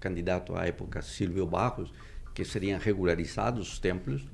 candidato 0.00 0.56
à 0.56 0.66
época 0.66 1.02
Silvio 1.02 1.46
Barros, 1.46 1.92
que 2.34 2.44
seriam 2.44 2.78
regularizados 2.78 3.72
os 3.72 3.78
templos. 3.78 4.26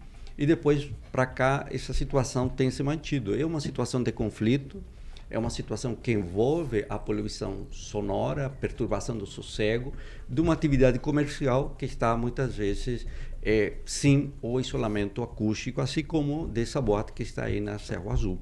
E 0.43 0.47
depois, 0.47 0.90
para 1.12 1.24
cá, 1.24 1.68
essa 1.70 1.93
situação 1.93 2.49
tem 2.49 2.68
se 2.68 2.82
mantido. 2.82 3.40
É 3.40 3.47
uma 3.47 3.61
situação 3.61 4.03
de 4.03 4.11
conflito, 4.11 4.82
é 5.30 5.38
uma 5.38 5.51
situação 5.51 5.95
que 5.95 6.11
envolve 6.11 6.84
a 6.88 6.99
poluição 6.99 7.68
sonora, 7.70 8.51
perturbação 8.51 9.16
do 9.16 9.24
sossego, 9.24 9.93
de 10.28 10.40
uma 10.40 10.53
atividade 10.53 10.99
comercial 10.99 11.76
que 11.78 11.84
está 11.84 12.16
muitas 12.16 12.57
vezes 12.57 13.07
é, 13.40 13.74
sem 13.86 14.32
o 14.43 14.59
isolamento 14.59 15.22
acústico, 15.22 15.80
assim 15.80 16.03
como 16.03 16.49
dessa 16.49 16.80
boate 16.80 17.12
que 17.12 17.22
está 17.22 17.45
aí 17.45 17.61
na 17.61 17.78
Serra 17.78 18.12
Azul. 18.12 18.36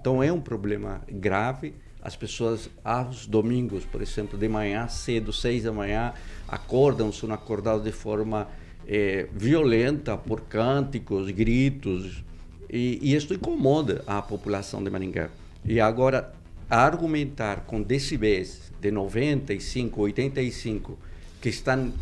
Então 0.00 0.22
é 0.22 0.32
um 0.32 0.40
problema 0.40 1.02
grave. 1.06 1.74
As 2.00 2.16
pessoas 2.16 2.70
aos 2.82 3.26
domingos, 3.26 3.84
por 3.84 4.00
exemplo, 4.00 4.38
de 4.38 4.48
manhã 4.48 4.88
cedo, 4.88 5.34
seis 5.34 5.64
da 5.64 5.70
manhã, 5.70 6.14
acordam, 6.48 7.12
são 7.12 7.30
acordados 7.30 7.84
de 7.84 7.92
forma 7.92 8.48
eh, 8.86 9.28
violenta 9.32 10.16
por 10.16 10.42
cânticos, 10.42 11.30
gritos, 11.30 12.24
e, 12.70 12.98
e 13.02 13.14
isso 13.14 13.34
incomoda 13.34 14.02
a 14.06 14.22
população 14.22 14.82
de 14.82 14.90
Maringá. 14.90 15.28
E 15.64 15.80
agora, 15.80 16.32
argumentar 16.68 17.64
com 17.66 17.82
decibéis 17.82 18.72
de 18.80 18.90
95, 18.90 20.00
85, 20.00 20.98
que 21.40 21.48
estão 21.48 21.92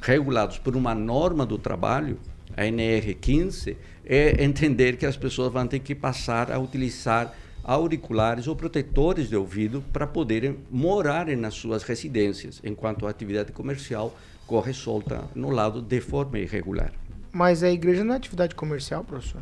regulados 0.00 0.58
por 0.58 0.76
uma 0.76 0.94
norma 0.94 1.44
do 1.44 1.58
trabalho, 1.58 2.18
a 2.56 2.62
NR15, 2.62 3.76
é 4.04 4.42
entender 4.42 4.96
que 4.96 5.06
as 5.06 5.16
pessoas 5.16 5.52
vão 5.52 5.66
ter 5.66 5.80
que 5.80 5.94
passar 5.94 6.50
a 6.50 6.58
utilizar 6.58 7.34
auriculares 7.62 8.48
ou 8.48 8.56
protetores 8.56 9.28
de 9.28 9.36
ouvido 9.36 9.84
para 9.92 10.06
poderem 10.06 10.56
morarem 10.70 11.36
nas 11.36 11.54
suas 11.54 11.82
residências, 11.82 12.60
enquanto 12.64 13.06
a 13.06 13.10
atividade 13.10 13.52
comercial 13.52 14.16
corre 14.50 14.72
solta 14.72 15.22
no 15.32 15.48
lado 15.48 15.80
de 15.80 16.00
forma 16.00 16.36
irregular. 16.40 16.90
Mas 17.30 17.62
a 17.62 17.70
igreja 17.70 18.02
não 18.02 18.14
é 18.14 18.16
atividade 18.16 18.52
comercial, 18.56 19.04
professor? 19.04 19.40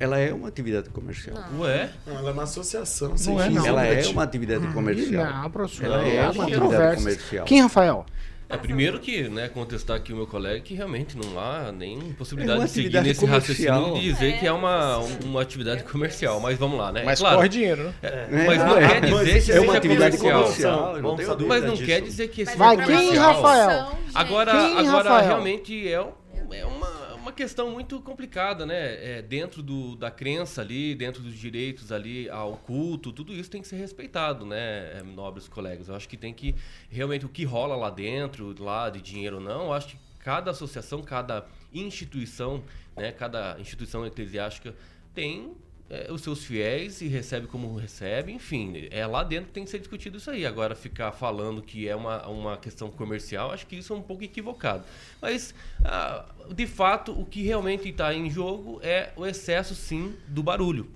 Ela 0.00 0.18
é 0.18 0.32
uma 0.32 0.48
atividade 0.48 0.88
comercial. 0.88 1.36
Ué? 1.58 1.90
Não, 2.06 2.16
ela 2.16 2.30
é 2.30 2.32
uma 2.32 2.44
associação. 2.44 3.14
Não 3.26 3.42
é, 3.42 3.50
não. 3.50 3.66
Ela 3.66 3.84
é 3.84 4.08
uma 4.08 4.22
atividade 4.22 4.66
comercial. 4.68 5.26
Não, 5.26 5.50
professor. 5.50 5.84
Ela 5.84 6.08
é 6.08 6.24
Há 6.24 6.30
uma 6.30 6.44
atividade 6.44 6.96
comercial. 6.96 7.44
Quem, 7.44 7.60
Rafael? 7.60 8.06
É, 8.48 8.56
primeiro 8.56 9.00
que, 9.00 9.28
né, 9.28 9.48
contestar 9.48 9.96
aqui 9.96 10.12
o 10.12 10.16
meu 10.16 10.26
colega 10.26 10.60
que 10.60 10.72
realmente 10.72 11.16
não 11.16 11.38
há 11.38 11.72
nem 11.72 11.98
possibilidade 12.12 12.60
É 12.60 12.64
de 12.64 12.70
seguir 12.70 13.00
nesse 13.02 13.20
comercial. 13.20 13.80
raciocínio 13.82 13.96
e 14.08 14.12
dizer 14.12 14.34
É, 14.34 14.38
que 14.38 14.46
é 14.46 14.52
uma, 14.52 14.98
uma 15.24 15.42
atividade 15.42 15.82
comercial. 15.82 16.38
Mas 16.38 16.56
vamos 16.56 16.78
lá, 16.78 16.92
né? 16.92 17.02
Mas 17.04 17.18
claro, 17.18 17.36
corre 17.38 17.48
dinheiro, 17.48 17.82
né? 17.84 17.94
é, 18.02 18.06
É, 18.08 18.46
mas 18.46 18.58
não 18.58 18.78
é, 18.78 18.88
quer 18.88 19.00
mas 19.10 19.10
dizer 19.10 19.32
que 19.32 19.36
é 19.38 19.40
seja 19.40 19.60
uma 19.62 19.76
atividade 19.76 20.16
comercial. 20.18 20.78
comercial, 21.02 21.36
não 21.40 21.48
Mas 21.48 21.64
não 21.64 21.74
disso. 21.74 21.86
quer 21.86 22.00
dizer 22.02 22.28
que 22.28 22.42
esse 22.42 22.56
Vai, 22.56 22.74
é 22.76 22.84
quem, 22.84 22.86
comercial. 22.96 23.34
Rafael? 23.34 23.98
Agora, 24.14 24.52
Quem, 24.52 24.78
agora 24.78 25.08
Rafael? 25.10 25.26
realmente 25.26 25.92
é, 25.92 26.00
um- 26.00 26.12
é 26.54 26.64
uma, 26.64 26.88
uma 27.26 27.32
questão 27.32 27.72
muito 27.72 28.00
complicada, 28.00 28.64
né? 28.64 29.18
É, 29.18 29.20
dentro 29.20 29.60
do, 29.60 29.96
da 29.96 30.12
crença 30.12 30.60
ali, 30.60 30.94
dentro 30.94 31.20
dos 31.20 31.34
direitos 31.34 31.90
ali 31.90 32.30
ao 32.30 32.56
culto, 32.56 33.12
tudo 33.12 33.32
isso 33.32 33.50
tem 33.50 33.60
que 33.60 33.66
ser 33.66 33.74
respeitado, 33.74 34.46
né, 34.46 34.98
é, 34.98 35.02
nobres 35.02 35.48
colegas? 35.48 35.88
Eu 35.88 35.96
acho 35.96 36.08
que 36.08 36.16
tem 36.16 36.32
que, 36.32 36.54
realmente, 36.88 37.26
o 37.26 37.28
que 37.28 37.44
rola 37.44 37.74
lá 37.74 37.90
dentro, 37.90 38.54
lá 38.62 38.88
de 38.88 39.02
dinheiro 39.02 39.36
ou 39.36 39.42
não, 39.42 39.64
eu 39.64 39.72
acho 39.72 39.88
que 39.88 39.98
cada 40.20 40.52
associação, 40.52 41.02
cada 41.02 41.44
instituição, 41.74 42.62
né, 42.96 43.10
cada 43.10 43.56
instituição 43.58 44.06
eclesiástica 44.06 44.72
tem 45.12 45.52
é, 45.88 46.10
os 46.10 46.20
seus 46.20 46.44
fiéis 46.44 47.00
e 47.00 47.06
recebe 47.06 47.46
como 47.46 47.76
recebe, 47.76 48.32
enfim, 48.32 48.88
é 48.90 49.06
lá 49.06 49.22
dentro 49.22 49.46
que 49.46 49.52
tem 49.52 49.64
que 49.64 49.70
ser 49.70 49.78
discutido 49.78 50.18
isso 50.18 50.30
aí. 50.30 50.44
Agora, 50.44 50.74
ficar 50.74 51.12
falando 51.12 51.62
que 51.62 51.88
é 51.88 51.94
uma, 51.94 52.26
uma 52.26 52.56
questão 52.56 52.90
comercial, 52.90 53.52
acho 53.52 53.66
que 53.66 53.76
isso 53.76 53.92
é 53.92 53.96
um 53.96 54.02
pouco 54.02 54.24
equivocado. 54.24 54.84
Mas, 55.22 55.54
ah, 55.84 56.24
de 56.52 56.66
fato, 56.66 57.12
o 57.12 57.24
que 57.24 57.42
realmente 57.42 57.88
está 57.88 58.12
em 58.12 58.28
jogo 58.28 58.80
é 58.82 59.12
o 59.16 59.24
excesso, 59.24 59.74
sim, 59.74 60.14
do 60.26 60.42
barulho. 60.42 60.90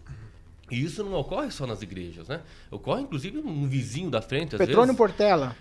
E 0.70 0.82
isso 0.82 1.03
não 1.03 1.14
ocorre 1.14 1.51
só 1.51 1.66
nas 1.66 1.82
igrejas, 1.82 2.28
né? 2.28 2.41
Ocorre, 2.70 3.03
inclusive, 3.03 3.41
no 3.41 3.66
vizinho 3.66 4.09
da 4.09 4.22
frente, 4.22 4.55
às 4.55 4.59
Petrônio 4.59 4.86
vezes. 4.86 4.97
Portela. 4.97 5.57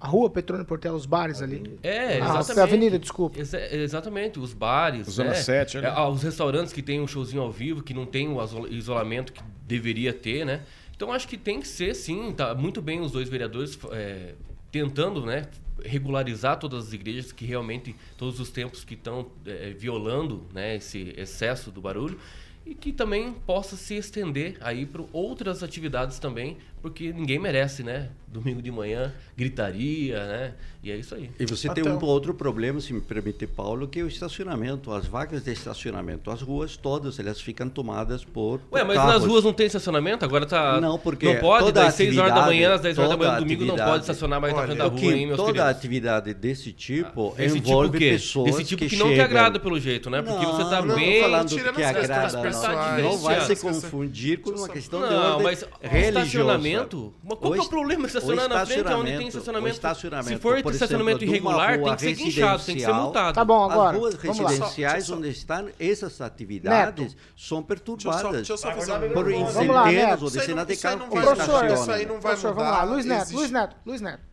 A 0.00 0.06
rua 0.08 0.30
Petrônio 0.30 0.64
Portela, 0.64 0.96
os 0.96 1.04
bares 1.04 1.42
ali. 1.42 1.78
É, 1.82 2.14
Ah, 2.22 2.40
exatamente. 2.40 2.60
Avenida, 2.60 2.98
desculpa. 2.98 3.38
Exa- 3.38 3.74
exatamente, 3.74 4.38
os 4.38 4.54
bares. 4.54 5.06
Zona 5.08 5.30
né? 5.30 5.34
7 5.36 5.76
ali. 5.78 5.86
É, 5.86 5.90
ah, 5.90 6.08
os 6.08 6.22
restaurantes 6.22 6.72
que 6.72 6.80
tem 6.82 7.00
um 7.00 7.06
showzinho 7.06 7.42
ao 7.42 7.52
vivo, 7.52 7.82
que 7.82 7.92
não 7.92 8.06
tem 8.06 8.26
o 8.28 8.42
iso- 8.42 8.66
isolamento 8.68 9.32
que 9.32 9.42
deveria 9.66 10.12
ter, 10.14 10.46
né? 10.46 10.62
Então 10.96 11.12
acho 11.12 11.28
que 11.28 11.36
tem 11.36 11.60
que 11.60 11.68
ser, 11.68 11.94
sim, 11.94 12.32
tá 12.32 12.54
muito 12.54 12.80
bem 12.80 13.00
os 13.00 13.12
dois 13.12 13.28
vereadores 13.28 13.78
é, 13.92 14.34
tentando, 14.72 15.24
né? 15.26 15.46
regularizar 15.82 16.58
todas 16.58 16.88
as 16.88 16.92
igrejas 16.92 17.32
que 17.32 17.46
realmente 17.46 17.96
todos 18.18 18.38
os 18.38 18.50
tempos 18.50 18.84
que 18.84 18.92
estão 18.92 19.28
é, 19.46 19.70
violando 19.70 20.44
né, 20.52 20.76
esse 20.76 21.14
excesso 21.16 21.70
do 21.70 21.80
barulho 21.80 22.18
e 22.66 22.74
que 22.74 22.92
também 22.92 23.32
possa 23.46 23.76
se 23.76 23.94
estender 23.94 24.58
aí 24.60 24.84
para 24.84 25.02
outras 25.10 25.62
atividades 25.62 26.18
também, 26.18 26.58
porque 26.80 27.12
ninguém 27.12 27.38
merece, 27.38 27.82
né? 27.82 28.08
Domingo 28.26 28.62
de 28.62 28.70
manhã, 28.70 29.12
gritaria, 29.36 30.24
né? 30.26 30.54
E 30.82 30.90
é 30.90 30.96
isso 30.96 31.14
aí. 31.14 31.30
E 31.38 31.44
você 31.44 31.68
tem 31.68 31.84
um 31.86 32.02
outro 32.04 32.32
problema, 32.32 32.80
se 32.80 32.92
me 32.92 33.00
permite, 33.00 33.46
Paulo, 33.46 33.86
que 33.88 33.98
é 33.98 34.02
o 34.02 34.06
estacionamento. 34.06 34.92
As 34.92 35.04
vagas 35.06 35.42
de 35.42 35.52
estacionamento, 35.52 36.30
as 36.30 36.40
ruas 36.40 36.76
todas, 36.76 37.18
elas 37.18 37.40
ficam 37.40 37.68
tomadas 37.68 38.24
por, 38.24 38.60
por 38.60 38.76
Ué, 38.78 38.84
mas 38.84 38.96
carros. 38.96 39.14
nas 39.14 39.24
ruas 39.24 39.44
não 39.44 39.52
tem 39.52 39.66
estacionamento? 39.66 40.24
Agora 40.24 40.46
tá. 40.46 40.80
Não, 40.80 40.96
porque 40.98 41.34
Não 41.34 41.40
pode, 41.40 41.66
toda 41.66 41.84
das 41.84 41.94
6 41.94 42.16
horas 42.16 42.34
da 42.34 42.42
manhã 42.46 42.74
às 42.74 42.80
10 42.80 42.98
horas 42.98 43.10
da 43.10 43.16
manhã, 43.16 43.38
domingo 43.40 43.64
não 43.64 43.76
pode 43.76 44.02
estacionar 44.04 44.40
mais 44.40 44.54
na 44.54 44.62
frente 44.62 44.78
da 44.78 44.86
o 44.86 44.90
rua, 44.90 44.98
que 45.00 45.06
hein, 45.06 45.26
meus 45.26 45.36
toda 45.36 45.52
queridos? 45.52 45.70
atividade 45.70 46.34
desse 46.34 46.72
tipo 46.72 47.34
envolve 47.38 47.58
tipo 47.60 47.86
o 47.86 47.90
quê? 47.90 48.10
pessoas 48.12 48.44
Desse 48.52 48.64
tipo 48.64 48.82
que, 48.84 48.90
que 48.90 48.96
não 48.96 49.06
te 49.06 49.10
chegam... 49.10 49.24
agrada 49.26 49.60
pelo 49.60 49.78
jeito, 49.78 50.08
né? 50.08 50.22
Porque 50.22 50.46
você 50.46 50.64
tá 50.70 50.80
não, 50.82 50.94
bem. 50.94 51.20
falando 51.20 51.48
tirando 51.48 51.74
que 51.74 51.82
agrada, 51.82 52.42
não. 52.42 53.10
Não 53.10 53.18
vai 53.18 53.40
se 53.42 53.56
confundir 53.56 54.40
com 54.40 54.50
uma 54.50 54.68
questão 54.68 55.00
de 55.02 55.12
Não, 55.12 55.32
ordem 55.32 55.42
mas 55.42 55.64
religiosa. 55.82 56.58
Estacionamento? 56.70 57.14
Mas 57.24 57.38
qual 57.38 57.52
que 57.52 57.58
é 57.58 57.62
o 57.62 57.68
problema? 57.68 58.06
Estacionar 58.06 58.48
na 58.48 58.66
frente 58.66 58.92
onde 58.92 59.16
tem 59.16 59.28
estacionamento? 59.28 59.74
estacionamento, 59.74 60.28
Se 60.28 60.36
for 60.42 60.62
por 60.62 60.72
estacionamento 60.72 61.18
exemplo, 61.24 61.32
de 61.32 61.46
irregular, 61.46 61.78
tem 61.78 61.94
que 61.96 62.00
ser 62.00 62.14
guinchado, 62.14 62.62
tem 62.64 62.74
que 62.76 62.80
ser 62.82 62.92
multado. 62.92 63.34
Tá 63.34 63.44
bom, 63.44 63.64
agora. 63.70 63.90
As 63.90 63.96
ruas 63.98 64.14
residenciais 64.14 65.04
Só- 65.04 65.12
só- 65.12 65.18
onde 65.18 65.28
estão 65.28 65.68
essas 65.78 66.20
atividades 66.20 67.16
são 67.36 67.62
perturbadas 67.62 68.32
Deixa 68.32 68.52
eu 68.52 68.56
só 68.58 68.72
fazer 68.72 68.92
um- 68.92 69.12
por 69.12 69.24
Vamos 69.30 69.54
lá, 69.54 69.84
centenas 69.84 69.94
Neto. 70.10 70.22
ou 70.22 70.28
Isso 70.28 70.36
aí 70.38 70.40
dezenas 70.46 70.66
não- 70.68 70.74
de 70.74 70.80
carros 70.80 71.06
estacionam. 71.30 71.74
isso 71.74 71.90
aí 71.92 72.06
não 72.06 72.12
vai 72.14 72.20
Professor, 72.20 72.54
vamos 72.54 72.64
mudar. 72.70 72.84
lá. 72.84 72.84
Luiz 72.84 73.04
Neto, 73.06 73.32
Luiz 73.34 73.50
Neto, 73.50 73.76
Luiz 73.86 74.00
Neto. 74.00 74.29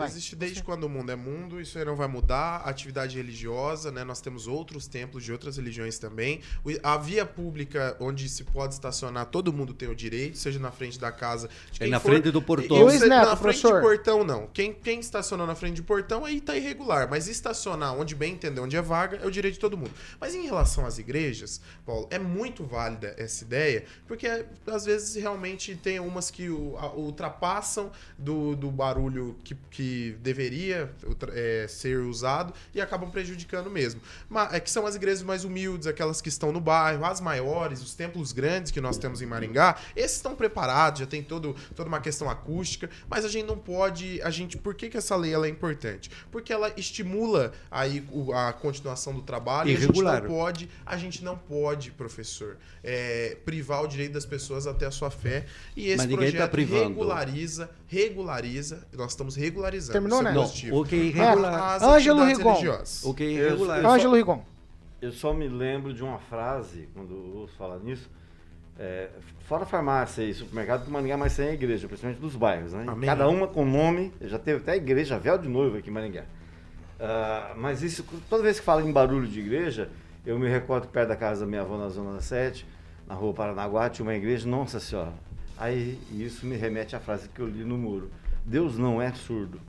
Vai. 0.00 0.08
Existe 0.08 0.34
desde 0.34 0.62
quando 0.62 0.84
o 0.84 0.88
mundo 0.88 1.12
é 1.12 1.16
mundo, 1.16 1.60
isso 1.60 1.78
aí 1.78 1.84
não 1.84 1.94
vai 1.94 2.08
mudar. 2.08 2.56
Atividade 2.64 3.16
religiosa, 3.16 3.92
né? 3.92 4.02
Nós 4.02 4.20
temos 4.20 4.46
outros 4.46 4.86
templos 4.86 5.22
de 5.22 5.30
outras 5.30 5.56
religiões 5.56 5.98
também. 5.98 6.40
A 6.82 6.96
via 6.96 7.26
pública 7.26 7.96
onde 8.00 8.28
se 8.28 8.44
pode 8.44 8.74
estacionar, 8.74 9.26
todo 9.26 9.52
mundo 9.52 9.74
tem 9.74 9.88
o 9.88 9.94
direito, 9.94 10.38
seja 10.38 10.58
na 10.58 10.70
frente 10.70 10.98
da 10.98 11.12
casa. 11.12 11.48
de 11.70 11.84
É 11.84 11.86
na 11.86 12.00
for. 12.00 12.12
frente 12.12 12.30
do 12.30 12.40
portão. 12.40 12.78
Eu 12.78 12.86
na 13.08 13.36
frente 13.36 13.60
professor. 13.60 13.74
de 13.74 13.86
portão, 13.86 14.24
não. 14.24 14.46
Quem, 14.52 14.72
quem 14.72 15.00
estacionou 15.00 15.46
na 15.46 15.54
frente 15.54 15.76
de 15.76 15.82
portão 15.82 16.24
aí 16.24 16.40
tá 16.40 16.56
irregular. 16.56 17.08
Mas 17.10 17.28
estacionar 17.28 17.94
onde 17.94 18.14
bem 18.14 18.32
entender, 18.34 18.60
onde 18.60 18.76
é 18.76 18.82
vaga, 18.82 19.18
é 19.18 19.26
o 19.26 19.30
direito 19.30 19.54
de 19.54 19.60
todo 19.60 19.76
mundo. 19.76 19.92
Mas 20.18 20.34
em 20.34 20.42
relação 20.42 20.86
às 20.86 20.98
igrejas, 20.98 21.60
Paulo, 21.84 22.08
é 22.10 22.18
muito 22.18 22.64
válida 22.64 23.14
essa 23.18 23.44
ideia, 23.44 23.84
porque 24.06 24.26
às 24.66 24.84
vezes 24.84 25.14
realmente 25.14 25.76
tem 25.76 26.00
umas 26.00 26.30
que 26.30 26.48
ultrapassam 26.48 27.90
do, 28.18 28.56
do 28.56 28.70
barulho 28.70 29.36
que, 29.44 29.54
que 29.70 29.89
deveria 30.20 30.90
é, 31.32 31.66
ser 31.68 31.98
usado 31.98 32.52
e 32.74 32.80
acabam 32.80 33.10
prejudicando 33.10 33.70
mesmo. 33.70 34.00
Mas, 34.28 34.54
é 34.54 34.60
que 34.60 34.70
são 34.70 34.86
as 34.86 34.94
igrejas 34.94 35.22
mais 35.22 35.44
humildes, 35.44 35.86
aquelas 35.86 36.20
que 36.20 36.28
estão 36.28 36.52
no 36.52 36.60
bairro, 36.60 37.04
as 37.04 37.20
maiores, 37.20 37.82
os 37.82 37.94
templos 37.94 38.32
grandes 38.32 38.70
que 38.70 38.80
nós 38.80 38.98
temos 38.98 39.22
em 39.22 39.26
Maringá, 39.26 39.76
esses 39.94 40.16
estão 40.16 40.34
preparados, 40.34 41.00
já 41.00 41.06
tem 41.06 41.22
todo, 41.22 41.54
toda 41.74 41.88
uma 41.88 42.00
questão 42.00 42.28
acústica, 42.28 42.88
mas 43.08 43.24
a 43.24 43.28
gente 43.28 43.46
não 43.46 43.58
pode, 43.58 44.20
a 44.22 44.30
gente, 44.30 44.56
por 44.56 44.74
que, 44.74 44.88
que 44.88 44.96
essa 44.96 45.16
lei 45.16 45.32
ela 45.32 45.46
é 45.46 45.50
importante? 45.50 46.10
Porque 46.30 46.52
ela 46.52 46.72
estimula 46.76 47.52
aí 47.70 48.04
a 48.34 48.52
continuação 48.52 49.14
do 49.14 49.22
trabalho 49.22 49.70
Irregular. 49.70 50.14
e 50.14 50.16
a 50.16 50.20
gente 50.20 50.28
não 50.28 50.36
pode, 50.36 50.70
a 50.86 50.96
gente 50.96 51.24
não 51.24 51.38
pode, 51.38 51.90
professor, 51.92 52.56
é, 52.82 53.36
privar 53.44 53.82
o 53.82 53.86
direito 53.86 54.12
das 54.12 54.26
pessoas 54.26 54.66
até 54.66 54.86
a 54.86 54.90
sua 54.90 55.10
fé 55.10 55.46
e 55.76 55.88
esse 55.88 55.96
Mas 55.98 56.06
ninguém 56.06 56.32
tá 56.32 56.48
projeto 56.48 56.50
privando. 56.50 56.88
regulariza, 56.88 57.70
regulariza, 57.90 58.86
nós 58.92 59.10
estamos 59.10 59.34
regularizando. 59.34 59.92
Terminou, 59.92 60.20
é 60.20 60.22
né? 60.22 60.32
positivo. 60.32 60.80
O 60.80 60.84
que 60.84 60.94
é 60.94 60.98
irregular. 60.98 61.74
As 61.74 61.82
Ângelo 61.82 62.24
Rigon. 62.24 62.52
religiosas. 62.52 63.04
O 63.04 63.12
que 63.12 63.24
é 63.24 63.26
irregular. 63.26 63.82
eu- 63.82 63.90
Ângelo 63.90 64.14
Rigon. 64.14 64.44
Eu 65.02 65.10
só 65.10 65.34
me 65.34 65.48
lembro 65.48 65.92
de 65.92 66.02
uma 66.04 66.18
frase, 66.18 66.88
quando 66.94 67.12
eu 67.12 67.38
ouço 67.40 67.54
falar 67.56 67.78
nisso, 67.80 68.08
é, 68.78 69.08
fora 69.40 69.66
farmácia 69.66 70.22
e 70.22 70.32
supermercado, 70.32 70.84
que 70.84 70.90
Maringá 70.90 71.16
mais 71.16 71.32
sem 71.32 71.48
a 71.48 71.52
igreja, 71.52 71.88
principalmente 71.88 72.20
dos 72.20 72.36
bairros, 72.36 72.72
né? 72.72 72.84
Amém. 72.86 73.08
Cada 73.08 73.28
uma 73.28 73.48
com 73.48 73.64
nome, 73.64 74.12
já 74.20 74.38
teve 74.38 74.58
até 74.60 74.76
igreja 74.76 75.18
véu 75.18 75.36
de 75.36 75.48
noivo 75.48 75.76
aqui 75.76 75.90
em 75.90 75.92
Maringá. 75.92 76.24
Ah, 77.00 77.54
mas 77.56 77.82
isso, 77.82 78.04
toda 78.28 78.42
vez 78.42 78.60
que 78.60 78.64
fala 78.64 78.82
em 78.82 78.92
barulho 78.92 79.26
de 79.26 79.40
igreja, 79.40 79.90
eu 80.24 80.38
me 80.38 80.48
recordo 80.48 80.86
que 80.86 80.92
perto 80.92 81.08
da 81.08 81.16
casa 81.16 81.40
da 81.40 81.46
minha 81.46 81.62
avó, 81.62 81.76
na 81.76 81.88
Zona 81.88 82.20
7, 82.20 82.64
na 83.08 83.14
rua 83.14 83.32
Paranaguá, 83.34 83.88
tinha 83.90 84.04
uma 84.06 84.14
igreja, 84.14 84.46
nossa 84.46 84.78
senhora. 84.78 85.12
Aí 85.60 85.98
isso 86.10 86.46
me 86.46 86.56
remete 86.56 86.96
à 86.96 87.00
frase 87.00 87.28
que 87.28 87.38
eu 87.38 87.46
li 87.46 87.62
no 87.64 87.76
muro. 87.76 88.10
Deus 88.46 88.78
não 88.78 89.00
é 89.00 89.12
surdo. 89.12 89.60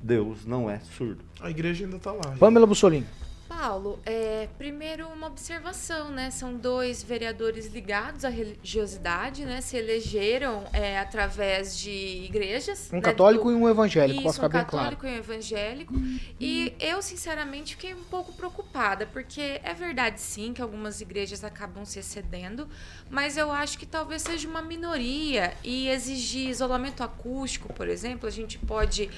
Deus 0.00 0.46
não 0.46 0.70
é 0.70 0.78
surdo. 0.78 1.24
A 1.40 1.50
igreja 1.50 1.84
ainda 1.84 1.98
tá 1.98 2.12
lá. 2.12 2.36
Pamela 2.38 2.64
Bussolini. 2.64 3.04
Paulo, 3.48 3.98
é, 4.04 4.48
primeiro 4.58 5.06
uma 5.08 5.26
observação, 5.26 6.10
né? 6.10 6.30
São 6.30 6.54
dois 6.56 7.02
vereadores 7.02 7.66
ligados 7.66 8.24
à 8.24 8.28
religiosidade, 8.28 9.44
né? 9.44 9.60
Se 9.60 9.76
elegeram 9.76 10.64
é, 10.72 10.98
através 10.98 11.78
de 11.78 11.90
igrejas. 11.90 12.88
Um 12.92 12.96
né, 12.96 13.02
católico 13.02 13.44
do- 13.44 13.52
e 13.52 13.54
um 13.54 13.68
evangélico, 13.68 14.14
Isso, 14.20 14.22
posso 14.24 14.34
ficar 14.36 14.46
um 14.48 14.50
bem 14.60 14.64
claro. 14.70 14.96
católico 14.96 15.06
e 15.06 15.10
um 15.10 15.16
evangélico. 15.18 15.94
E 16.40 16.74
eu, 16.80 17.00
sinceramente, 17.02 17.74
fiquei 17.76 17.94
um 17.94 18.02
pouco 18.04 18.32
preocupada, 18.32 19.06
porque 19.06 19.60
é 19.62 19.74
verdade, 19.74 20.20
sim, 20.20 20.52
que 20.52 20.62
algumas 20.62 21.00
igrejas 21.00 21.44
acabam 21.44 21.84
se 21.84 21.98
excedendo, 21.98 22.68
mas 23.10 23.36
eu 23.36 23.50
acho 23.52 23.78
que 23.78 23.86
talvez 23.86 24.22
seja 24.22 24.48
uma 24.48 24.62
minoria 24.62 25.52
e 25.62 25.88
exigir 25.88 26.48
isolamento 26.48 27.02
acústico, 27.02 27.72
por 27.72 27.88
exemplo, 27.88 28.26
a 28.28 28.32
gente 28.32 28.58
pode 28.58 29.10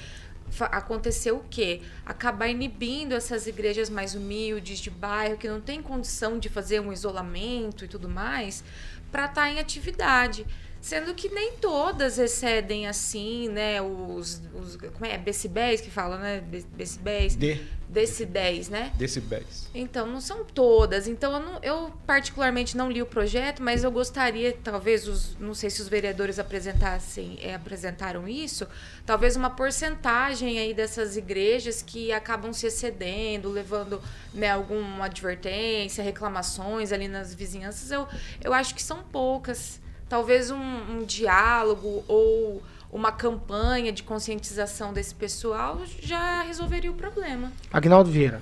acontecer 0.71 1.31
o 1.31 1.43
quê? 1.49 1.81
Acabar 2.05 2.47
inibindo 2.47 3.13
essas 3.13 3.47
igrejas 3.47 3.89
mais 3.89 4.15
humildes 4.15 4.79
de 4.79 4.89
bairro 4.89 5.37
que 5.37 5.47
não 5.47 5.61
tem 5.61 5.81
condição 5.81 6.39
de 6.39 6.49
fazer 6.49 6.79
um 6.79 6.91
isolamento 6.91 7.85
e 7.85 7.87
tudo 7.87 8.09
mais 8.09 8.63
para 9.11 9.25
estar 9.25 9.49
em 9.49 9.59
atividade. 9.59 10.45
Sendo 10.87 11.13
que 11.13 11.27
nem 11.27 11.51
todas 11.57 12.17
excedem 12.17 12.87
assim, 12.87 13.49
né? 13.49 13.81
Os, 13.81 14.41
os 14.53 14.77
como 14.77 15.05
é? 15.05 15.17
Decibéis 15.17 15.81
que 15.81 15.91
fala, 15.91 16.17
né? 16.17 16.41
Decibéis. 16.77 17.35
D. 17.35 17.59
Decibéis, 17.89 18.69
né? 18.69 18.93
Decibéis. 18.95 19.67
Então, 19.75 20.07
não 20.07 20.21
são 20.21 20.45
todas. 20.45 21.05
Então, 21.05 21.33
eu, 21.33 21.39
não- 21.41 21.59
eu 21.61 21.91
particularmente 22.05 22.77
não 22.77 22.89
li 22.89 23.01
o 23.01 23.05
projeto, 23.05 23.61
mas 23.61 23.83
eu 23.83 23.91
gostaria, 23.91 24.57
talvez, 24.63 25.09
os, 25.09 25.35
não 25.37 25.53
sei 25.53 25.69
se 25.69 25.81
os 25.81 25.89
vereadores 25.89 26.39
apresentassem, 26.39 27.37
eh, 27.41 27.53
apresentaram 27.53 28.25
isso, 28.25 28.65
talvez 29.05 29.35
uma 29.35 29.49
porcentagem 29.49 30.57
aí 30.57 30.73
dessas 30.73 31.17
igrejas 31.17 31.81
que 31.81 32.13
acabam 32.13 32.53
se 32.53 32.65
excedendo, 32.65 33.49
levando 33.49 34.01
né, 34.33 34.51
alguma 34.51 35.03
advertência, 35.05 36.01
reclamações 36.01 36.93
ali 36.93 37.09
nas 37.09 37.33
vizinhanças. 37.35 37.91
Eu, 37.91 38.07
eu 38.41 38.53
acho 38.53 38.73
que 38.73 38.81
são 38.81 39.03
poucas. 39.03 39.81
Talvez 40.09 40.51
um, 40.51 40.57
um 40.57 41.03
diálogo 41.05 42.03
ou 42.07 42.63
uma 42.91 43.11
campanha 43.11 43.91
de 43.91 44.03
conscientização 44.03 44.93
desse 44.93 45.13
pessoal 45.13 45.81
já 46.01 46.41
resolveria 46.43 46.91
o 46.91 46.95
problema. 46.95 47.51
Agnaldo 47.71 48.09
Vieira. 48.09 48.39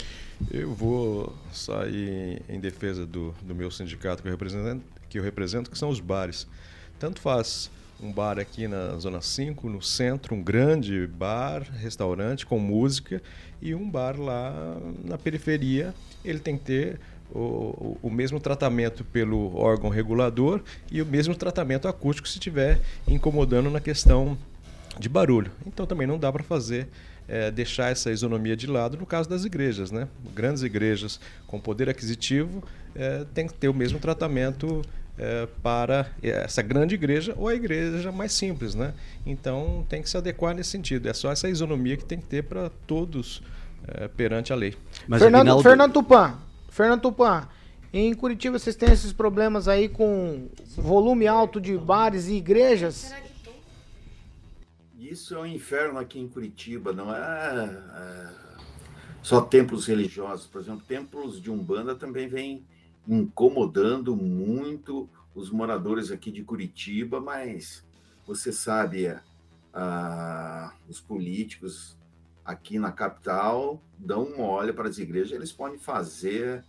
Eu 0.51 0.73
vou 0.73 1.33
sair 1.51 2.41
em 2.47 2.59
defesa 2.59 3.05
do, 3.05 3.33
do 3.41 3.55
meu 3.55 3.71
sindicato 3.71 4.21
que 4.21 4.27
eu, 4.27 4.31
represento, 4.31 4.83
que 5.09 5.17
eu 5.19 5.23
represento, 5.23 5.71
que 5.71 5.77
são 5.77 5.89
os 5.89 5.99
bares. 5.99 6.47
Tanto 6.99 7.21
faz 7.21 7.71
um 8.01 8.11
bar 8.11 8.37
aqui 8.37 8.67
na 8.67 8.97
Zona 8.97 9.21
5, 9.21 9.69
no 9.69 9.81
centro, 9.81 10.35
um 10.35 10.43
grande 10.43 11.07
bar, 11.07 11.63
restaurante 11.63 12.45
com 12.45 12.59
música, 12.59 13.21
e 13.61 13.73
um 13.73 13.89
bar 13.89 14.19
lá 14.19 14.77
na 15.03 15.17
periferia. 15.17 15.93
Ele 16.23 16.39
tem 16.39 16.57
que 16.57 16.65
ter 16.65 16.99
o, 17.33 17.97
o, 18.01 18.09
mesmo 18.09 18.39
tratamento 18.39 19.03
pelo 19.03 19.55
órgão 19.55 19.89
regulador 19.89 20.61
e 20.91 21.01
o 21.01 21.05
mesmo 21.05 21.35
tratamento 21.35 21.87
acústico 21.87 22.27
se 22.27 22.35
estiver 22.35 22.79
incomodando 23.07 23.69
na 23.69 23.79
questão 23.79 24.37
de 24.99 25.09
barulho. 25.09 25.51
Então 25.65 25.85
também 25.85 26.07
não 26.07 26.17
dá 26.17 26.31
para 26.31 26.43
fazer 26.43 26.87
é, 27.27 27.51
deixar 27.51 27.91
essa 27.91 28.11
isonomia 28.11 28.55
de 28.55 28.67
lado 28.67 28.97
no 28.97 29.05
caso 29.05 29.29
das 29.29 29.45
igrejas, 29.45 29.91
né? 29.91 30.07
Grandes 30.33 30.63
igrejas 30.63 31.19
com 31.47 31.59
poder 31.59 31.89
aquisitivo 31.89 32.63
é, 32.95 33.25
tem 33.33 33.47
que 33.47 33.53
ter 33.53 33.67
o 33.67 33.73
mesmo 33.73 33.99
tratamento 33.99 34.81
é, 35.17 35.47
para 35.63 36.07
essa 36.21 36.61
grande 36.61 36.95
igreja 36.95 37.33
ou 37.37 37.47
a 37.47 37.55
igreja 37.55 38.11
mais 38.11 38.31
simples, 38.33 38.75
né? 38.75 38.93
Então 39.25 39.85
tem 39.89 40.01
que 40.01 40.09
se 40.09 40.17
adequar 40.17 40.53
nesse 40.53 40.69
sentido. 40.69 41.09
É 41.09 41.13
só 41.13 41.31
essa 41.31 41.49
isonomia 41.49 41.97
que 41.97 42.05
tem 42.05 42.19
que 42.19 42.25
ter 42.25 42.43
para 42.43 42.69
todos 42.85 43.41
é, 43.87 44.07
perante 44.07 44.53
a 44.53 44.55
lei. 44.55 44.75
Mas 45.07 45.21
Fernando, 45.21 45.41
Aguinaldo... 45.41 45.63
Fernando 45.63 45.93
Tupan, 45.93 46.35
Fernando 46.75 47.03
Tupan, 47.03 47.47
em 47.93 48.13
Curitiba 48.13 48.59
vocês 48.59 48.75
têm 48.75 48.91
esses 48.91 49.13
problemas 49.13 49.69
aí 49.69 49.87
com 49.87 50.49
volume 50.75 51.25
alto 51.25 51.61
de 51.61 51.77
bares 51.77 52.27
e 52.27 52.33
igrejas? 52.33 53.13
Isso 54.99 55.35
é 55.35 55.39
um 55.39 55.45
inferno 55.45 55.99
aqui 55.99 56.19
em 56.19 56.27
Curitiba, 56.27 56.91
não 56.91 57.15
é, 57.15 57.17
é 57.17 58.29
só 59.23 59.39
templos 59.39 59.85
religiosos. 59.85 60.47
Por 60.47 60.59
exemplo, 60.59 60.83
templos 60.85 61.41
de 61.41 61.49
Umbanda 61.49 61.95
também 61.95 62.27
vêm 62.27 62.65
incomodando 63.07 64.13
muito 64.13 65.07
os 65.33 65.49
moradores 65.49 66.11
aqui 66.11 66.29
de 66.29 66.43
Curitiba, 66.43 67.21
mas 67.21 67.85
você 68.27 68.51
sabe, 68.51 69.15
os 70.89 70.99
políticos 70.99 71.95
aqui 72.45 72.77
na 72.77 72.91
capital 72.91 73.81
dão 73.97 74.23
um 74.23 74.41
olho 74.41 74.73
para 74.73 74.87
as 74.87 74.99
igrejas, 74.99 75.31
eles 75.31 75.51
podem 75.51 75.79
fazer 75.79 76.63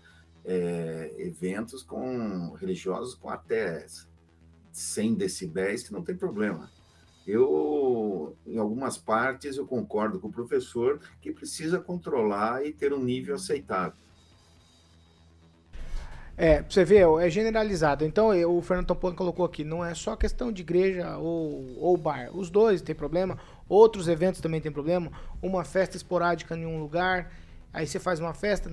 é, 0.45 1.15
eventos 1.19 1.83
com 1.83 2.55
religiosos 2.55 3.15
com 3.15 3.29
até 3.29 3.87
100 4.73 5.15
decibéis, 5.15 5.83
que 5.83 5.93
não 5.93 6.03
tem 6.03 6.17
problema. 6.17 6.71
Eu, 7.27 8.37
em 8.47 8.57
algumas 8.57 8.97
partes, 8.97 9.57
eu 9.57 9.67
concordo 9.67 10.21
com 10.21 10.29
o 10.29 10.33
professor 10.33 11.01
que 11.21 11.33
precisa 11.33 11.81
controlar 11.81 12.65
e 12.65 12.73
ter 12.73 12.93
um 12.93 13.03
nível 13.03 13.35
aceitável. 13.35 13.99
É, 16.39 16.63
você 16.63 16.85
ver, 16.85 17.07
é 17.21 17.31
generalizado. 17.31 18.05
Então, 18.05 18.29
o 18.29 18.61
Fernando 18.61 18.89
Tompone 18.89 19.17
colocou 19.17 19.45
aqui, 19.45 19.65
não 19.65 19.83
é 19.83 19.95
só 19.95 20.15
questão 20.15 20.53
de 20.53 20.61
igreja 20.61 21.17
ou, 21.17 21.77
ou 21.79 21.97
bar. 21.97 22.29
Os 22.37 22.51
dois 22.51 22.83
tem 22.83 22.95
problema, 22.95 23.39
outros 23.69 24.09
eventos 24.09 24.41
também 24.41 24.61
tem 24.61 24.73
problema. 24.73 25.11
Uma 25.43 25.65
festa 25.65 25.97
esporádica 25.97 26.57
em 26.57 26.67
um 26.67 26.81
lugar, 26.81 27.33
aí 27.73 27.87
você 27.87 27.99
faz 27.99 28.21
uma 28.21 28.35
festa, 28.35 28.71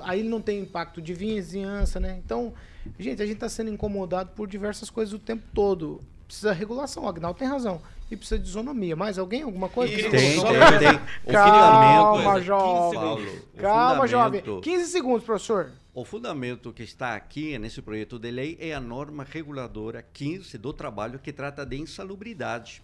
aí 0.00 0.22
não 0.22 0.40
tem 0.40 0.60
impacto 0.60 1.00
de 1.00 1.14
vizinhança, 1.14 2.00
né? 2.00 2.20
Então, 2.24 2.54
gente, 2.98 3.22
a 3.22 3.26
gente 3.26 3.36
está 3.36 3.48
sendo 3.48 3.70
incomodado 3.70 4.30
por 4.34 4.46
diversas 4.48 4.90
coisas 4.90 5.12
o 5.12 5.18
tempo 5.18 5.44
todo. 5.54 6.00
Precisa 6.26 6.52
de 6.52 6.58
regulação, 6.58 7.04
o 7.04 7.08
Agnaldo 7.08 7.38
tem 7.38 7.46
razão. 7.46 7.80
E 8.10 8.16
precisa 8.16 8.38
de 8.38 8.48
isonomia. 8.48 8.94
Mais 8.94 9.18
alguém? 9.18 9.42
Alguma 9.42 9.68
coisa? 9.68 9.94
Tem, 9.94 10.10
tem, 10.10 10.40
tem. 10.78 11.32
Calma, 11.32 12.40
jovem. 12.40 13.40
Calma, 13.56 14.06
jovem. 14.06 14.42
15 14.62 14.90
segundos, 14.90 15.24
professor. 15.24 15.72
O 15.92 16.04
fundamento 16.04 16.72
que 16.72 16.82
está 16.82 17.16
aqui 17.16 17.58
nesse 17.58 17.80
projeto 17.80 18.18
de 18.18 18.30
lei 18.30 18.56
é 18.60 18.74
a 18.74 18.80
norma 18.80 19.24
reguladora 19.24 20.06
15 20.12 20.58
do 20.58 20.72
trabalho 20.72 21.18
que 21.18 21.32
trata 21.32 21.64
de 21.64 21.80
insalubridade. 21.80 22.82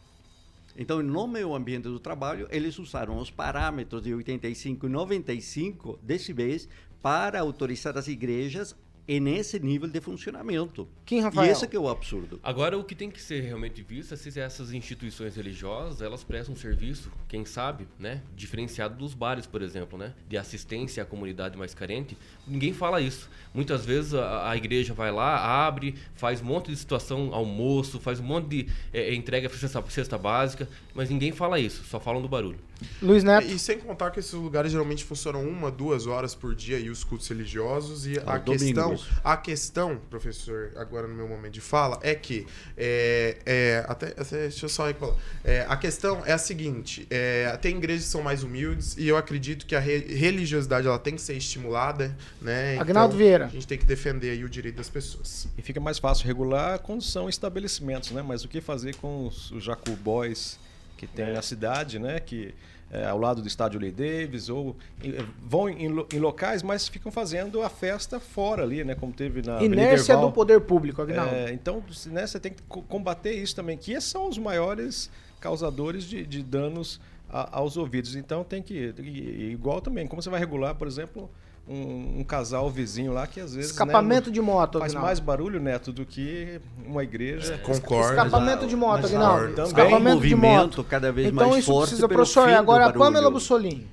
Então, 0.77 1.03
no 1.03 1.27
meio 1.27 1.55
ambiente 1.55 1.85
do 1.85 2.01
trabalho, 2.01 2.47
eles 2.51 2.79
usaram 2.79 3.19
os 3.19 3.31
parâmetros 3.31 4.03
de 4.03 4.15
85 4.15 4.87
e 4.87 4.89
95 4.89 5.99
decibéis 6.03 6.69
para 7.03 7.41
autorizar 7.41 7.97
as 7.99 8.09
igrejas 8.09 8.77
e 9.07 9.19
nesse 9.19 9.59
nível 9.59 9.89
de 9.89 10.01
funcionamento. 10.01 10.89
Quem, 11.05 11.21
Rafael? 11.21 11.49
E 11.49 11.51
esse 11.51 11.67
que 11.67 11.77
é 11.77 11.79
o 11.79 11.89
absurdo. 11.89 12.39
Agora, 12.43 12.79
o 12.79 12.85
que 12.85 12.95
tem 12.95 13.11
que 13.11 13.21
ser 13.21 13.41
realmente 13.41 13.83
visto 13.83 14.15
é 14.15 14.17
se 14.17 14.39
essas 14.39 14.73
instituições 14.73 15.35
religiosas, 15.35 16.01
elas 16.01 16.23
prestam 16.23 16.55
um 16.55 16.57
serviço, 16.57 17.11
quem 17.29 17.45
sabe, 17.45 17.89
né, 17.99 18.23
diferenciado 18.37 18.97
dos 18.97 19.15
bares, 19.15 19.47
por 19.47 19.61
exemplo, 19.61 19.99
né, 19.99 20.15
de 20.29 20.37
assistência 20.37 21.03
à 21.03 21.07
comunidade 21.07 21.59
mais 21.59 21.75
carente. 21.75 22.17
Ninguém 22.47 22.73
fala 22.73 23.01
isso. 23.01 23.29
Muitas 23.55 23.85
vezes 23.85 24.15
a, 24.15 24.51
a 24.51 24.57
igreja 24.57 24.95
vai 24.95 25.11
lá, 25.11 25.67
abre, 25.67 25.95
faz 26.15 26.41
um 26.41 26.45
monte 26.45 26.71
de 26.71 26.77
situação, 26.77 27.31
almoço, 27.33 28.01
faz 28.01 28.21
um 28.21 28.25
monte 28.25 28.49
de 28.49 28.69
é, 28.93 29.15
entrega 29.15 29.49
cesta, 29.49 29.83
cesta 29.89 30.19
básica, 30.19 30.69
mas 30.95 31.11
ninguém 31.11 31.33
fala 31.33 31.59
isso, 31.59 31.85
só 31.85 32.01
falam 32.01 32.23
do 32.23 32.29
barulho. 32.29 32.59
Luiz 33.01 33.23
Neto. 33.23 33.47
E, 33.47 33.55
e, 33.55 33.59
sem 33.59 33.79
contar 33.79 34.11
que 34.11 34.21
esses 34.21 34.33
lugares 34.33 34.71
geralmente 34.71 35.05
funcionam 35.05 35.47
uma, 35.47 35.71
duas 35.71 36.07
horas 36.07 36.35
por 36.35 36.55
dia 36.55 36.79
e 36.79 36.91
os 36.91 37.05
cultos 37.05 37.29
religiosos. 37.29 38.07
E 38.07 38.19
a 38.25 38.39
questão, 38.39 38.99
a 39.23 39.37
questão, 39.37 40.01
professor, 40.11 40.73
agora 40.77 41.07
no 41.07 41.15
meu 41.15 41.29
momento 41.29 41.55
de 41.55 41.61
fala, 41.61 41.99
é 42.03 42.15
que 42.15 42.47
é, 42.77 43.39
é 43.45 43.85
até, 43.89 44.09
até, 44.09 44.39
deixa 44.43 44.67
eu 44.67 44.69
só 44.69 44.93
falar. 44.95 45.15
É, 45.45 45.67
a 45.69 45.77
questão 45.77 46.23
é 46.25 46.33
a 46.33 46.39
seguinte: 46.39 47.07
é, 47.11 47.57
tem 47.61 47.77
igrejas 47.77 48.05
que 48.05 48.11
são 48.11 48.23
mais 48.23 48.43
humildes 48.43 48.97
e 48.97 49.09
eu 49.09 49.17
acredito 49.17 49.67
que 49.67 49.75
a 49.75 49.81
re, 49.81 49.99
religiosidade 49.99 50.87
ela 50.87 50.99
tem 50.99 51.15
que 51.15 51.23
ser 51.23 51.35
estimulada, 51.35 52.17
né? 52.41 52.79
Agnaldo 52.79 53.15
então, 53.15 53.19
Vieira. 53.19 53.42
A 53.45 53.49
gente 53.49 53.67
tem 53.67 53.79
que 53.79 53.85
defender 53.85 54.31
aí 54.31 54.45
o 54.45 54.49
direito 54.49 54.77
das 54.77 54.89
pessoas. 54.89 55.49
E 55.57 55.63
fica 55.63 55.81
mais 55.81 55.99
fácil 55.99 56.27
regular 56.27 56.79
quando 56.79 57.03
são 57.03 57.29
estabelecimentos, 57.29 58.11
né? 58.11 58.23
Mas 58.23 58.45
o 58.45 58.49
que 58.49 58.61
fazer 58.61 58.97
com 58.97 59.27
os, 59.27 59.51
os 59.51 59.67
Boys 60.03 60.59
que 60.97 61.07
tem 61.07 61.27
é. 61.27 61.33
na 61.33 61.43
cidade, 61.43 61.99
né? 61.99 62.21
Que 62.21 62.55
é, 62.93 63.07
ao 63.07 63.19
lado 63.19 63.41
do 63.41 63.49
estádio 63.49 63.81
Lee 63.81 63.91
Davis, 63.91 64.51
ou 64.51 64.77
em, 65.03 65.15
vão 65.43 65.69
em, 65.69 65.87
em, 65.87 66.19
locais, 66.19 66.63
mas 66.63 66.87
ficam 66.87 67.11
fazendo 67.11 67.63
a 67.63 67.71
festa 67.71 68.21
fora 68.21 68.63
ali, 68.63 68.85
né? 68.85 68.95
Como 68.95 69.13
teve 69.13 69.41
na 69.41 69.63
Inércia 69.63 70.17
do 70.17 70.31
poder 70.31 70.61
público, 70.61 71.01
Aguinaldo. 71.01 71.35
É, 71.35 71.53
então, 71.53 71.83
né, 72.07 72.27
você 72.27 72.39
tem 72.39 72.53
que 72.53 72.63
combater 72.63 73.33
isso 73.33 73.57
também, 73.57 73.79
que 73.79 73.93
esses 73.93 74.11
são 74.11 74.29
os 74.29 74.37
maiores 74.37 75.11
causadores 75.41 76.05
de, 76.05 76.27
de 76.27 76.43
danos 76.43 77.01
a, 77.31 77.59
aos 77.59 77.79
ouvidos. 77.79 78.15
Então 78.15 78.45
tem 78.45 78.63
que. 78.63 78.95
Igual 78.99 79.81
também, 79.81 80.07
como 80.07 80.23
você 80.23 80.29
vai 80.29 80.39
regular, 80.39 80.75
por 80.75 80.87
exemplo, 80.87 81.31
um, 81.67 82.21
um, 82.21 82.25
casal 82.25 82.69
vizinho 82.69 83.13
lá 83.13 83.27
que 83.27 83.41
às 83.41 83.55
vezes. 83.55 83.71
Escapamento 83.71 84.31
né, 84.31 84.35
de 84.35 84.41
moto, 84.41 84.79
Faz 84.79 84.95
mais 84.95 85.21
barulho, 85.21 85.61
Neto, 85.61 85.93
do 85.93 86.05
que 86.05 86.61
uma 86.85 87.03
igreja. 87.05 87.55
É, 87.55 87.59
concordo. 87.59 88.11
Escapamento 88.11 88.67
de 88.67 88.77
moto, 88.77 89.07
Aguinaldo. 89.07 89.49
Também. 89.55 89.65
Escapamento 89.67 90.27
de 90.27 90.35
moto. 90.35 90.85
cada 90.85 91.13
vez 91.13 91.29
então, 91.29 91.49
mais 91.49 91.63
isso 91.63 91.73
forte. 91.73 91.91
Precisa, 91.91 92.09
professor, 92.09 92.49
agora 92.49 92.87
a 92.87 92.93
Pamela 92.93 93.31
Bussolini. 93.31 93.87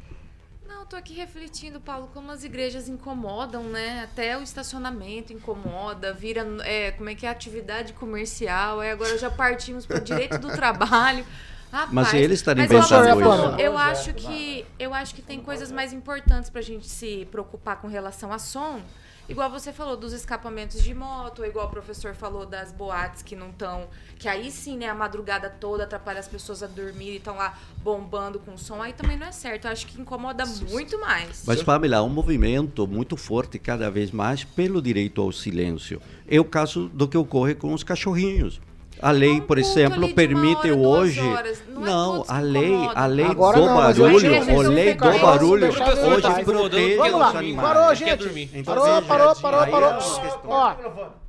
Não, 0.67 0.85
tô 0.85 0.95
aqui 0.95 1.13
refletindo, 1.13 1.79
Paulo, 1.79 2.09
como 2.13 2.31
as 2.31 2.43
igrejas 2.43 2.89
incomodam, 2.89 3.63
né? 3.63 4.03
Até 4.03 4.37
o 4.37 4.41
estacionamento 4.41 5.31
incomoda, 5.31 6.11
vira, 6.11 6.45
é, 6.63 6.91
como 6.91 7.09
é 7.09 7.15
que 7.15 7.25
é 7.25 7.29
atividade 7.29 7.93
comercial, 7.93 8.79
aí 8.79 8.89
agora 8.89 9.17
já 9.17 9.29
partimos 9.29 9.85
para 9.85 9.97
o 9.97 10.01
direito 10.01 10.39
do 10.39 10.47
trabalho. 10.53 11.23
Rapaz, 11.71 11.91
mas 11.91 12.13
eles 12.13 12.39
estarem 12.39 12.67
pensando 12.67 13.21
isso. 13.21 13.59
Eu 13.59 13.77
acho 13.77 14.13
que 14.13 14.65
eu 14.77 14.93
acho 14.93 15.13
que 15.13 15.21
tem 15.21 15.39
coisas 15.39 15.71
mais 15.71 15.93
importantes 15.93 16.49
para 16.49 16.59
a 16.59 16.63
gente 16.63 16.87
se 16.87 17.27
preocupar 17.31 17.77
com 17.77 17.87
relação 17.87 18.31
a 18.31 18.39
som. 18.39 18.81
Igual 19.29 19.51
você 19.51 19.71
falou 19.71 19.95
dos 19.95 20.11
escapamentos 20.11 20.81
de 20.81 20.91
moto, 20.91 21.45
igual 21.45 21.67
o 21.67 21.69
professor 21.69 22.15
falou 22.15 22.47
das 22.47 22.71
boates 22.71 23.21
que 23.21 23.35
não 23.35 23.49
estão. 23.49 23.87
Que 24.17 24.27
aí 24.27 24.49
sim, 24.49 24.75
né, 24.75 24.89
a 24.89 24.95
madrugada 24.95 25.51
toda 25.51 25.83
atrapalha 25.83 26.19
as 26.19 26.27
pessoas 26.27 26.63
a 26.63 26.67
dormir 26.67 27.11
e 27.11 27.17
estão 27.17 27.35
lá 27.35 27.55
bombando 27.83 28.39
com 28.39 28.57
som. 28.57 28.81
Aí 28.81 28.91
também 28.91 29.17
não 29.17 29.27
é 29.27 29.31
certo. 29.31 29.65
Eu 29.65 29.71
acho 29.71 29.85
que 29.85 30.01
incomoda 30.01 30.43
muito 30.47 30.99
mais. 30.99 31.43
Mas, 31.45 31.61
Pamela, 31.61 31.97
há 31.97 32.03
um 32.03 32.09
movimento 32.09 32.87
muito 32.87 33.15
forte 33.15 33.59
cada 33.59 33.91
vez 33.91 34.09
mais 34.09 34.43
pelo 34.43 34.81
direito 34.81 35.21
ao 35.21 35.31
silêncio. 35.31 36.01
É 36.27 36.39
o 36.39 36.45
caso 36.45 36.89
do 36.89 37.07
que 37.07 37.15
ocorre 37.15 37.53
com 37.53 37.71
os 37.71 37.83
cachorrinhos. 37.83 38.59
A 39.01 39.11
lei, 39.11 39.39
por 39.39 39.57
exemplo, 39.57 40.13
permite 40.13 40.71
hoje. 40.71 41.21
Não, 41.67 41.81
não 41.81 42.25
a 42.27 42.39
lei, 42.39 42.75
a 42.93 43.05
lei 43.05 43.25
Agora 43.25 43.57
do 43.57 43.65
não, 43.65 43.75
barulho, 43.75 44.59
a 44.59 44.67
lei 44.67 44.93
do 44.93 45.19
barulho 45.19 45.67
hoje 45.67 46.43
protege 46.43 46.99
os 47.13 47.35
animais. 47.35 47.67
Parou, 47.67 47.95
gente. 47.95 48.63
Parou, 48.63 49.01
parou, 49.03 49.35
parou, 49.35 49.67
parou. 49.67 49.99
Ó, 50.45 50.75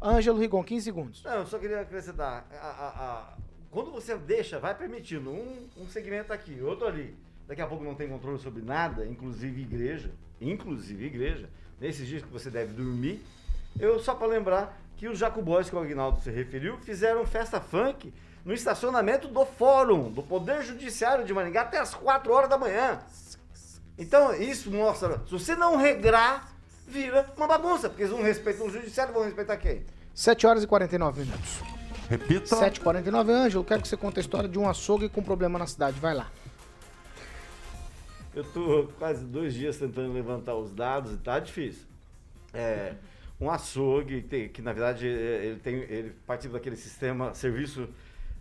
Ângelo 0.03 0.39
Rigon, 0.39 0.65
15 0.65 0.85
segundos. 0.85 1.23
Não, 1.23 1.35
eu 1.35 1.47
só 1.47 1.59
queria 1.59 1.81
acrescentar. 1.81 2.45
A, 2.61 2.67
a, 2.67 2.89
a, 2.89 3.35
quando 3.71 3.93
você 3.93 4.17
deixa, 4.17 4.59
vai 4.59 4.75
permitindo 4.75 5.31
um, 5.31 5.69
um 5.77 5.87
segmento 5.89 6.33
aqui, 6.33 6.61
outro 6.61 6.89
ali. 6.89 7.15
Daqui 7.47 7.63
a 7.63 7.67
pouco 7.67 7.85
não 7.85 7.95
tem 7.95 8.09
controle 8.09 8.39
sobre 8.39 8.63
nada, 8.63 9.07
inclusive 9.07 9.61
igreja, 9.61 10.11
inclusive 10.41 11.07
igreja. 11.07 11.49
Nesses 11.81 12.07
dias 12.07 12.23
que 12.23 12.29
você 12.29 12.51
deve 12.51 12.73
dormir, 12.73 13.21
eu 13.79 13.99
só 14.01 14.15
para 14.15 14.27
lembrar 14.27 14.81
que 15.01 15.09
os 15.09 15.19
jacubóis 15.19 15.71
que 15.71 15.75
o 15.75 15.79
Agnaldo 15.79 16.21
se 16.21 16.31
referiu 16.31 16.77
fizeram 16.77 17.25
festa 17.25 17.59
funk 17.59 18.13
no 18.45 18.53
estacionamento 18.53 19.29
do 19.29 19.47
Fórum, 19.47 20.11
do 20.11 20.23
Poder 20.23 20.63
Judiciário 20.63 21.25
de 21.25 21.33
Maringá, 21.33 21.63
até 21.63 21.79
as 21.79 21.95
4 21.95 22.31
horas 22.31 22.51
da 22.51 22.59
manhã. 22.59 23.01
Então, 23.97 24.35
isso 24.35 24.71
mostra, 24.71 25.19
se 25.25 25.33
você 25.33 25.57
não 25.57 25.77
regrar, 25.77 26.53
vira 26.87 27.27
uma 27.35 27.47
bagunça, 27.47 27.89
porque 27.89 28.03
eles 28.03 28.13
não 28.15 28.23
respeitam 28.23 28.67
o 28.67 28.71
judiciário, 28.71 29.15
vão 29.15 29.25
respeitar 29.25 29.57
quem? 29.57 29.87
7 30.15 30.47
horas 30.47 30.65
e 30.65 30.67
49 30.67 31.23
minutos. 31.23 31.63
Repita. 32.11 32.57
7h49, 32.57 33.31
Ângelo, 33.31 33.65
quero 33.65 33.81
que 33.81 33.89
você 33.89 33.97
conte 33.97 34.19
a 34.19 34.21
história 34.21 34.51
de 34.51 34.59
um 34.59 34.69
açougue 34.69 35.09
com 35.09 35.23
problema 35.23 35.59
na 35.59 35.67
cidade. 35.67 35.99
Vai 35.99 36.13
lá. 36.13 36.31
Eu 38.35 38.45
tô 38.45 38.91
quase 38.99 39.25
dois 39.25 39.55
dias 39.55 39.79
tentando 39.79 40.13
levantar 40.13 40.57
os 40.57 40.71
dados 40.71 41.15
e 41.15 41.17
tá 41.17 41.39
difícil. 41.39 41.87
É, 42.53 42.97
um 43.41 43.51
açougue 43.51 44.23
que, 44.23 44.49
que 44.49 44.63
na 44.63 44.73
verdade 44.73 45.09
é, 45.09 45.47
ele 45.47 45.61
tem 45.61 45.75
ele 45.75 46.13
participa 46.27 46.55
daquele 46.55 46.77
sistema 46.77 47.33
serviço 47.33 47.89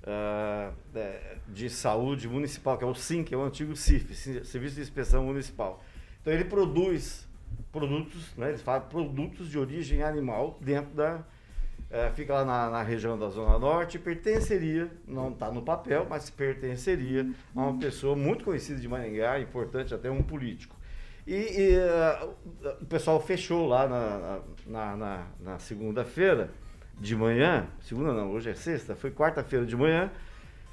uh, 0.03 0.73
de 1.47 1.69
saúde 1.69 2.27
municipal 2.27 2.77
que 2.77 2.83
é 2.83 2.87
o 2.87 2.93
SIM, 2.93 3.23
que 3.23 3.33
é 3.33 3.37
o 3.37 3.43
antigo 3.43 3.75
CIF, 3.75 4.13
Serviço 4.45 4.75
de 4.75 4.81
Inspeção 4.81 5.23
Municipal. 5.23 5.83
Então 6.21 6.33
ele 6.33 6.43
produz 6.43 7.27
produtos, 7.71 8.35
né, 8.35 8.49
eles 8.49 8.61
falam 8.61 8.81
produtos 8.87 9.49
de 9.49 9.57
origem 9.57 10.03
animal 10.03 10.57
dentro 10.61 10.93
da 10.95 11.23
é, 11.91 12.11
fica 12.11 12.33
lá 12.35 12.45
na, 12.45 12.69
na, 12.69 12.83
região 12.83 13.17
da 13.17 13.29
Zona 13.29 13.57
Norte, 13.57 13.97
pertenceria, 13.97 14.91
não 15.07 15.31
está 15.31 15.51
no 15.51 15.63
papel, 15.63 16.05
mas 16.07 16.29
pertenceria 16.29 17.27
a 17.55 17.59
uma 17.59 17.79
pessoa 17.79 18.15
muito 18.15 18.45
conhecida 18.45 18.79
de 18.79 18.87
Maringá, 18.87 19.39
importante 19.39 19.91
até 19.91 20.11
um 20.11 20.21
político. 20.21 20.78
E, 21.29 21.35
e 21.61 21.77
uh, 21.77 22.33
o 22.81 22.85
pessoal 22.87 23.19
fechou 23.21 23.67
lá 23.67 23.87
na, 23.87 24.39
na, 24.65 24.97
na, 24.97 25.27
na 25.39 25.59
segunda-feira 25.59 26.49
de 26.99 27.15
manhã, 27.15 27.67
segunda 27.81 28.11
não, 28.13 28.31
hoje 28.31 28.49
é 28.49 28.55
sexta, 28.55 28.95
foi 28.95 29.11
quarta-feira 29.11 29.63
de 29.63 29.77
manhã, 29.77 30.09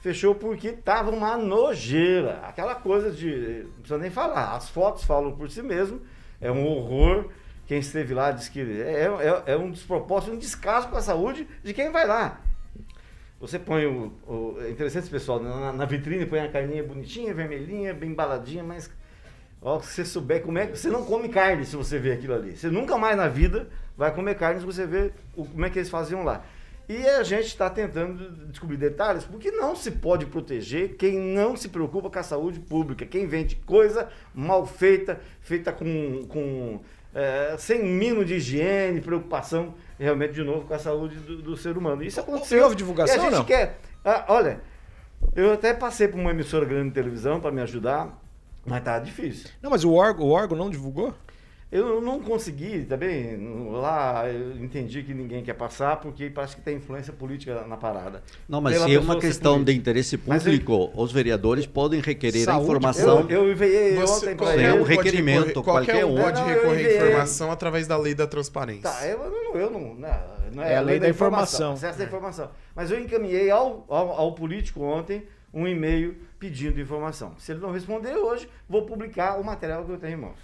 fechou 0.01 0.35
porque 0.35 0.69
estava 0.69 1.11
uma 1.11 1.37
nojeira, 1.37 2.41
aquela 2.43 2.75
coisa 2.75 3.11
de, 3.11 3.65
não 3.65 3.73
precisa 3.81 3.99
nem 3.99 4.11
falar, 4.11 4.57
as 4.57 4.71
fotos 4.71 5.05
falam 5.05 5.37
por 5.37 5.51
si 5.51 5.63
mesmo, 5.63 6.01
é 6.41 6.51
um 6.51 6.67
horror, 6.67 7.27
quem 7.67 7.81
esteve 7.81 8.15
lá 8.15 8.31
diz 8.31 8.49
que 8.49 8.61
é, 8.61 9.03
é, 9.05 9.53
é 9.53 9.57
um 9.59 9.71
despropósito, 9.71 10.33
um 10.33 10.39
descaso 10.39 10.89
com 10.89 10.97
a 10.97 11.03
saúde 11.03 11.47
de 11.63 11.75
quem 11.75 11.93
vai 11.93 12.07
lá. 12.07 12.41
Você 13.39 13.59
põe 13.59 13.85
o. 13.85 14.11
o 14.27 14.57
é 14.63 14.71
interessante 14.71 15.11
pessoal, 15.11 15.39
na, 15.39 15.71
na, 15.71 15.85
vitrine 15.85 16.25
põe 16.25 16.41
a 16.41 16.49
carninha 16.49 16.83
bonitinha, 16.83 17.35
vermelhinha, 17.35 17.93
bem 17.93 18.13
embaladinha, 18.13 18.65
mas. 18.65 18.91
Ó, 19.67 19.81
se 19.81 19.95
você 19.95 20.05
souber 20.05 20.43
como 20.43 20.59
é 20.59 20.67
que. 20.69 20.79
Você 20.79 20.89
não 20.89 21.05
come 21.05 21.29
carne 21.29 21.65
se 21.65 21.75
você 21.75 21.99
vê 21.99 22.13
aquilo 22.13 22.35
ali. 22.35 22.57
Você 22.57 22.69
nunca 22.69 22.97
mais 22.97 23.17
na 23.17 23.27
vida 23.27 23.69
vai 23.97 24.15
comer 24.15 24.37
carne 24.37 24.61
se 24.61 24.65
você 24.65 24.87
vê 24.87 25.11
o, 25.35 25.45
como 25.45 25.67
é 25.67 25.69
que 25.69 25.77
eles 25.77 25.91
faziam 25.91 26.23
lá. 26.23 26.45
E 26.89 27.05
a 27.05 27.25
gente 27.25 27.47
está 27.47 27.69
tentando 27.69 28.47
descobrir 28.47 28.77
detalhes, 28.77 29.25
porque 29.25 29.51
não 29.51 29.75
se 29.75 29.91
pode 29.91 30.25
proteger 30.27 30.95
quem 30.95 31.19
não 31.19 31.57
se 31.57 31.69
preocupa 31.69 32.09
com 32.09 32.17
a 32.17 32.23
saúde 32.23 32.61
pública, 32.61 33.05
quem 33.05 33.27
vende 33.27 33.57
coisa 33.57 34.09
mal 34.33 34.65
feita, 34.65 35.21
feita 35.41 35.73
com, 35.73 36.25
com 36.29 36.81
é, 37.13 37.57
sem 37.59 37.83
mínimo 37.83 38.25
de 38.25 38.35
higiene, 38.35 39.01
preocupação 39.01 39.75
realmente 39.99 40.35
de 40.35 40.45
novo 40.45 40.65
com 40.65 40.75
a 40.75 40.79
saúde 40.79 41.17
do, 41.17 41.43
do 41.43 41.57
ser 41.57 41.77
humano. 41.77 42.05
Isso 42.05 42.21
aconteceu. 42.21 42.63
Houve 42.63 42.77
divulgação 42.77 43.17
e 43.17 43.19
a 43.19 43.23
gente 43.23 43.33
não? 43.33 43.45
quer. 43.45 43.81
Ah, 44.05 44.27
olha, 44.29 44.61
eu 45.35 45.53
até 45.53 45.75
passei 45.75 46.07
por 46.07 46.21
uma 46.21 46.31
emissora 46.31 46.65
grande 46.65 46.91
de 46.91 46.95
televisão 46.95 47.41
para 47.41 47.51
me 47.51 47.61
ajudar, 47.63 48.17
mas 48.67 48.83
tá 48.83 48.99
difícil. 48.99 49.49
Não, 49.63 49.71
mas 49.71 49.85
o 49.85 49.93
órgão, 49.93 50.27
o 50.27 50.31
órgão 50.31 50.57
não 50.57 50.71
divulgou? 50.71 51.15
Eu 51.71 52.01
não 52.01 52.21
consegui, 52.21 52.85
também, 52.85 53.37
lá 53.73 54.29
eu 54.29 54.57
entendi 54.63 55.03
que 55.03 55.13
ninguém 55.13 55.43
quer 55.43 55.55
passar, 55.55 55.97
porque 55.97 56.31
parece 56.31 56.55
que 56.55 56.63
tem 56.63 56.77
influência 56.77 57.13
política 57.13 57.67
na 57.67 57.77
parada. 57.77 58.23
Não, 58.49 58.61
mas 58.61 58.79
se 58.79 58.95
é 58.95 59.01
uma 59.01 59.19
questão 59.19 59.63
de 59.63 59.73
interesse 59.75 60.17
público, 60.17 60.73
eu... 60.73 60.93
os 60.95 61.11
vereadores 61.11 61.67
podem 61.67 62.01
requerer 62.01 62.45
Saúde, 62.45 62.61
a 62.61 62.63
informação. 62.63 63.27
Eu, 63.29 63.43
eu 63.47 63.53
enviei 63.53 63.99
ontem 64.01 64.37
para 64.37 64.63
É 64.63 64.73
um 64.73 64.85
requerimento, 64.85 65.61
qualquer, 65.61 66.07
um. 66.07 66.15
pode 66.15 66.41
recorrer 66.41 66.87
à 66.87 67.07
informação 67.09 67.51
através 67.51 67.89
da 67.89 67.97
lei 67.97 68.15
da 68.15 68.29
transparência. 68.29 68.83
Tá, 68.89 69.05
eu 69.05 69.19
não, 69.19 69.61
eu 69.61 69.71
não, 69.71 69.95
não, 69.95 70.21
não 70.55 70.63
é, 70.63 70.75
é, 70.75 70.77
a 70.77 70.81
lei, 70.81 70.91
lei 70.91 71.01
da, 71.01 71.07
da 71.07 71.11
informação. 71.11 71.73
Acesso 71.73 71.99
da 71.99 72.05
informação. 72.05 72.49
Mas 72.77 72.93
eu 72.93 73.01
encaminhei 73.01 73.51
ao, 73.51 73.85
ao, 73.89 74.11
ao 74.13 74.33
político 74.37 74.85
ontem 74.85 75.25
um 75.57 75.67
e-mail 75.67 76.15
pedindo 76.39 76.79
informação. 76.79 77.35
Se 77.39 77.51
ele 77.51 77.61
não 77.61 77.73
responder 77.73 78.15
hoje, 78.15 78.47
vou 78.69 78.85
publicar 78.85 79.41
o 79.41 79.45
material 79.45 79.87
que 79.87 79.91
eu 79.91 79.99
tenho 79.99 80.19
em 80.19 80.21
mãos. 80.21 80.39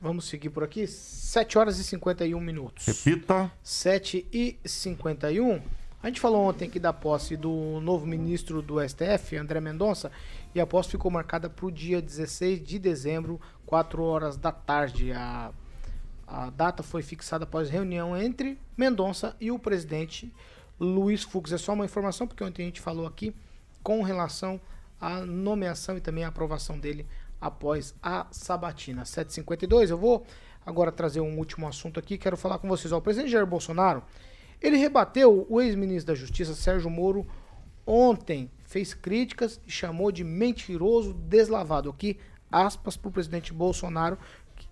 Vamos 0.00 0.24
seguir 0.24 0.48
por 0.48 0.64
aqui. 0.64 0.86
7 0.86 1.58
horas 1.58 1.78
e 1.78 1.84
51 1.84 2.40
minutos. 2.40 2.86
Repita. 2.86 3.52
7 3.62 4.26
e 4.32 4.58
51. 4.64 5.60
A 6.02 6.06
gente 6.06 6.18
falou 6.18 6.48
ontem 6.48 6.66
aqui 6.66 6.80
da 6.80 6.94
posse 6.94 7.36
do 7.36 7.78
novo 7.82 8.06
ministro 8.06 8.62
do 8.62 8.80
STF, 8.80 9.36
André 9.36 9.60
Mendonça, 9.60 10.10
e 10.54 10.60
a 10.60 10.66
posse 10.66 10.88
ficou 10.88 11.10
marcada 11.10 11.50
para 11.50 11.66
o 11.66 11.70
dia 11.70 12.00
16 12.00 12.64
de 12.64 12.78
dezembro, 12.78 13.38
4 13.66 14.02
horas 14.02 14.38
da 14.38 14.50
tarde. 14.50 15.12
A, 15.12 15.52
a 16.26 16.48
data 16.48 16.82
foi 16.82 17.02
fixada 17.02 17.44
após 17.44 17.68
reunião 17.68 18.16
entre 18.16 18.58
Mendonça 18.78 19.36
e 19.38 19.50
o 19.50 19.58
presidente 19.58 20.32
Luiz 20.80 21.22
Fux. 21.22 21.52
É 21.52 21.58
só 21.58 21.74
uma 21.74 21.84
informação, 21.84 22.26
porque 22.26 22.42
ontem 22.42 22.62
a 22.62 22.66
gente 22.66 22.80
falou 22.80 23.06
aqui 23.06 23.34
com 23.82 24.02
relação 24.02 24.60
à 25.00 25.20
nomeação 25.20 25.96
e 25.96 26.00
também 26.00 26.24
à 26.24 26.28
aprovação 26.28 26.78
dele 26.78 27.06
após 27.40 27.94
a 28.02 28.26
sabatina. 28.30 29.02
7h52, 29.02 29.90
eu 29.90 29.98
vou 29.98 30.24
agora 30.64 30.92
trazer 30.92 31.20
um 31.20 31.38
último 31.38 31.66
assunto 31.66 31.98
aqui, 31.98 32.16
quero 32.16 32.36
falar 32.36 32.58
com 32.58 32.68
vocês. 32.68 32.92
Ó, 32.92 32.98
o 32.98 33.02
presidente 33.02 33.32
Jair 33.32 33.46
Bolsonaro, 33.46 34.02
ele 34.60 34.76
rebateu 34.76 35.44
o 35.50 35.60
ex-ministro 35.60 36.14
da 36.14 36.18
Justiça, 36.18 36.54
Sérgio 36.54 36.88
Moro, 36.88 37.26
ontem, 37.84 38.48
fez 38.64 38.94
críticas 38.94 39.60
e 39.66 39.70
chamou 39.70 40.12
de 40.12 40.22
mentiroso 40.22 41.12
deslavado. 41.12 41.90
Aqui, 41.90 42.18
aspas 42.50 42.96
para 42.96 43.08
o 43.08 43.12
presidente 43.12 43.52
Bolsonaro, 43.52 44.16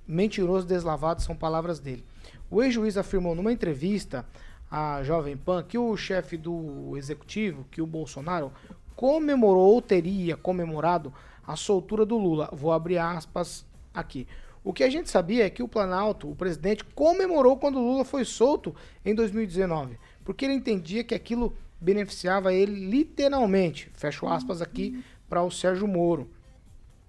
mentiroso 0.07 0.67
deslavado 0.67 1.23
são 1.23 1.35
palavras 1.37 1.81
dele. 1.81 2.05
O 2.49 2.63
ex-juiz 2.63 2.97
afirmou 2.97 3.35
numa 3.35 3.53
entrevista 3.53 4.25
à 4.71 5.03
Jovem 5.03 5.37
Pan 5.37 5.65
que 5.65 5.77
o 5.77 5.97
chefe 5.97 6.37
do 6.37 6.97
executivo, 6.97 7.67
que 7.71 7.83
o 7.83 7.87
Bolsonaro, 7.87 8.53
comemorou 9.01 9.77
ou 9.77 9.81
teria 9.81 10.37
comemorado 10.37 11.11
a 11.47 11.57
soltura 11.57 12.05
do 12.05 12.19
Lula. 12.19 12.51
Vou 12.53 12.71
abrir 12.71 12.99
aspas 12.99 13.65
aqui. 13.95 14.29
O 14.63 14.75
que 14.75 14.85
a 14.85 14.91
gente 14.91 15.09
sabia 15.09 15.47
é 15.47 15.49
que 15.49 15.63
o 15.63 15.69
Planalto, 15.69 16.31
o 16.31 16.37
presidente, 16.37 16.85
comemorou 16.85 17.57
quando 17.57 17.79
o 17.79 17.83
Lula 17.83 18.05
foi 18.05 18.27
solto 18.27 18.77
em 19.03 19.15
2019, 19.15 19.99
porque 20.23 20.45
ele 20.45 20.53
entendia 20.53 21.03
que 21.03 21.15
aquilo 21.15 21.57
beneficiava 21.81 22.53
ele 22.53 22.91
literalmente. 22.91 23.91
Fecho 23.95 24.29
aspas 24.29 24.61
aqui 24.61 25.03
para 25.31 25.43
o 25.43 25.51
Sérgio 25.51 25.89
Moro. 25.89 26.29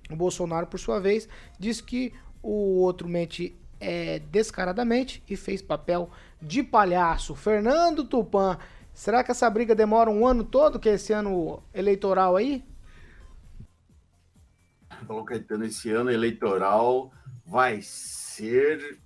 O 0.09 0.15
Bolsonaro, 0.15 0.67
por 0.67 0.79
sua 0.79 0.97
vez, 1.01 1.27
disse 1.59 1.83
que 1.83 2.13
o 2.41 2.79
outro 2.79 3.05
mente 3.05 3.53
é, 3.81 4.19
descaradamente 4.31 5.21
e 5.29 5.35
fez 5.35 5.61
papel 5.61 6.09
de 6.41 6.63
palhaço. 6.63 7.35
Fernando 7.35 8.05
Tupan, 8.05 8.57
será 8.93 9.23
que 9.23 9.31
essa 9.31 9.49
briga 9.49 9.75
demora 9.75 10.09
um 10.09 10.25
ano 10.25 10.43
todo, 10.43 10.79
que 10.79 10.89
é 10.89 10.93
esse 10.93 11.13
ano 11.13 11.63
eleitoral 11.73 12.35
aí? 12.35 12.63
Paulo 15.07 15.25
Caetano, 15.25 15.65
esse 15.65 15.91
ano 15.91 16.11
eleitoral 16.11 17.11
vai 17.45 17.81
ser 17.81 18.99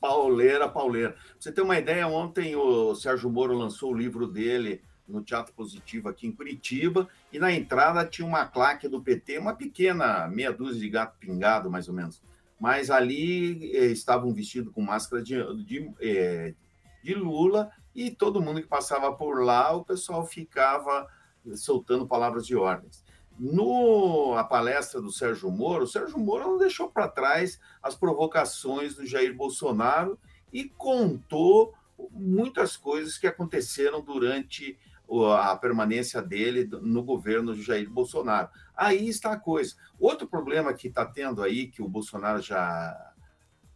pauleira, 0.00 0.68
pauleira. 0.68 1.12
Pra 1.12 1.22
você 1.38 1.52
ter 1.52 1.62
uma 1.62 1.78
ideia, 1.78 2.06
ontem 2.06 2.56
o 2.56 2.94
Sérgio 2.94 3.30
Moro 3.30 3.54
lançou 3.54 3.92
o 3.92 3.96
livro 3.96 4.26
dele 4.26 4.82
no 5.06 5.22
Teatro 5.22 5.52
Positivo 5.52 6.08
aqui 6.08 6.26
em 6.26 6.32
Curitiba, 6.32 7.08
e 7.32 7.38
na 7.38 7.52
entrada 7.52 8.04
tinha 8.04 8.26
uma 8.26 8.46
claque 8.46 8.88
do 8.88 9.00
PT, 9.00 9.38
uma 9.38 9.54
pequena 9.54 10.26
meia 10.28 10.52
dúzia 10.52 10.80
de 10.80 10.88
gato 10.88 11.18
pingado, 11.18 11.70
mais 11.70 11.88
ou 11.88 11.94
menos. 11.94 12.22
Mas 12.58 12.90
ali 12.90 13.74
eh, 13.74 13.86
estavam 13.86 14.32
vestidos 14.32 14.72
com 14.72 14.80
máscara 14.80 15.22
de, 15.22 15.34
de, 15.64 15.90
eh, 16.00 16.54
de 17.02 17.14
Lula, 17.14 17.70
e 17.94 18.10
todo 18.10 18.40
mundo 18.40 18.60
que 18.60 18.68
passava 18.68 19.12
por 19.12 19.44
lá, 19.44 19.72
o 19.72 19.84
pessoal 19.84 20.24
ficava 20.26 21.06
soltando 21.54 22.06
palavras 22.06 22.46
de 22.46 22.56
ordens. 22.56 23.04
No 23.38 24.34
a 24.36 24.44
palestra 24.44 25.00
do 25.00 25.10
Sérgio 25.10 25.50
Moro, 25.50 25.84
o 25.84 25.88
Sérgio 25.88 26.18
Moro 26.18 26.44
não 26.44 26.58
deixou 26.58 26.88
para 26.88 27.08
trás 27.08 27.58
as 27.82 27.94
provocações 27.94 28.94
do 28.94 29.06
Jair 29.06 29.34
Bolsonaro 29.34 30.18
e 30.52 30.68
contou 30.68 31.74
muitas 32.10 32.76
coisas 32.76 33.16
que 33.16 33.26
aconteceram 33.26 34.00
durante 34.02 34.78
a 35.38 35.56
permanência 35.56 36.22
dele 36.22 36.68
no 36.80 37.02
governo 37.02 37.54
de 37.54 37.62
Jair 37.62 37.88
Bolsonaro. 37.90 38.48
Aí 38.74 39.08
está 39.08 39.32
a 39.32 39.38
coisa. 39.38 39.74
Outro 39.98 40.26
problema 40.26 40.72
que 40.72 40.88
está 40.88 41.04
tendo 41.04 41.42
aí, 41.42 41.66
que 41.66 41.82
o 41.82 41.88
Bolsonaro 41.88 42.40
já, 42.40 43.12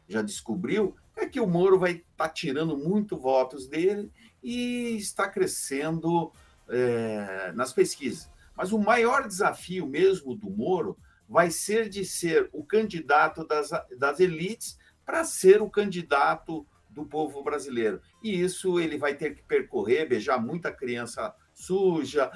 já 0.08 0.22
descobriu, 0.22 0.96
é 1.16 1.26
que 1.26 1.40
o 1.40 1.46
Moro 1.46 1.78
vai 1.78 1.92
estar 1.92 2.04
tá 2.16 2.28
tirando 2.28 2.76
muito 2.76 3.16
votos 3.16 3.66
dele 3.66 4.12
e 4.42 4.96
está 4.96 5.28
crescendo 5.28 6.32
é, 6.68 7.52
nas 7.52 7.72
pesquisas. 7.72 8.30
Mas 8.54 8.72
o 8.72 8.78
maior 8.78 9.26
desafio 9.26 9.86
mesmo 9.86 10.34
do 10.34 10.50
Moro 10.50 10.96
vai 11.28 11.50
ser 11.50 11.88
de 11.88 12.04
ser 12.04 12.48
o 12.52 12.64
candidato 12.64 13.46
das, 13.46 13.70
das 13.98 14.20
elites 14.20 14.78
para 15.04 15.24
ser 15.24 15.60
o 15.60 15.70
candidato 15.70 16.66
do 16.88 17.04
povo 17.04 17.42
brasileiro. 17.42 18.00
E 18.22 18.40
isso 18.40 18.80
ele 18.80 18.96
vai 18.96 19.14
ter 19.14 19.34
que 19.34 19.42
percorrer, 19.42 20.08
beijar 20.08 20.40
muita 20.40 20.72
criança 20.72 21.34
suja, 21.52 22.30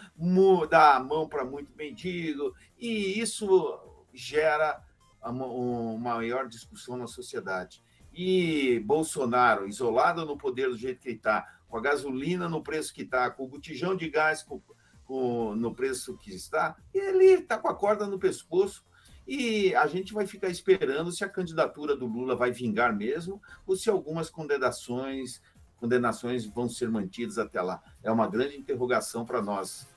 dar 0.68 0.96
a 0.96 1.00
mão 1.00 1.28
para 1.28 1.44
muito 1.44 1.72
mendigo, 1.76 2.54
e 2.78 3.20
isso 3.20 4.06
gera 4.12 4.82
uma 5.22 5.98
maior 5.98 6.48
discussão 6.48 6.96
na 6.96 7.06
sociedade. 7.06 7.82
E 8.22 8.78
Bolsonaro, 8.80 9.66
isolado 9.66 10.26
no 10.26 10.36
poder 10.36 10.68
do 10.68 10.76
jeito 10.76 11.00
que 11.00 11.08
ele 11.08 11.16
está, 11.16 11.54
com 11.66 11.78
a 11.78 11.80
gasolina 11.80 12.50
no 12.50 12.62
preço 12.62 12.92
que 12.92 13.00
está, 13.00 13.30
com 13.30 13.44
o 13.44 13.48
botijão 13.48 13.96
de 13.96 14.10
gás 14.10 14.42
com, 14.42 14.60
com, 15.06 15.54
no 15.54 15.74
preço 15.74 16.18
que 16.18 16.30
está, 16.30 16.76
ele 16.92 17.24
está 17.24 17.56
com 17.56 17.66
a 17.66 17.74
corda 17.74 18.06
no 18.06 18.18
pescoço 18.18 18.84
e 19.26 19.74
a 19.74 19.86
gente 19.86 20.12
vai 20.12 20.26
ficar 20.26 20.50
esperando 20.50 21.10
se 21.10 21.24
a 21.24 21.30
candidatura 21.30 21.96
do 21.96 22.06
Lula 22.06 22.36
vai 22.36 22.52
vingar 22.52 22.94
mesmo 22.94 23.40
ou 23.66 23.74
se 23.74 23.88
algumas 23.88 24.28
condenações, 24.28 25.40
condenações 25.78 26.44
vão 26.44 26.68
ser 26.68 26.90
mantidas 26.90 27.38
até 27.38 27.62
lá. 27.62 27.82
É 28.02 28.12
uma 28.12 28.28
grande 28.28 28.54
interrogação 28.54 29.24
para 29.24 29.40
nós. 29.40 29.88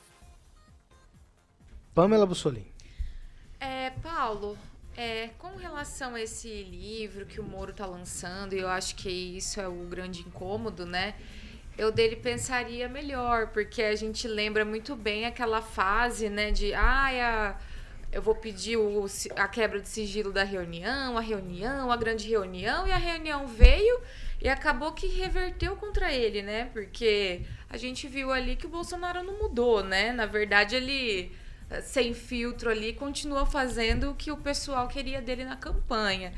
Pamela 1.93 2.25
Bussolini. 2.25 2.73
É, 3.59 3.89
Paulo, 3.89 4.57
é, 4.95 5.29
com 5.37 5.55
relação 5.55 6.15
a 6.15 6.21
esse 6.21 6.63
livro 6.63 7.25
que 7.25 7.39
o 7.39 7.43
Moro 7.43 7.71
está 7.71 7.85
lançando, 7.85 8.53
eu 8.53 8.67
acho 8.67 8.95
que 8.95 9.09
isso 9.09 9.59
é 9.59 9.67
o 9.67 9.85
grande 9.85 10.21
incômodo, 10.21 10.85
né? 10.85 11.15
Eu 11.77 11.91
dele 11.91 12.15
pensaria 12.15 12.87
melhor, 12.87 13.47
porque 13.47 13.81
a 13.81 13.95
gente 13.95 14.27
lembra 14.27 14.63
muito 14.63 14.95
bem 14.95 15.25
aquela 15.25 15.61
fase, 15.61 16.29
né, 16.29 16.51
de 16.51 16.73
ah, 16.73 17.07
a 17.07 17.73
eu 18.13 18.21
vou 18.21 18.35
pedir 18.35 18.77
o, 18.77 19.05
a 19.35 19.47
quebra 19.47 19.79
de 19.79 19.89
sigilo 19.89 20.31
da 20.31 20.43
reunião, 20.43 21.17
a 21.17 21.21
reunião, 21.21 21.91
a 21.91 21.97
grande 21.97 22.29
reunião, 22.29 22.85
e 22.85 22.91
a 22.91 22.97
reunião 22.97 23.47
veio 23.47 23.99
e 24.39 24.47
acabou 24.47 24.91
que 24.91 25.07
reverteu 25.07 25.75
contra 25.75 26.13
ele, 26.13 26.43
né? 26.43 26.69
Porque 26.73 27.41
a 27.67 27.75
gente 27.75 28.07
viu 28.07 28.31
ali 28.31 28.55
que 28.55 28.67
o 28.67 28.69
Bolsonaro 28.69 29.23
não 29.23 29.39
mudou, 29.39 29.83
né? 29.83 30.11
Na 30.11 30.27
verdade, 30.27 30.75
ele 30.75 31.31
sem 31.81 32.13
filtro 32.13 32.69
ali 32.69 32.93
continua 32.93 33.45
fazendo 33.45 34.11
o 34.11 34.15
que 34.15 34.31
o 34.31 34.37
pessoal 34.37 34.87
queria 34.87 35.21
dele 35.21 35.45
na 35.45 35.55
campanha. 35.55 36.33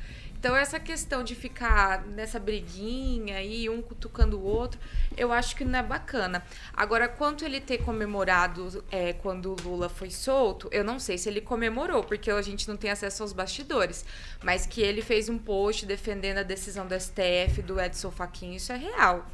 Então, 0.45 0.55
essa 0.55 0.79
questão 0.79 1.23
de 1.23 1.33
ficar 1.33 2.05
nessa 2.05 2.39
briguinha 2.39 3.37
aí, 3.37 3.67
um 3.67 3.81
cutucando 3.81 4.37
o 4.37 4.43
outro, 4.43 4.79
eu 5.17 5.31
acho 5.31 5.55
que 5.55 5.65
não 5.65 5.79
é 5.79 5.81
bacana. 5.81 6.43
Agora, 6.71 7.07
quanto 7.07 7.43
ele 7.43 7.59
ter 7.59 7.79
comemorado 7.79 8.85
é, 8.91 9.13
quando 9.13 9.53
o 9.53 9.55
Lula 9.63 9.89
foi 9.89 10.11
solto, 10.11 10.69
eu 10.71 10.83
não 10.83 10.99
sei 10.99 11.17
se 11.17 11.27
ele 11.27 11.41
comemorou, 11.41 12.03
porque 12.03 12.29
a 12.29 12.41
gente 12.43 12.67
não 12.67 12.77
tem 12.77 12.91
acesso 12.91 13.23
aos 13.23 13.33
bastidores. 13.33 14.05
Mas 14.43 14.67
que 14.67 14.81
ele 14.81 15.01
fez 15.01 15.29
um 15.29 15.39
post 15.39 15.83
defendendo 15.83 16.37
a 16.37 16.43
decisão 16.43 16.85
do 16.85 16.93
STF, 16.93 17.63
do 17.63 17.81
Edson 17.81 18.11
Fachin, 18.11 18.53
isso 18.53 18.71
é 18.71 18.77
real. 18.77 19.25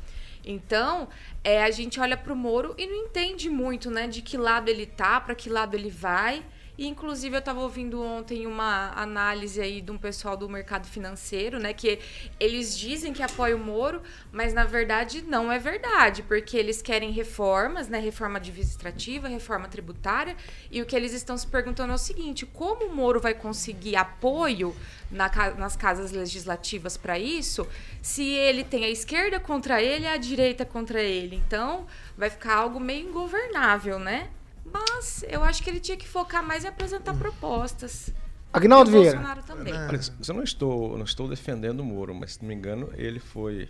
Então, 0.46 1.08
é, 1.44 1.64
a 1.64 1.72
gente 1.72 2.00
olha 2.00 2.18
para 2.18 2.34
o 2.34 2.36
Moro 2.36 2.74
e 2.78 2.88
não 2.88 2.96
entende 2.96 3.50
muito, 3.50 3.92
né, 3.92 4.08
de 4.08 4.22
que 4.22 4.38
lado 4.38 4.70
ele 4.70 4.86
tá, 4.86 5.20
para 5.20 5.36
que 5.36 5.50
lado 5.50 5.76
ele 5.76 5.90
vai. 5.90 6.44
E, 6.78 6.88
inclusive, 6.88 7.36
eu 7.36 7.40
estava 7.40 7.60
ouvindo 7.60 8.02
ontem 8.02 8.48
uma 8.48 8.92
análise 8.96 9.62
aí 9.62 9.82
de 9.82 9.92
um 9.92 9.98
pessoal 9.98 10.38
do 10.38 10.48
mercado 10.48 10.88
financeiro, 10.88 11.60
né? 11.60 11.74
Que 11.74 12.00
eles 12.40 12.78
dizem 12.78 13.14
que 13.14 13.22
apoiam 13.22 13.60
o 13.60 13.64
Moro, 13.64 14.02
mas 14.32 14.54
na 14.54 14.64
verdade 14.64 15.22
não 15.22 15.52
é 15.52 15.60
verdade, 15.60 16.24
porque 16.24 16.58
eles 16.58 16.82
querem 16.82 17.12
reformas, 17.12 17.88
né? 17.88 18.00
Reforma 18.00 18.38
administrativa, 18.38 19.28
reforma 19.28 19.68
tributária, 19.68 20.36
e 20.72 20.82
o 20.82 20.86
que 20.86 20.96
eles 20.96 21.14
estão 21.14 21.38
se 21.38 21.48
perguntando 21.48 21.92
é 21.92 21.96
o 21.96 22.00
seguinte: 22.00 22.46
como 22.46 22.86
o 22.86 22.96
Moro 22.96 23.20
vai 23.20 23.34
conseguir 23.34 23.96
apoio 23.96 24.76
na, 25.12 25.30
nas 25.58 25.76
casas 25.76 26.12
legislativas 26.12 26.96
para 26.98 27.20
isso, 27.20 27.68
se 28.02 28.24
ele 28.24 28.64
tem 28.64 28.86
a 28.86 28.90
esquerda 28.90 29.40
contra 29.40 29.82
ele 29.82 30.06
e 30.06 30.08
a 30.08 30.18
direita 30.18 30.66
contra 30.66 31.02
ele? 31.02 31.36
Então, 31.36 31.86
vai 32.18 32.30
ficar 32.30 32.56
algo 32.56 32.80
meio 32.80 33.10
ingovernável, 33.10 34.00
né? 34.00 34.30
Mas 34.72 35.24
eu 35.28 35.44
acho 35.44 35.62
que 35.64 35.70
ele 35.70 35.80
tinha 35.80 35.98
que 35.98 36.08
focar 36.08 36.46
mais 36.46 36.64
em 36.64 36.68
apresentar 36.68 37.14
propostas. 37.16 38.14
Agnaldo 38.54 38.92
Vieira. 38.92 39.18
Bolsonaro 39.18 39.44
também. 39.44 39.74
Olha, 39.74 40.00
eu 40.28 40.34
não 40.34 40.44
estou, 40.44 40.98
não 40.98 41.06
estou 41.06 41.28
defendendo 41.28 41.80
o 41.80 41.86
Moro, 41.86 42.14
mas 42.14 42.34
se 42.34 42.42
não 42.42 42.50
me 42.50 42.56
engano, 42.56 42.90
ele 42.96 43.20
foi. 43.20 43.70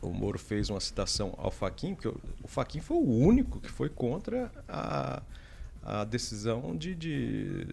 O 0.00 0.08
Moro 0.10 0.38
fez 0.38 0.70
uma 0.70 0.80
citação 0.80 1.34
ao 1.36 1.50
Faquin, 1.50 1.94
porque 1.94 2.08
o 2.42 2.48
Faquin 2.48 2.80
foi 2.80 2.96
o 2.96 3.06
único 3.06 3.60
que 3.60 3.70
foi 3.70 3.90
contra 3.90 4.50
a, 4.66 5.22
a 5.82 6.04
decisão 6.04 6.74
de, 6.74 6.94
de, 6.94 7.66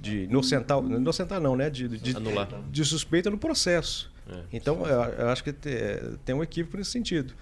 de 0.00 0.24
inocentar, 0.24 0.78
inocentar 0.78 1.40
não, 1.40 1.54
né? 1.54 1.70
De, 1.70 1.86
de, 1.86 2.16
Anular. 2.16 2.48
de 2.68 2.84
suspeita 2.84 3.30
no 3.30 3.38
processo. 3.38 4.10
É, 4.28 4.42
então, 4.52 4.84
eu, 4.84 5.02
eu, 5.02 5.28
acho 5.28 5.44
que 5.44 5.52
tem, 5.52 5.72
tem 6.24 6.34
um 6.34 6.42
equívoco 6.42 6.76
nesse 6.76 6.90
sentido. 6.90 7.32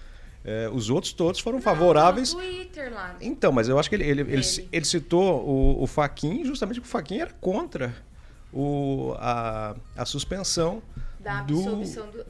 É, 0.43 0.69
os 0.71 0.89
outros 0.89 1.11
todos 1.11 1.39
foram 1.39 1.57
não, 1.57 1.63
favoráveis. 1.63 2.33
No 2.33 2.39
Twitter 2.39 2.93
lá. 2.93 3.15
Então, 3.19 3.51
mas 3.51 3.67
eu 3.67 3.77
acho 3.77 3.89
que 3.89 3.95
ele, 3.95 4.05
ele, 4.05 4.21
ele, 4.21 4.41
ele 4.71 4.85
citou 4.85 5.45
o, 5.45 5.83
o 5.83 5.87
Faquin 5.87 6.45
justamente 6.45 6.79
porque 6.79 6.87
o 6.87 6.91
Faquin 6.91 7.19
era 7.19 7.31
contra 7.41 7.93
o, 8.53 9.13
a, 9.17 9.75
a 9.97 10.05
suspensão 10.05 10.81
da 11.19 11.39
absorção 11.39 12.07
do, 12.07 12.23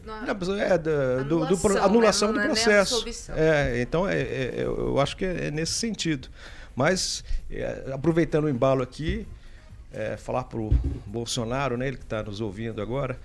do, 0.46 0.60
é, 0.60 0.78
da, 0.78 1.24
do, 1.24 1.46
do, 1.46 1.70
né? 1.70 1.80
anulação 1.80 2.32
né? 2.34 2.42
do 2.42 2.48
processo. 2.48 3.06
É, 3.36 3.82
então, 3.82 4.08
é, 4.08 4.20
é, 4.20 4.64
eu 4.66 5.00
acho 5.00 5.16
que 5.16 5.26
é 5.26 5.52
nesse 5.52 5.74
sentido. 5.74 6.28
Mas, 6.76 7.24
é, 7.52 7.92
aproveitando 7.94 8.46
o 8.46 8.50
embalo 8.50 8.82
aqui, 8.82 9.28
é, 9.92 10.18
falar 10.18 10.46
para 10.46 10.60
o 10.60 10.70
Bolsonaro, 11.06 11.78
né, 11.78 11.88
ele 11.88 11.98
que 11.98 12.04
está 12.04 12.24
nos 12.24 12.42
ouvindo 12.42 12.82
agora, 12.82 13.20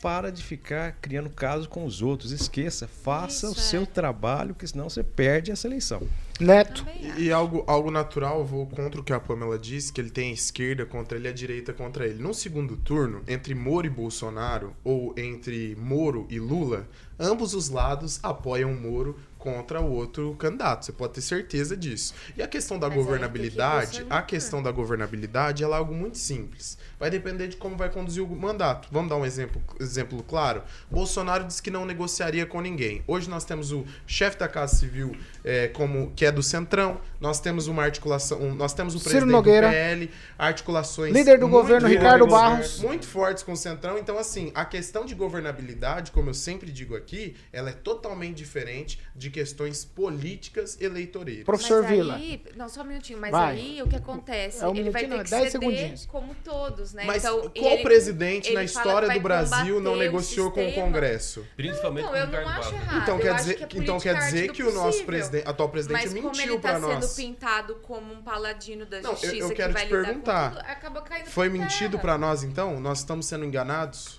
para 0.00 0.30
de 0.30 0.42
ficar 0.42 0.92
criando 1.00 1.30
caso 1.30 1.68
com 1.68 1.84
os 1.84 2.02
outros. 2.02 2.32
Esqueça, 2.32 2.88
faça 2.88 3.46
Isso, 3.46 3.56
o 3.56 3.60
seu 3.60 3.82
é. 3.82 3.86
trabalho, 3.86 4.54
que 4.54 4.66
senão 4.66 4.88
você 4.88 5.02
perde 5.02 5.50
essa 5.50 5.66
eleição. 5.66 6.02
Neto. 6.40 6.86
E, 7.00 7.24
e, 7.24 7.32
algo, 7.32 7.64
algo 7.66 7.90
natural, 7.90 8.38
eu 8.38 8.44
vou 8.44 8.66
contra 8.66 9.00
o 9.00 9.04
que 9.04 9.12
a 9.12 9.18
Pamela 9.18 9.58
disse, 9.58 9.92
que 9.92 10.00
ele 10.00 10.10
tem 10.10 10.30
a 10.30 10.34
esquerda 10.34 10.86
contra 10.86 11.18
ele 11.18 11.26
e 11.26 11.30
a 11.30 11.34
direita 11.34 11.72
contra 11.72 12.06
ele. 12.06 12.22
No 12.22 12.32
segundo 12.32 12.76
turno, 12.76 13.22
entre 13.26 13.54
Moro 13.54 13.86
e 13.86 13.90
Bolsonaro, 13.90 14.74
ou 14.84 15.12
entre 15.16 15.74
Moro 15.76 16.26
e 16.30 16.38
Lula, 16.38 16.88
ambos 17.18 17.54
os 17.54 17.68
lados 17.68 18.20
apoiam 18.22 18.72
Moro 18.72 19.18
contra 19.36 19.80
o 19.80 19.90
outro 19.90 20.34
candidato. 20.36 20.84
Você 20.84 20.92
pode 20.92 21.14
ter 21.14 21.22
certeza 21.22 21.76
disso. 21.76 22.14
E 22.36 22.42
a 22.42 22.46
questão 22.46 22.78
da 22.78 22.88
Mas 22.88 22.96
governabilidade, 22.96 24.04
que 24.04 24.06
a 24.12 24.22
questão 24.22 24.62
da 24.62 24.70
governabilidade 24.70 25.64
é 25.64 25.66
algo 25.66 25.94
muito 25.94 26.18
simples. 26.18 26.78
Vai 26.98 27.10
depender 27.10 27.48
de 27.48 27.56
como 27.56 27.76
vai 27.76 27.90
conduzir 27.90 28.22
o 28.22 28.28
mandato. 28.28 28.88
Vamos 28.90 29.08
dar 29.08 29.16
um 29.16 29.24
exemplo, 29.24 29.62
exemplo 29.80 30.22
claro. 30.22 30.62
Bolsonaro 30.90 31.44
disse 31.44 31.62
que 31.62 31.70
não 31.70 31.84
negociaria 31.84 32.44
com 32.44 32.60
ninguém. 32.60 33.02
Hoje 33.06 33.30
nós 33.30 33.44
temos 33.44 33.72
o 33.72 33.84
chefe 34.06 34.38
da 34.38 34.48
Casa 34.48 34.76
Civil 34.76 35.16
é, 35.44 35.68
como 35.68 36.12
que 36.16 36.24
é 36.24 36.32
do 36.32 36.42
Centrão. 36.42 37.00
Nós 37.20 37.40
temos 37.40 37.66
uma 37.66 37.82
articulação, 37.82 38.40
um, 38.40 38.54
nós 38.54 38.72
temos 38.72 38.94
o 38.94 38.98
Ciro 38.98 39.10
presidente 39.10 39.32
Nogueira, 39.32 39.68
do 39.68 39.72
PL, 39.72 40.10
articulações 40.38 41.12
líder 41.12 41.38
do 41.38 41.48
governo 41.48 41.88
Ricardo 41.88 42.26
Barros, 42.26 42.80
muito 42.80 43.06
fortes 43.06 43.42
com 43.42 43.52
o 43.52 43.56
Centrão. 43.56 43.98
Então 43.98 44.18
assim, 44.18 44.50
a 44.54 44.64
questão 44.64 45.04
de 45.04 45.14
governabilidade, 45.14 46.10
como 46.10 46.30
eu 46.30 46.34
sempre 46.34 46.70
digo 46.70 46.96
aqui, 46.96 47.36
ela 47.52 47.70
é 47.70 47.72
totalmente 47.72 48.36
diferente 48.36 49.00
de 49.14 49.30
questões 49.30 49.84
políticas 49.84 50.80
eleitoreiras. 50.80 51.44
Professor 51.44 51.82
mas 51.82 51.90
Vila. 51.90 52.14
Aí, 52.16 52.42
não, 52.56 52.68
só 52.68 52.82
um 52.82 52.84
minutinho, 52.84 53.18
mas 53.18 53.30
vai. 53.30 53.56
aí 53.56 53.82
o 53.82 53.88
que 53.88 53.96
acontece? 53.96 54.62
É 54.62 54.68
um 54.68 54.74
ele 54.74 54.90
vai 54.90 55.06
ter 55.06 55.22
que 55.22 55.28
ceder 55.28 55.50
segundinhos. 55.50 56.06
como 56.06 56.34
todos, 56.44 56.87
né? 56.92 57.04
Mas 57.04 57.24
então, 57.24 57.50
qual 57.56 57.72
ele, 57.72 57.82
presidente 57.82 58.48
ele 58.48 58.54
na 58.54 58.64
história 58.64 59.08
do 59.08 59.20
Brasil 59.20 59.80
não 59.80 59.96
negociou 59.96 60.48
o 60.48 60.50
com 60.52 60.68
o 60.68 60.72
Congresso? 60.72 61.46
Principalmente 61.56 62.04
não, 62.04 62.16
então, 62.16 62.30
com 62.30 62.36
o 62.36 62.40
Ricardo 62.40 62.72
Barros. 62.72 63.02
Então 63.02 63.18
quer 63.18 63.34
dizer, 63.34 63.66
que, 63.66 63.78
então 63.78 64.00
quer 64.00 64.18
dizer 64.18 64.52
que 64.52 64.62
o 64.62 64.72
nosso 64.72 65.04
presidente, 65.04 65.48
atual 65.48 65.68
presidente 65.68 66.02
mas 66.02 66.12
mentiu 66.12 66.58
para 66.60 66.78
nós. 66.78 66.82
Mas 66.82 66.82
como 66.82 66.92
ele 66.92 67.00
tá 67.00 67.06
sendo 67.06 67.16
pintado 67.16 67.74
como 67.76 68.12
um 68.12 68.22
paladino 68.22 68.86
da 68.86 69.00
não, 69.00 69.10
justiça 69.12 69.36
eu, 69.36 69.48
eu 69.48 69.54
quero 69.54 69.68
que 69.68 69.74
vai 69.74 69.86
te 69.86 69.90
perguntar. 69.90 70.50
Tudo, 70.50 70.60
acaba 70.60 71.02
caindo 71.02 71.26
Foi 71.26 71.48
mentido 71.48 71.98
para 71.98 72.18
nós 72.18 72.42
então? 72.42 72.80
Nós 72.80 72.98
estamos 72.98 73.26
sendo 73.26 73.44
enganados? 73.44 74.17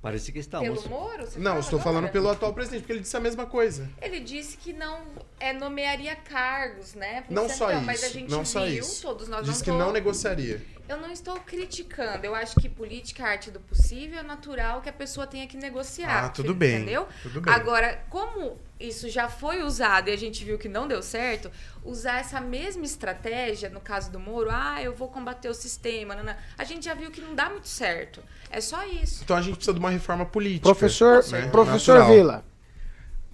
Parece 0.00 0.30
que 0.30 0.38
estamos. 0.38 0.82
Pelo 0.82 0.88
Moro? 0.88 1.26
Você 1.26 1.38
não, 1.38 1.58
estou 1.58 1.80
agora? 1.80 1.94
falando 1.94 2.12
pelo 2.12 2.28
atual 2.30 2.52
presidente, 2.52 2.82
porque 2.82 2.92
ele 2.92 3.00
disse 3.00 3.16
a 3.16 3.20
mesma 3.20 3.46
coisa. 3.46 3.90
Ele 4.00 4.20
disse 4.20 4.56
que 4.56 4.72
não 4.72 5.00
é, 5.40 5.52
nomearia 5.52 6.14
cargos, 6.14 6.94
né? 6.94 7.24
Não 7.28 7.48
só 7.48 7.72
isso. 7.72 7.80
Mas 7.82 8.04
a 8.04 8.08
gente 8.08 8.30
não 8.30 8.38
viu, 8.38 8.46
só 8.46 8.66
isso. 8.66 9.02
todos 9.02 9.28
nós 9.28 9.44
Disse 9.44 9.64
que 9.64 9.70
não 9.70 9.92
negociaria. 9.92 10.62
Eu 10.88 10.96
não 10.96 11.10
estou 11.10 11.34
criticando. 11.40 12.24
Eu 12.24 12.34
acho 12.34 12.58
que 12.58 12.68
política 12.68 13.22
é 13.22 13.26
arte 13.32 13.50
do 13.50 13.60
possível, 13.60 14.20
é 14.20 14.22
natural 14.22 14.80
que 14.80 14.88
a 14.88 14.92
pessoa 14.92 15.26
tenha 15.26 15.46
que 15.46 15.56
negociar. 15.56 16.24
Ah, 16.24 16.28
tudo 16.30 16.54
bem. 16.54 16.76
Entendeu? 16.76 17.06
Tudo 17.22 17.40
bem. 17.42 17.52
Agora, 17.52 18.04
como 18.08 18.58
isso 18.80 19.08
já 19.08 19.28
foi 19.28 19.62
usado 19.62 20.08
e 20.08 20.12
a 20.12 20.16
gente 20.16 20.44
viu 20.44 20.58
que 20.58 20.68
não 20.68 20.86
deu 20.86 21.02
certo, 21.02 21.50
usar 21.84 22.20
essa 22.20 22.40
mesma 22.40 22.84
estratégia, 22.84 23.68
no 23.68 23.80
caso 23.80 24.10
do 24.10 24.20
Moro, 24.20 24.50
ah, 24.50 24.82
eu 24.82 24.94
vou 24.94 25.08
combater 25.08 25.48
o 25.48 25.54
sistema, 25.54 26.14
não, 26.14 26.22
não. 26.22 26.34
a 26.56 26.64
gente 26.64 26.84
já 26.84 26.94
viu 26.94 27.10
que 27.10 27.20
não 27.20 27.34
dá 27.34 27.50
muito 27.50 27.68
certo. 27.68 28.22
É 28.50 28.60
só 28.60 28.86
isso. 28.86 29.24
Então 29.24 29.36
a 29.36 29.42
gente 29.42 29.56
precisa 29.56 29.74
de 29.74 29.80
uma 29.80 29.90
reforma 29.90 30.24
política. 30.24 30.64
Professor, 30.64 31.26
né? 31.30 31.48
professor 31.48 32.06
Vila. 32.06 32.44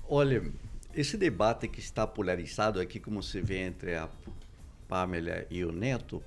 Olha, 0.09 0.43
esse 0.95 1.17
debate 1.17 1.69
que 1.69 1.81
está 1.81 2.07
polarizado 2.07 2.81
aqui, 2.81 2.99
como 2.99 3.23
se 3.23 3.41
vê 3.41 3.59
entre 3.59 3.97
a 3.97 4.09
Pamela 4.89 5.45
e 5.51 5.65
o 5.65 5.73
Neto, 5.73 6.23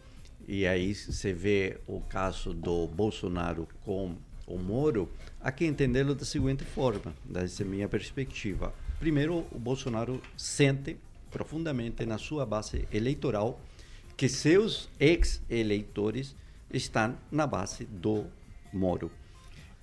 e 0.48 0.66
aí 0.66 0.94
você 0.94 1.34
vê 1.34 1.78
o 1.88 2.02
caso 2.02 2.54
do 2.54 2.88
Bolsonaro 2.88 3.68
com 3.84 4.16
o 4.46 4.58
Moro, 4.58 5.10
há 5.42 5.52
que 5.52 5.66
entendê-lo 5.66 6.16
da 6.16 6.24
seguinte 6.24 6.64
forma, 6.64 7.14
dessa 7.26 7.66
minha 7.66 7.88
perspectiva. 7.90 8.74
Primeiro, 9.00 9.46
o 9.52 9.60
Bolsonaro 9.60 10.22
sente 10.36 10.98
profundamente 11.30 12.06
na 12.06 12.18
sua 12.18 12.46
base 12.46 12.88
eleitoral 12.92 13.60
que 14.16 14.28
seus 14.28 14.90
ex-eleitores 15.00 16.36
estão 16.74 17.16
na 17.32 17.46
base 17.46 17.86
do 17.86 18.26
Moro. 18.74 19.12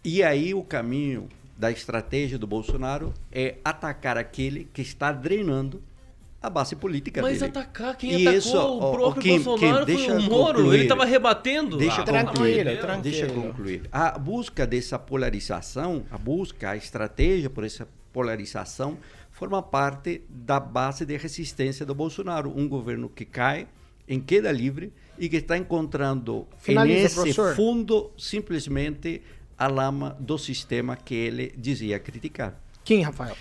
E 0.03 0.23
aí 0.23 0.53
o 0.53 0.63
caminho 0.65 1.29
da 1.57 1.71
estratégia 1.71 2.37
do 2.37 2.47
Bolsonaro 2.47 3.15
é 3.31 3.57
atacar 3.65 4.19
aquele 4.19 4.65
que 4.73 4.83
está 4.83 5.13
drenando 5.13 5.81
a 6.43 6.51
base 6.51 6.75
política 6.77 7.23
Mas 7.23 7.39
dele. 7.39 7.51
atacar 7.51 7.97
quem 7.97 8.11
E 8.11 8.23
atacou 8.29 8.39
isso, 8.39 8.59
o 8.59 8.93
próprio 8.93 9.23
Kim, 9.23 9.41
Bolsonaro 9.41 9.87
Kim, 9.87 9.97
foi 9.97 10.11
o 10.19 10.23
Moro, 10.23 10.55
concluir. 10.59 10.75
ele 10.75 10.83
estava 10.83 11.05
rebatendo. 11.07 11.77
Deixa 11.79 12.03
Ah, 12.03 12.25
concluir, 12.25 12.65
de 12.67 12.77
Deus. 12.77 13.03
deixa 13.03 13.27
concluir. 13.29 13.89
A 13.91 14.19
busca 14.19 14.67
dessa 14.67 14.99
polarização, 14.99 16.05
a 16.11 16.19
busca, 16.19 16.71
a 16.71 16.77
estratégia 16.77 17.49
por 17.49 17.65
essa 17.65 17.89
polarização 18.15 18.97
forma 19.33 19.61
parte 19.61 20.23
da 20.31 20.61
base 20.61 21.05
de 21.05 21.17
resistência 21.17 21.85
do 21.85 21.95
Bolsonaro, 21.95 22.57
um 22.57 22.69
governo 22.69 23.09
que 23.09 23.25
cai 23.25 23.67
em 24.09 24.21
queda 24.21 24.53
livre 24.53 24.93
e 25.19 25.29
que 25.29 25.37
está 25.37 25.59
encontrando 25.59 26.47
Finaliza, 26.57 27.03
nesse 27.03 27.15
professor. 27.17 27.57
fundo 27.57 28.13
simplesmente 28.17 29.21
a 29.59 29.67
lama 29.67 30.17
do 30.21 30.39
sistema 30.39 30.97
que 30.97 31.15
ele 31.15 31.53
dizia 31.57 31.99
criticar. 31.99 32.61
Quem, 32.85 33.03
Rafael? 33.03 33.37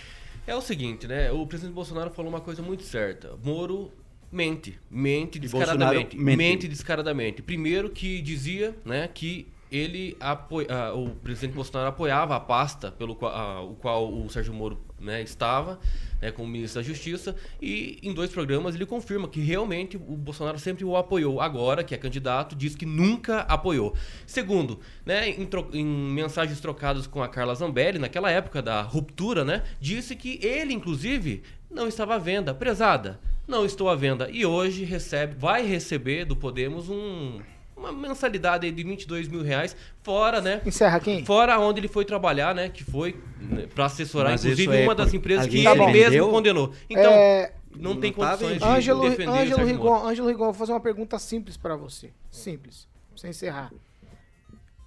É 0.48 0.56
o 0.56 0.62
seguinte, 0.62 1.08
né? 1.08 1.32
O 1.32 1.46
presidente 1.46 1.76
Bolsonaro 1.76 2.10
falou 2.10 2.32
uma 2.32 2.42
coisa 2.42 2.62
muito 2.62 2.84
certa. 2.84 3.38
Moro 3.44 3.92
mente, 4.32 4.80
mente 4.90 5.38
descaradamente, 5.38 6.18
mente. 6.18 6.38
mente 6.38 6.68
descaradamente. 6.68 7.42
Primeiro 7.44 7.90
que 7.92 8.20
dizia, 8.22 8.76
né, 8.84 9.08
que 9.08 9.48
ele 9.74 10.16
apoi- 10.20 10.68
ah, 10.70 10.94
o 10.94 11.10
presidente 11.10 11.56
Bolsonaro 11.56 11.90
apoiava 11.90 12.36
a 12.36 12.40
pasta 12.40 12.92
pelo 12.92 13.16
qual, 13.16 13.34
ah, 13.34 13.62
o 13.62 13.74
qual 13.76 14.14
o 14.14 14.30
Sérgio 14.30 14.54
Moro 14.54 14.80
né, 15.00 15.22
estava, 15.22 15.80
né, 16.22 16.32
como 16.32 16.48
ministro 16.48 16.80
da 16.80 16.88
Justiça, 16.88 17.36
e 17.62 18.00
em 18.02 18.14
dois 18.14 18.30
programas 18.30 18.76
ele 18.76 18.86
confirma 18.86 19.28
que 19.28 19.42
realmente 19.42 19.98
o 19.98 20.16
Bolsonaro 20.16 20.58
sempre 20.58 20.86
o 20.86 20.96
apoiou. 20.96 21.42
Agora, 21.42 21.84
que 21.84 21.94
é 21.94 21.98
candidato, 21.98 22.56
diz 22.56 22.76
que 22.76 22.86
nunca 22.86 23.40
apoiou. 23.42 23.96
Segundo, 24.26 24.80
né, 25.06 25.30
em, 25.30 25.50
em 25.74 25.86
mensagens 25.86 26.62
trocadas 26.62 27.08
com 27.08 27.22
a 27.22 27.28
Carla 27.28 27.56
Zambelli, 27.56 28.00
naquela 28.00 28.32
época 28.32 28.62
da 28.62 28.82
ruptura, 28.82 29.44
né, 29.44 29.64
disse 29.82 30.16
que 30.16 30.40
ele, 30.42 30.74
inclusive, 30.74 31.44
não 31.70 31.88
estava 31.88 32.16
à 32.16 32.20
venda. 32.20 32.54
Prezada, 32.54 33.20
não 33.48 33.66
estou 33.66 33.90
à 33.90 33.96
venda. 33.96 34.30
E 34.32 34.46
hoje 34.46 34.86
recebe, 34.86 35.36
vai 35.36 35.66
receber 35.66 36.24
do 36.24 36.36
Podemos 36.36 36.90
um, 36.90 37.42
uma 37.84 37.92
mensalidade 37.92 38.66
aí 38.66 38.72
de 38.72 38.84
22 38.84 39.28
mil 39.28 39.42
reais, 39.44 39.76
fora, 40.02 40.40
né? 40.42 40.62
Encerra 40.66 41.00
quem? 41.00 41.26
Fora 41.26 41.60
onde 41.60 41.80
ele 41.80 41.88
foi 41.88 42.06
trabalhar, 42.06 42.56
né? 42.56 42.70
Que 42.70 42.84
foi 42.84 43.22
né, 43.40 43.68
para 43.74 43.86
assessorar, 43.86 44.32
Mas 44.32 44.44
inclusive, 44.44 44.76
é 44.76 44.84
uma 44.84 44.96
das 44.96 45.14
empresas 45.14 45.48
que 45.48 45.58
ele 45.58 45.70
vendeu? 45.70 45.92
mesmo 45.92 46.30
condenou. 46.30 46.74
Então, 46.90 47.12
É, 47.12 47.54
não 47.76 48.00
tem 48.00 48.12
não 48.12 48.20
tá 48.20 48.38
condições 48.38 48.60
de 48.60 48.68
Ângelo, 48.68 49.10
defender 49.10 49.32
Ângelo. 49.32 49.66
Rigon, 49.66 50.08
Ângelo 50.08 50.28
Rigon, 50.28 50.46
vou 50.46 50.54
fazer 50.54 50.72
uma 50.72 50.80
pergunta 50.80 51.20
simples 51.20 51.58
pra 51.58 51.76
você. 51.76 52.12
Simples. 52.32 52.88
Pra 53.10 53.18
você 53.18 53.28
encerrar. 53.28 53.72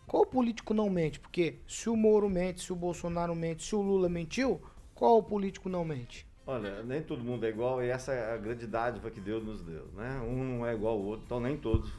Qual 0.06 0.24
político 0.24 0.72
não 0.72 0.88
mente? 0.88 1.18
Porque 1.18 1.56
se 1.66 1.90
o 1.90 1.96
Moro 1.96 2.28
mente, 2.30 2.62
se 2.62 2.72
o 2.72 2.76
Bolsonaro 2.76 3.34
mente, 3.34 3.64
se 3.64 3.74
o 3.74 3.82
Lula 3.82 4.08
mentiu, 4.08 4.60
qual 4.94 5.22
político 5.22 5.68
não 5.68 5.84
mente? 5.84 6.25
Olha, 6.46 6.80
nem 6.84 7.02
todo 7.02 7.24
mundo 7.24 7.44
é 7.44 7.48
igual 7.48 7.82
e 7.82 7.88
essa 7.88 8.12
é 8.12 8.34
a 8.34 8.36
grande 8.36 8.68
dádiva 8.68 9.10
que 9.10 9.20
Deus 9.20 9.44
nos 9.44 9.60
deu, 9.62 9.84
né? 9.96 10.20
Um 10.24 10.44
não 10.44 10.66
é 10.66 10.74
igual 10.74 10.94
ao 10.94 11.00
outro, 11.00 11.24
então 11.26 11.40
nem 11.40 11.56
todos 11.56 11.90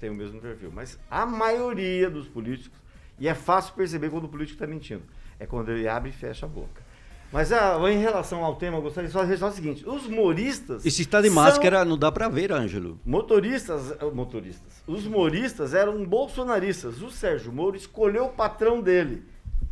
têm 0.00 0.10
o 0.10 0.14
mesmo 0.14 0.40
perfil. 0.40 0.72
Mas 0.74 0.98
a 1.08 1.24
maioria 1.24 2.10
dos 2.10 2.26
políticos, 2.26 2.76
e 3.16 3.28
é 3.28 3.34
fácil 3.34 3.74
perceber 3.74 4.10
quando 4.10 4.24
o 4.24 4.28
político 4.28 4.56
está 4.56 4.66
mentindo, 4.66 5.04
é 5.38 5.46
quando 5.46 5.70
ele 5.70 5.86
abre 5.86 6.10
e 6.10 6.12
fecha 6.12 6.46
a 6.46 6.48
boca. 6.48 6.82
Mas 7.32 7.52
ah, 7.52 7.78
em 7.90 7.98
relação 7.98 8.44
ao 8.44 8.56
tema, 8.56 8.76
eu 8.76 8.82
gostaria 8.82 9.08
só 9.08 9.20
de 9.20 9.26
registrar 9.26 9.48
o 9.48 9.52
seguinte: 9.52 9.88
os 9.88 10.06
moristas. 10.08 10.84
E 10.84 10.90
se 10.90 11.02
está 11.02 11.22
de 11.22 11.30
máscara, 11.30 11.84
não 11.84 11.96
dá 11.96 12.12
para 12.12 12.28
ver, 12.28 12.52
Ângelo. 12.52 13.00
Motoristas, 13.06 13.92
eh, 13.92 14.04
motoristas. 14.12 14.82
Os 14.86 15.06
moristas 15.06 15.72
eram 15.72 16.04
bolsonaristas. 16.04 17.00
O 17.00 17.10
Sérgio 17.10 17.50
Moro 17.50 17.74
escolheu 17.74 18.26
o 18.26 18.28
patrão 18.28 18.82
dele. 18.82 19.22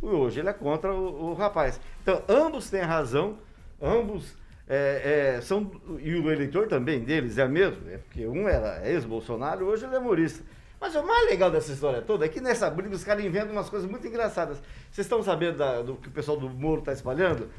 E 0.01 0.05
hoje 0.07 0.39
ele 0.39 0.49
é 0.49 0.53
contra 0.53 0.91
o, 0.91 1.31
o 1.31 1.33
rapaz. 1.35 1.79
Então, 2.01 2.23
ambos 2.27 2.67
têm 2.69 2.81
razão, 2.81 3.37
ambos 3.81 4.35
é, 4.67 5.35
é, 5.37 5.41
são. 5.41 5.69
E 6.01 6.13
o 6.15 6.31
eleitor 6.31 6.67
também 6.67 6.99
deles 7.03 7.37
é 7.37 7.47
mesmo, 7.47 7.89
é 7.89 7.97
porque 7.97 8.25
um 8.27 8.47
era 8.47 8.87
ex-Bolsonaro, 8.89 9.65
hoje 9.65 9.85
ele 9.85 9.95
é 9.95 9.99
morista. 9.99 10.43
Mas 10.79 10.95
o 10.95 11.05
mais 11.05 11.29
legal 11.29 11.51
dessa 11.51 11.71
história 11.71 12.01
toda 12.01 12.25
é 12.25 12.29
que 12.29 12.41
nessa 12.41 12.69
briga 12.69 12.95
os 12.95 13.03
caras 13.03 13.23
inventam 13.23 13.51
umas 13.51 13.69
coisas 13.69 13.89
muito 13.89 14.07
engraçadas. 14.07 14.57
Vocês 14.89 15.05
estão 15.05 15.21
sabendo 15.21 15.57
da- 15.57 15.81
do 15.83 15.95
que 15.95 16.07
o 16.07 16.11
pessoal 16.11 16.37
do 16.37 16.49
Moro 16.49 16.79
está 16.79 16.91
espalhando? 16.91 17.49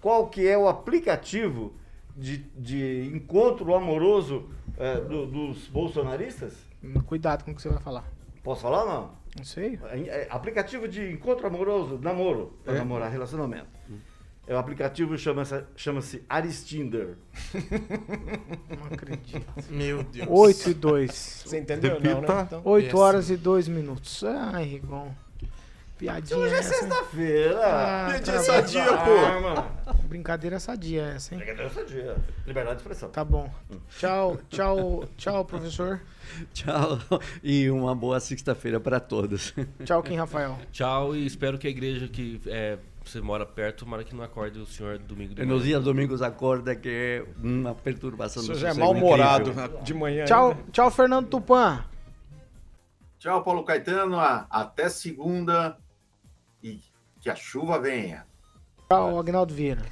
Qual 0.00 0.28
que 0.28 0.46
é 0.48 0.56
o 0.56 0.66
aplicativo 0.66 1.74
de, 2.16 2.38
de 2.56 3.10
encontro 3.14 3.74
amoroso 3.74 4.48
é, 4.78 4.96
do- 5.00 5.26
dos 5.26 5.66
bolsonaristas? 5.68 6.54
Cuidado 7.06 7.44
com 7.44 7.50
o 7.50 7.54
que 7.54 7.60
você 7.60 7.68
vai 7.68 7.80
falar. 7.82 8.04
Posso 8.42 8.62
falar 8.62 8.84
ou 8.84 8.88
não? 8.88 9.10
Não 9.36 9.44
sei. 9.44 9.78
É, 9.90 9.98
é, 10.00 10.26
aplicativo 10.30 10.88
de 10.88 11.12
encontro 11.12 11.46
amoroso, 11.46 11.98
namoro, 12.02 12.54
para 12.64 12.74
É. 12.74 12.78
namorar, 12.78 13.10
relacionamento. 13.12 13.66
É 13.88 13.92
o 14.48 14.56
aplicativo 14.56 15.16
chama-se 15.16 15.62
chama-se 15.76 16.22
Aristinder. 16.28 17.16
Não 18.78 18.86
acredito. 18.90 19.46
Meu 19.70 20.02
Deus. 20.02 20.26
8 20.28 20.70
e 20.70 20.74
2. 20.74 21.42
Você 21.46 21.58
entendeu 21.58 22.00
não, 22.00 22.20
né? 22.20 22.28
Então, 22.46 22.60
8 22.64 22.84
péssimo. 22.84 23.00
horas 23.00 23.30
e 23.30 23.36
2 23.36 23.68
minutos. 23.68 24.24
Ai, 24.24 24.64
Rigon. 24.64 25.12
Piadinha 25.98 26.38
Hoje 26.38 26.54
é 26.54 26.62
sexta-feira. 26.62 27.60
Ah, 27.62 28.06
Piadinha 28.08 28.36
tá 28.36 28.42
sadia, 28.42 28.84
bom. 28.86 29.04
pô. 29.04 29.16
Ah, 29.26 29.40
mano. 29.40 29.66
Brincadeira 30.04 30.58
sadia 30.58 31.02
essa, 31.02 31.34
hein? 31.34 31.40
Brincadeira 31.40 31.70
sadia. 31.70 32.16
Liberdade 32.46 32.76
de 32.76 32.80
expressão. 32.80 33.10
Tá 33.10 33.22
bom. 33.22 33.52
Tchau, 33.98 34.40
tchau, 34.48 35.04
tchau, 35.18 35.44
professor. 35.44 36.00
Tchau 36.54 36.98
e 37.42 37.70
uma 37.70 37.94
boa 37.94 38.18
sexta-feira 38.18 38.80
para 38.80 38.98
todos. 38.98 39.52
Tchau, 39.84 40.02
Kim 40.02 40.16
Rafael. 40.16 40.58
Tchau 40.72 41.14
e 41.14 41.26
espero 41.26 41.58
que 41.58 41.66
a 41.66 41.70
igreja 41.70 42.08
que 42.08 42.40
é, 42.46 42.78
você 43.10 43.20
mora 43.20 43.44
perto, 43.44 43.80
tomara 43.84 44.04
que 44.04 44.14
não 44.14 44.22
acorde 44.24 44.58
o 44.58 44.66
senhor 44.66 44.98
domingo 44.98 45.34
de 45.34 45.40
manhã. 45.42 45.52
nos 45.54 45.64
dias 45.64 45.82
domingos 45.82 46.22
acorda 46.22 46.74
que 46.76 46.88
é 46.88 47.24
uma 47.42 47.74
perturbação 47.74 48.42
Isso 48.42 48.52
do 48.52 48.58
já 48.58 48.70
é 48.70 48.74
mal-humorado 48.74 49.50
incrível. 49.50 49.82
de 49.82 49.94
manhã. 49.94 50.24
Tchau, 50.24 50.50
ainda. 50.52 50.62
tchau, 50.72 50.90
Fernando 50.90 51.28
Tupan. 51.28 51.84
Tchau, 53.18 53.42
Paulo 53.42 53.64
Caetano. 53.64 54.18
Até 54.18 54.88
segunda 54.88 55.76
e 56.62 56.80
que 57.20 57.28
a 57.28 57.34
chuva 57.34 57.78
venha. 57.78 58.26
Tchau, 58.88 59.18
Agnaldo 59.18 59.52
Vieira. 59.54 59.82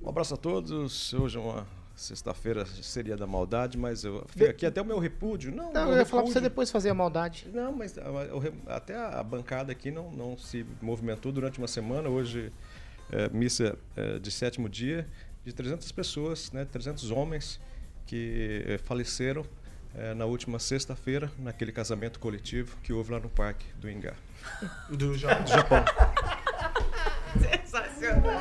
Um 0.00 0.08
abraço 0.08 0.34
a 0.34 0.36
todos. 0.36 1.12
Hoje 1.14 1.38
é 1.38 1.40
uma 1.40 1.66
sexta-feira, 2.02 2.66
seria 2.66 3.16
da 3.16 3.26
maldade, 3.26 3.78
mas 3.78 4.04
eu 4.04 4.24
fico 4.28 4.44
aqui 4.50 4.66
até 4.66 4.80
o 4.82 4.84
meu 4.84 4.98
repúdio. 4.98 5.54
Não, 5.54 5.72
Não, 5.72 5.84
meu 5.86 5.92
eu 5.94 5.98
ia 6.00 6.04
falar 6.06 6.24
pra 6.24 6.32
você 6.32 6.40
depois 6.40 6.70
fazer 6.70 6.90
a 6.90 6.94
maldade. 6.94 7.48
Não, 7.52 7.72
mas 7.72 7.96
a- 7.96 8.10
o 8.34 8.38
re- 8.38 8.52
até 8.66 8.96
a 8.96 9.22
bancada 9.22 9.72
aqui 9.72 9.90
não, 9.90 10.10
não 10.10 10.36
se 10.36 10.66
movimentou 10.80 11.30
durante 11.32 11.58
uma 11.58 11.68
semana. 11.68 12.08
Hoje, 12.08 12.52
é, 13.10 13.28
missa 13.30 13.78
é, 13.96 14.18
de 14.18 14.30
sétimo 14.30 14.68
dia, 14.68 15.06
de 15.44 15.52
300 15.52 15.90
pessoas, 15.92 16.50
né, 16.52 16.64
300 16.64 17.10
homens 17.10 17.60
que 18.06 18.64
é, 18.66 18.78
faleceram 18.78 19.44
é, 19.94 20.14
na 20.14 20.24
última 20.24 20.58
sexta-feira, 20.58 21.30
naquele 21.38 21.70
casamento 21.72 22.18
coletivo 22.18 22.76
que 22.82 22.92
houve 22.92 23.12
lá 23.12 23.20
no 23.20 23.28
Parque 23.28 23.66
do 23.78 23.90
Ingá. 23.90 24.14
Do, 24.88 25.14
Ja- 25.18 25.34
Do 25.38 25.48
Japão. 25.50 25.84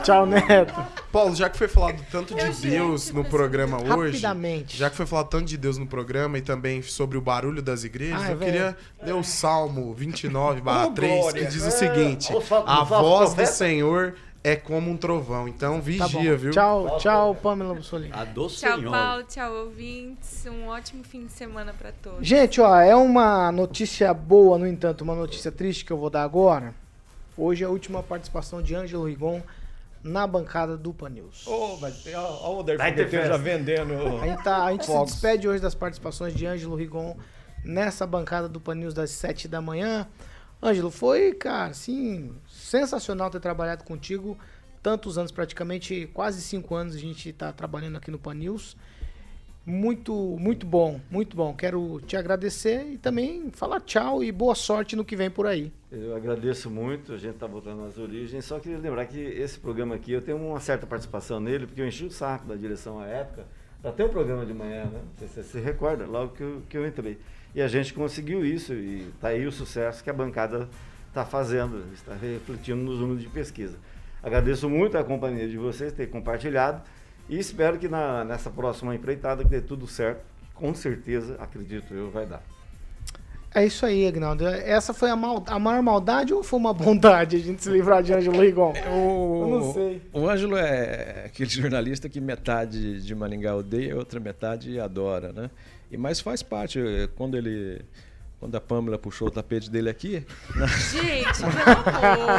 Tchau, 0.03 0.25
Neto. 0.25 0.73
Paulo, 1.11 1.35
já 1.35 1.49
que 1.49 1.57
foi 1.57 1.67
falado 1.67 2.03
tanto 2.11 2.33
de 2.33 2.51
Deus 2.69 3.11
no 3.11 3.23
programa 3.23 3.77
hoje, 3.77 4.11
Rapidamente. 4.23 4.77
já 4.77 4.89
que 4.89 4.95
foi 4.95 5.05
falado 5.05 5.27
tanto 5.29 5.45
de 5.45 5.57
Deus 5.57 5.77
no 5.77 5.85
programa 5.85 6.37
e 6.37 6.41
também 6.41 6.81
sobre 6.81 7.17
o 7.17 7.21
barulho 7.21 7.61
das 7.61 7.83
igrejas, 7.83 8.21
Ah, 8.21 8.29
é 8.29 8.33
eu 8.33 8.37
queria 8.37 8.77
ler 9.03 9.13
o 9.13 9.23
Salmo 9.23 9.93
29, 9.93 10.61
barra 10.61 10.87
Oh, 10.87 10.91
3, 10.91 11.33
que 11.33 11.45
diz 11.45 11.63
o 11.63 11.67
É, 11.67 11.71
seguinte: 11.71 12.33
A 12.65 12.83
voz 12.83 13.33
do. 13.33 13.45
Senhor 13.45 14.15
é 14.43 14.55
como 14.55 14.89
um 14.89 14.97
trovão. 14.97 15.47
Então 15.47 15.75
Tá 15.75 15.81
vigia, 15.81 16.31
bom. 16.31 16.37
viu? 16.37 16.51
Tchau, 16.51 16.97
tchau, 16.97 17.35
Pamela 17.35 17.75
Bussolini. 17.75 18.11
A 18.13 18.23
do 18.23 18.47
Tchau, 18.47 18.77
Senhor. 18.77 18.91
Paulo. 18.91 19.23
Tchau, 19.23 19.53
ouvintes. 19.53 20.45
Um 20.47 20.67
ótimo 20.67 21.03
fim 21.03 21.25
de 21.25 21.31
semana 21.33 21.73
pra 21.77 21.91
todos. 21.91 22.25
Gente, 22.25 22.59
ó, 22.61 22.75
é 22.79 22.95
uma 22.95 23.51
notícia 23.51 24.11
boa, 24.13 24.57
no 24.57 24.65
entanto, 24.65 25.01
uma 25.03 25.13
notícia 25.15 25.51
triste 25.51 25.83
que 25.85 25.91
eu 25.91 25.97
vou 25.97 26.09
dar 26.09 26.23
agora. 26.23 26.73
Hoje 27.37 27.63
é 27.63 27.67
a 27.67 27.69
última 27.69 28.03
participação 28.03 28.61
de 28.61 28.75
Ângelo 28.75 29.05
Rigon 29.05 29.41
na 30.03 30.25
bancada 30.25 30.75
do 30.77 30.93
Pan 30.93 31.09
News. 31.09 31.45
Ô, 31.47 31.77
vai 31.77 31.91
ter. 31.91 32.15
Ó, 32.15 32.53
o 32.55 32.59
Odair 32.59 32.77
Vai 32.77 32.91
ter 32.93 33.05
Fogueteiro 33.05 33.27
já 33.27 33.37
vendendo. 33.37 33.93
A 34.21 34.27
gente, 34.27 34.43
tá- 34.43 34.65
a 34.65 34.71
gente 34.71 34.85
se 34.85 35.05
despede 35.05 35.47
hoje 35.47 35.61
das 35.61 35.75
participações 35.75 36.33
de 36.33 36.45
Ângelo 36.45 36.75
Rigon 36.75 37.15
nessa 37.63 38.05
bancada 38.07 38.49
do 38.49 38.59
Pan 38.59 38.75
News 38.75 38.93
das 38.93 39.11
7 39.11 39.47
da 39.47 39.61
manhã. 39.61 40.07
Ângelo, 40.61 40.91
foi, 40.91 41.33
cara, 41.33 41.71
assim, 41.71 42.35
sensacional 42.47 43.29
ter 43.29 43.39
trabalhado 43.39 43.83
contigo. 43.83 44.37
Tantos 44.83 45.17
anos, 45.17 45.31
praticamente 45.31 46.09
quase 46.13 46.41
cinco 46.41 46.73
anos 46.73 46.95
a 46.95 46.99
gente 46.99 47.31
tá 47.33 47.51
trabalhando 47.53 47.97
aqui 47.97 48.09
no 48.09 48.17
Pan 48.17 48.33
News. 48.33 48.75
Muito, 49.63 50.13
muito 50.39 50.65
bom, 50.65 50.99
muito 51.09 51.37
bom. 51.37 51.53
Quero 51.53 52.01
te 52.01 52.17
agradecer 52.17 52.83
e 52.93 52.97
também 52.97 53.51
falar 53.51 53.79
tchau 53.81 54.23
e 54.23 54.31
boa 54.31 54.55
sorte 54.55 54.95
no 54.95 55.05
que 55.05 55.15
vem 55.15 55.29
por 55.29 55.45
aí. 55.45 55.71
Eu 55.91 56.15
agradeço 56.15 56.67
muito, 56.67 57.13
a 57.13 57.17
gente 57.17 57.35
está 57.35 57.45
voltando 57.45 57.83
às 57.83 57.97
origens. 57.97 58.43
Só 58.43 58.59
queria 58.59 58.79
lembrar 58.79 59.05
que 59.05 59.19
esse 59.19 59.59
programa 59.59 59.93
aqui, 59.93 60.13
eu 60.13 60.21
tenho 60.21 60.37
uma 60.37 60.59
certa 60.59 60.87
participação 60.87 61.39
nele, 61.39 61.67
porque 61.67 61.79
eu 61.79 61.87
enchi 61.87 62.05
o 62.05 62.11
saco 62.11 62.47
da 62.47 62.55
direção 62.55 62.99
à 62.99 63.05
época. 63.05 63.45
Até 63.83 64.03
um 64.03 64.09
programa 64.09 64.45
de 64.45 64.53
manhã, 64.53 64.85
né? 64.85 65.01
Você 65.19 65.43
se 65.43 65.59
recorda, 65.59 66.05
logo 66.05 66.33
que 66.33 66.41
eu, 66.41 66.61
que 66.67 66.77
eu 66.77 66.87
entrei. 66.87 67.19
E 67.53 67.61
a 67.61 67.67
gente 67.67 67.93
conseguiu 67.93 68.43
isso, 68.43 68.73
e 68.73 69.09
está 69.09 69.27
aí 69.27 69.45
o 69.45 69.51
sucesso 69.51 70.03
que 70.03 70.09
a 70.09 70.13
bancada 70.13 70.67
está 71.07 71.23
fazendo, 71.23 71.83
está 71.93 72.15
refletindo 72.15 72.81
nos 72.81 72.99
números 72.99 73.21
de 73.21 73.29
pesquisa. 73.29 73.77
Agradeço 74.23 74.69
muito 74.69 74.97
a 74.97 75.03
companhia 75.03 75.47
de 75.47 75.57
vocês 75.57 75.91
ter 75.93 76.07
compartilhado. 76.09 76.81
E 77.31 77.39
espero 77.39 77.79
que 77.79 77.87
na, 77.87 78.25
nessa 78.25 78.49
próxima 78.49 78.93
empreitada 78.93 79.41
que 79.41 79.49
dê 79.49 79.61
tudo 79.61 79.87
certo. 79.87 80.19
Com 80.53 80.75
certeza, 80.75 81.37
acredito 81.39 81.93
eu, 81.93 82.11
vai 82.11 82.25
dar. 82.25 82.43
É 83.55 83.65
isso 83.65 83.85
aí, 83.85 84.05
Agnaldo. 84.05 84.45
Essa 84.45 84.93
foi 84.93 85.09
a, 85.09 85.15
mal, 85.15 85.41
a 85.47 85.57
maior 85.57 85.81
maldade 85.81 86.33
ou 86.33 86.43
foi 86.43 86.59
uma 86.59 86.73
bondade 86.73 87.37
a 87.37 87.39
gente 87.39 87.63
se 87.63 87.69
livrar 87.69 88.03
de 88.03 88.13
Ângelo 88.13 88.39
Rigon? 88.39 88.73
O, 88.93 89.43
eu 89.43 89.47
não 89.47 89.73
sei. 89.73 90.01
O 90.11 90.27
Ângelo 90.27 90.57
é 90.57 91.23
aquele 91.25 91.49
jornalista 91.51 92.09
que 92.09 92.19
metade 92.19 93.01
de 93.01 93.15
Maningá 93.15 93.55
odeia, 93.55 93.95
outra 93.95 94.19
metade 94.19 94.77
adora, 94.77 95.31
né? 95.31 95.49
E 95.89 95.95
mas 95.95 96.19
faz 96.19 96.43
parte. 96.43 96.79
Quando 97.15 97.37
ele 97.37 97.81
quando 98.41 98.55
a 98.55 98.59
Pamela 98.59 98.97
puxou 98.97 99.27
o 99.27 99.31
tapete 99.31 99.69
dele 99.69 99.87
aqui. 99.87 100.25
Gente, 100.91 101.39
pelo 101.39 102.29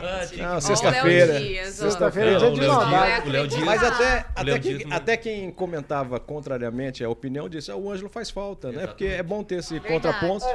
amor, 0.00 0.26
gente. 0.28 0.40
Não, 0.40 0.60
sexta-feira. 0.60 1.66
Sexta-feira 1.72 2.30
é 2.30 2.38
dia 2.38 2.50
de 2.52 2.60
maldade. 2.68 3.64
Mas 3.64 3.82
até, 3.82 4.26
até, 4.36 4.58
quem, 4.60 4.92
até 4.92 5.16
quem 5.16 5.50
comentava 5.50 6.20
contrariamente 6.20 7.02
a 7.02 7.08
opinião 7.08 7.48
disse: 7.48 7.72
ah, 7.72 7.76
o 7.76 7.90
Ângelo 7.90 8.08
faz 8.08 8.30
falta, 8.30 8.70
né? 8.70 8.86
Porque 8.86 9.06
é 9.06 9.22
bom 9.22 9.42
ter 9.42 9.56
esse 9.56 9.80
contraponto. 9.80 10.46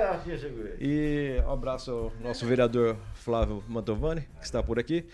E 0.79 1.43
um 1.45 1.51
abraço 1.51 1.91
ao 1.91 2.13
nosso 2.23 2.45
vereador 2.45 2.95
Flávio 3.15 3.61
Mantovani, 3.67 4.21
que 4.39 4.45
está 4.45 4.63
por 4.63 4.79
aqui. 4.79 5.05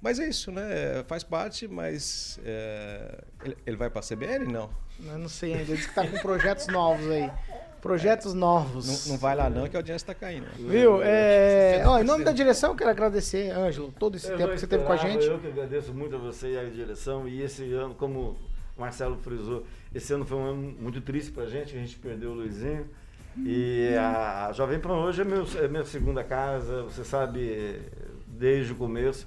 Mas 0.00 0.18
é 0.18 0.28
isso, 0.28 0.50
né? 0.50 1.04
Faz 1.06 1.22
parte, 1.22 1.68
mas 1.68 2.40
é... 2.44 3.18
ele, 3.44 3.56
ele, 3.64 3.76
vai 3.76 3.88
para 3.88 4.00
a 4.00 4.02
CBN? 4.02 4.52
Não. 4.52 4.68
Eu 4.98 5.18
não 5.18 5.28
sei 5.28 5.52
ainda. 5.52 5.62
Ele 5.70 5.76
disse 5.76 5.84
que 5.88 6.00
está 6.00 6.04
com 6.04 6.18
projetos 6.18 6.66
novos 6.66 7.08
aí. 7.08 7.30
Projetos 7.82 8.32
novos. 8.32 9.06
Não, 9.06 9.12
não 9.12 9.18
vai 9.18 9.34
lá 9.34 9.50
não, 9.50 9.68
que 9.68 9.76
a 9.76 9.80
audiência 9.80 10.04
está 10.04 10.14
caindo. 10.14 10.46
Viu? 10.56 11.02
É... 11.02 11.82
Ó, 11.84 11.98
em 11.98 12.04
nome 12.04 12.22
da 12.22 12.30
direção, 12.30 12.70
eu 12.70 12.76
quero 12.76 12.90
agradecer, 12.90 13.50
Ângelo, 13.50 13.92
todo 13.98 14.16
esse 14.16 14.30
eu 14.30 14.36
tempo 14.36 14.52
que 14.52 14.60
você 14.60 14.68
teve 14.68 14.84
com 14.84 14.92
a 14.92 14.96
gente. 14.96 15.26
Eu 15.26 15.40
que 15.40 15.48
agradeço 15.48 15.92
muito 15.92 16.14
a 16.14 16.18
você 16.18 16.52
e 16.52 16.58
a 16.58 16.62
direção. 16.62 17.26
E 17.26 17.42
esse 17.42 17.72
ano, 17.72 17.92
como 17.96 18.36
o 18.76 18.80
Marcelo 18.80 19.16
frisou, 19.16 19.66
esse 19.92 20.12
ano 20.12 20.24
foi 20.24 20.38
um 20.38 20.44
ano 20.44 20.76
muito 20.80 21.00
triste 21.00 21.32
para 21.32 21.42
a 21.42 21.48
gente, 21.48 21.76
a 21.76 21.80
gente 21.80 21.96
perdeu 21.96 22.30
o 22.30 22.34
Luizinho. 22.34 22.86
E 23.44 23.88
a 23.98 24.52
Jovem 24.52 24.78
Pan 24.78 24.98
hoje 24.98 25.22
é, 25.22 25.24
meu, 25.24 25.44
é 25.56 25.66
minha 25.66 25.84
segunda 25.84 26.22
casa, 26.22 26.84
você 26.84 27.02
sabe, 27.02 27.82
desde 28.28 28.72
o 28.72 28.76
começo, 28.76 29.26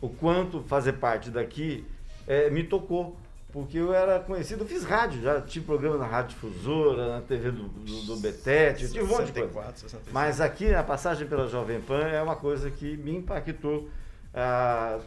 o 0.00 0.08
quanto 0.08 0.62
fazer 0.62 0.92
parte 0.92 1.28
daqui 1.28 1.84
é, 2.24 2.50
me 2.50 2.62
tocou 2.62 3.16
porque 3.56 3.78
eu 3.78 3.94
era 3.94 4.20
conhecido, 4.20 4.64
eu 4.64 4.68
fiz 4.68 4.84
rádio, 4.84 5.22
já 5.22 5.40
tive 5.40 5.64
programa 5.64 5.96
na 5.96 6.06
Rádio 6.06 6.34
Difusora, 6.34 7.08
na 7.08 7.22
TV 7.22 7.50
do, 7.50 7.62
do, 7.62 8.02
do 8.02 8.16
Betete, 8.18 8.84
eu 8.84 8.90
tive 8.90 9.04
um 9.04 9.06
monte 9.06 9.32
de 9.32 9.40
coisa. 9.46 9.72
65. 9.72 10.02
Mas 10.12 10.42
aqui 10.42 10.74
a 10.74 10.82
passagem 10.82 11.26
pela 11.26 11.48
Jovem 11.48 11.80
Pan 11.80 12.02
é 12.02 12.20
uma 12.20 12.36
coisa 12.36 12.70
que 12.70 12.98
me 12.98 13.16
impactou 13.16 13.88
ah, 14.34 14.98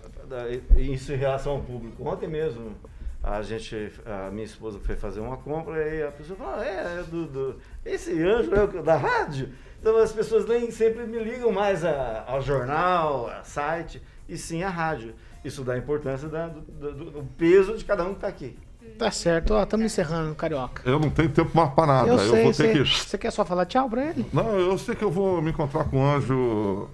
isso 0.76 1.14
em 1.14 1.16
relação 1.16 1.52
ao 1.52 1.60
público. 1.60 2.04
Ontem 2.04 2.28
mesmo 2.28 2.76
a 3.22 3.40
gente, 3.44 3.92
a 4.04 4.32
minha 4.32 4.46
esposa 4.46 4.80
foi 4.80 4.96
fazer 4.96 5.20
uma 5.20 5.38
compra 5.38 5.88
e 5.88 6.02
a 6.02 6.12
pessoa 6.12 6.36
falou, 6.36 6.56
ah, 6.56 6.66
é, 6.66 7.02
é 7.02 7.04
do, 7.04 7.28
do, 7.28 7.56
esse 7.86 8.20
anjo 8.24 8.52
é 8.56 8.64
o 8.64 8.82
da 8.82 8.98
rádio. 8.98 9.54
Então 9.80 9.96
as 9.98 10.12
pessoas 10.12 10.48
nem 10.48 10.72
sempre 10.72 11.06
me 11.06 11.20
ligam 11.20 11.52
mais 11.52 11.86
a, 11.86 12.24
ao 12.26 12.42
jornal, 12.42 13.28
a 13.28 13.44
site, 13.44 14.02
e 14.28 14.36
sim 14.36 14.64
a 14.64 14.70
rádio. 14.70 15.14
Isso 15.44 15.64
dá 15.64 15.78
importância 15.78 16.28
da, 16.28 16.48
do, 16.48 16.62
do, 16.62 17.12
do, 17.12 17.24
peso 17.38 17.78
de 17.78 17.86
cada 17.86 18.04
um 18.04 18.10
que 18.10 18.16
está 18.16 18.28
aqui. 18.28 18.58
Tá 18.98 19.10
certo, 19.12 19.54
ó, 19.54 19.64
estamos 19.64 19.86
encerrando, 19.86 20.36
Carioca. 20.36 20.82
Eu 20.86 21.00
não 21.00 21.10
tenho 21.10 21.30
tempo 21.30 21.52
mais 21.56 21.74
para 21.74 21.88
nada. 21.88 22.10
Eu, 22.10 22.20
sei, 22.20 22.40
eu 22.40 22.44
vou 22.44 22.54
ter 22.54 22.74
que. 22.74 22.84
Você 22.84 23.18
quer 23.18 23.32
só 23.32 23.46
falar 23.46 23.66
tchau 23.66 23.90
para 23.90 24.10
ele? 24.10 24.26
Não, 24.34 24.60
eu 24.60 24.78
sei 24.78 24.96
que 24.96 25.04
eu 25.04 25.12
vou 25.12 25.42
me 25.42 25.52
encontrar 25.52 25.86
com 25.86 26.02
o 26.02 26.06
anjo. 26.06 26.90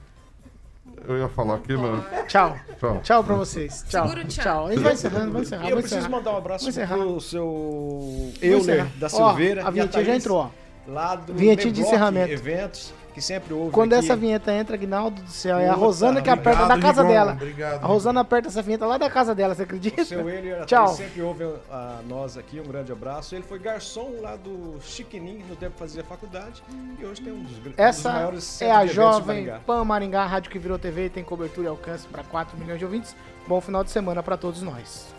Eu 1.08 1.18
ia 1.18 1.30
falar 1.30 1.56
aqui, 1.56 1.76
mas. 1.76 2.28
Tchau. 2.28 2.56
Tchau. 2.80 3.00
Tchau 3.04 3.24
pra 3.24 3.36
vocês. 3.36 3.86
Tchau. 3.88 4.08
Segura 4.08 4.26
tchau. 4.26 4.44
tchau. 4.44 4.68
A 4.68 4.72
gente 4.72 4.84
vai 4.84 4.94
encerrando, 4.94 5.32
vai 5.32 5.42
encerrar. 5.42 5.70
Eu 5.70 5.78
preciso 5.78 6.00
encerrar. 6.00 6.18
mandar 6.18 6.34
um 6.34 6.38
abraço 6.38 6.72
pro 6.72 7.22
seu 7.22 8.34
Euler 8.42 8.86
da 8.98 9.10
Silveira. 9.10 9.64
Ó, 9.64 9.68
a 9.68 9.72
vinheta 9.72 10.04
já 10.04 10.16
entrou, 10.16 10.38
ó. 10.38 10.50
Lá 10.88 11.16
do 11.16 11.34
Vinhetinha 11.34 11.74
de 11.74 11.82
encerramento. 11.82 12.32
Eventos 12.32 12.94
que 13.16 13.22
sempre 13.22 13.54
ouve. 13.54 13.72
Quando 13.72 13.94
aqui. 13.94 14.04
essa 14.04 14.14
vinheta 14.14 14.52
entra, 14.52 14.76
Aguinaldo 14.76 15.22
do 15.22 15.30
céu, 15.30 15.58
é 15.58 15.70
a 15.70 15.74
Rosana 15.74 16.22
que 16.22 16.30
aperta 16.30 16.64
obrigado, 16.64 16.82
da 16.82 16.86
casa 16.86 17.02
Rigon, 17.02 17.14
dela. 17.14 17.32
Obrigado, 17.32 17.84
a 17.84 17.88
Rosana 17.88 18.20
aperta 18.20 18.50
essa 18.50 18.62
vinheta 18.62 18.86
lá 18.86 18.98
da 18.98 19.10
casa 19.10 19.34
dela, 19.34 19.56
você 19.56 19.64
acredita? 19.64 20.02
O 20.02 20.06
seu 20.06 20.30
ele 20.30 20.54
Tchau. 20.66 20.90
sempre 20.90 21.22
ouve 21.22 21.46
a 21.72 22.02
nós 22.10 22.38
aqui, 22.38 22.60
um 22.60 22.66
grande 22.66 22.92
abraço. 22.92 23.34
Ele 23.34 23.46
foi 23.46 23.58
garçom 23.58 24.20
lá 24.20 24.36
do 24.36 24.82
Chiquinim, 24.82 25.46
no 25.48 25.56
tempo 25.56 25.72
que 25.72 25.80
fazia 25.80 26.04
faculdade, 26.04 26.62
e 27.00 27.06
hoje 27.06 27.22
tem 27.22 27.32
um 27.32 27.42
dos, 27.42 27.58
essa 27.78 28.10
um 28.10 28.12
dos 28.12 28.20
maiores 28.20 28.62
é 28.62 28.72
a 28.72 28.86
Jovem 28.86 29.50
Pan 29.66 29.86
Maringá, 29.86 30.26
rádio 30.26 30.52
que 30.52 30.60
virou 30.60 30.78
TV 30.78 31.06
e 31.06 31.10
tem 31.10 31.24
cobertura 31.24 31.68
e 31.68 31.70
alcance 31.70 32.06
para 32.08 32.22
4 32.22 32.58
milhões 32.58 32.80
de 32.80 32.84
ouvintes. 32.84 33.16
Bom 33.48 33.62
final 33.62 33.82
de 33.82 33.92
semana 33.92 34.22
para 34.22 34.36
todos 34.36 34.62
nós. 34.62 35.15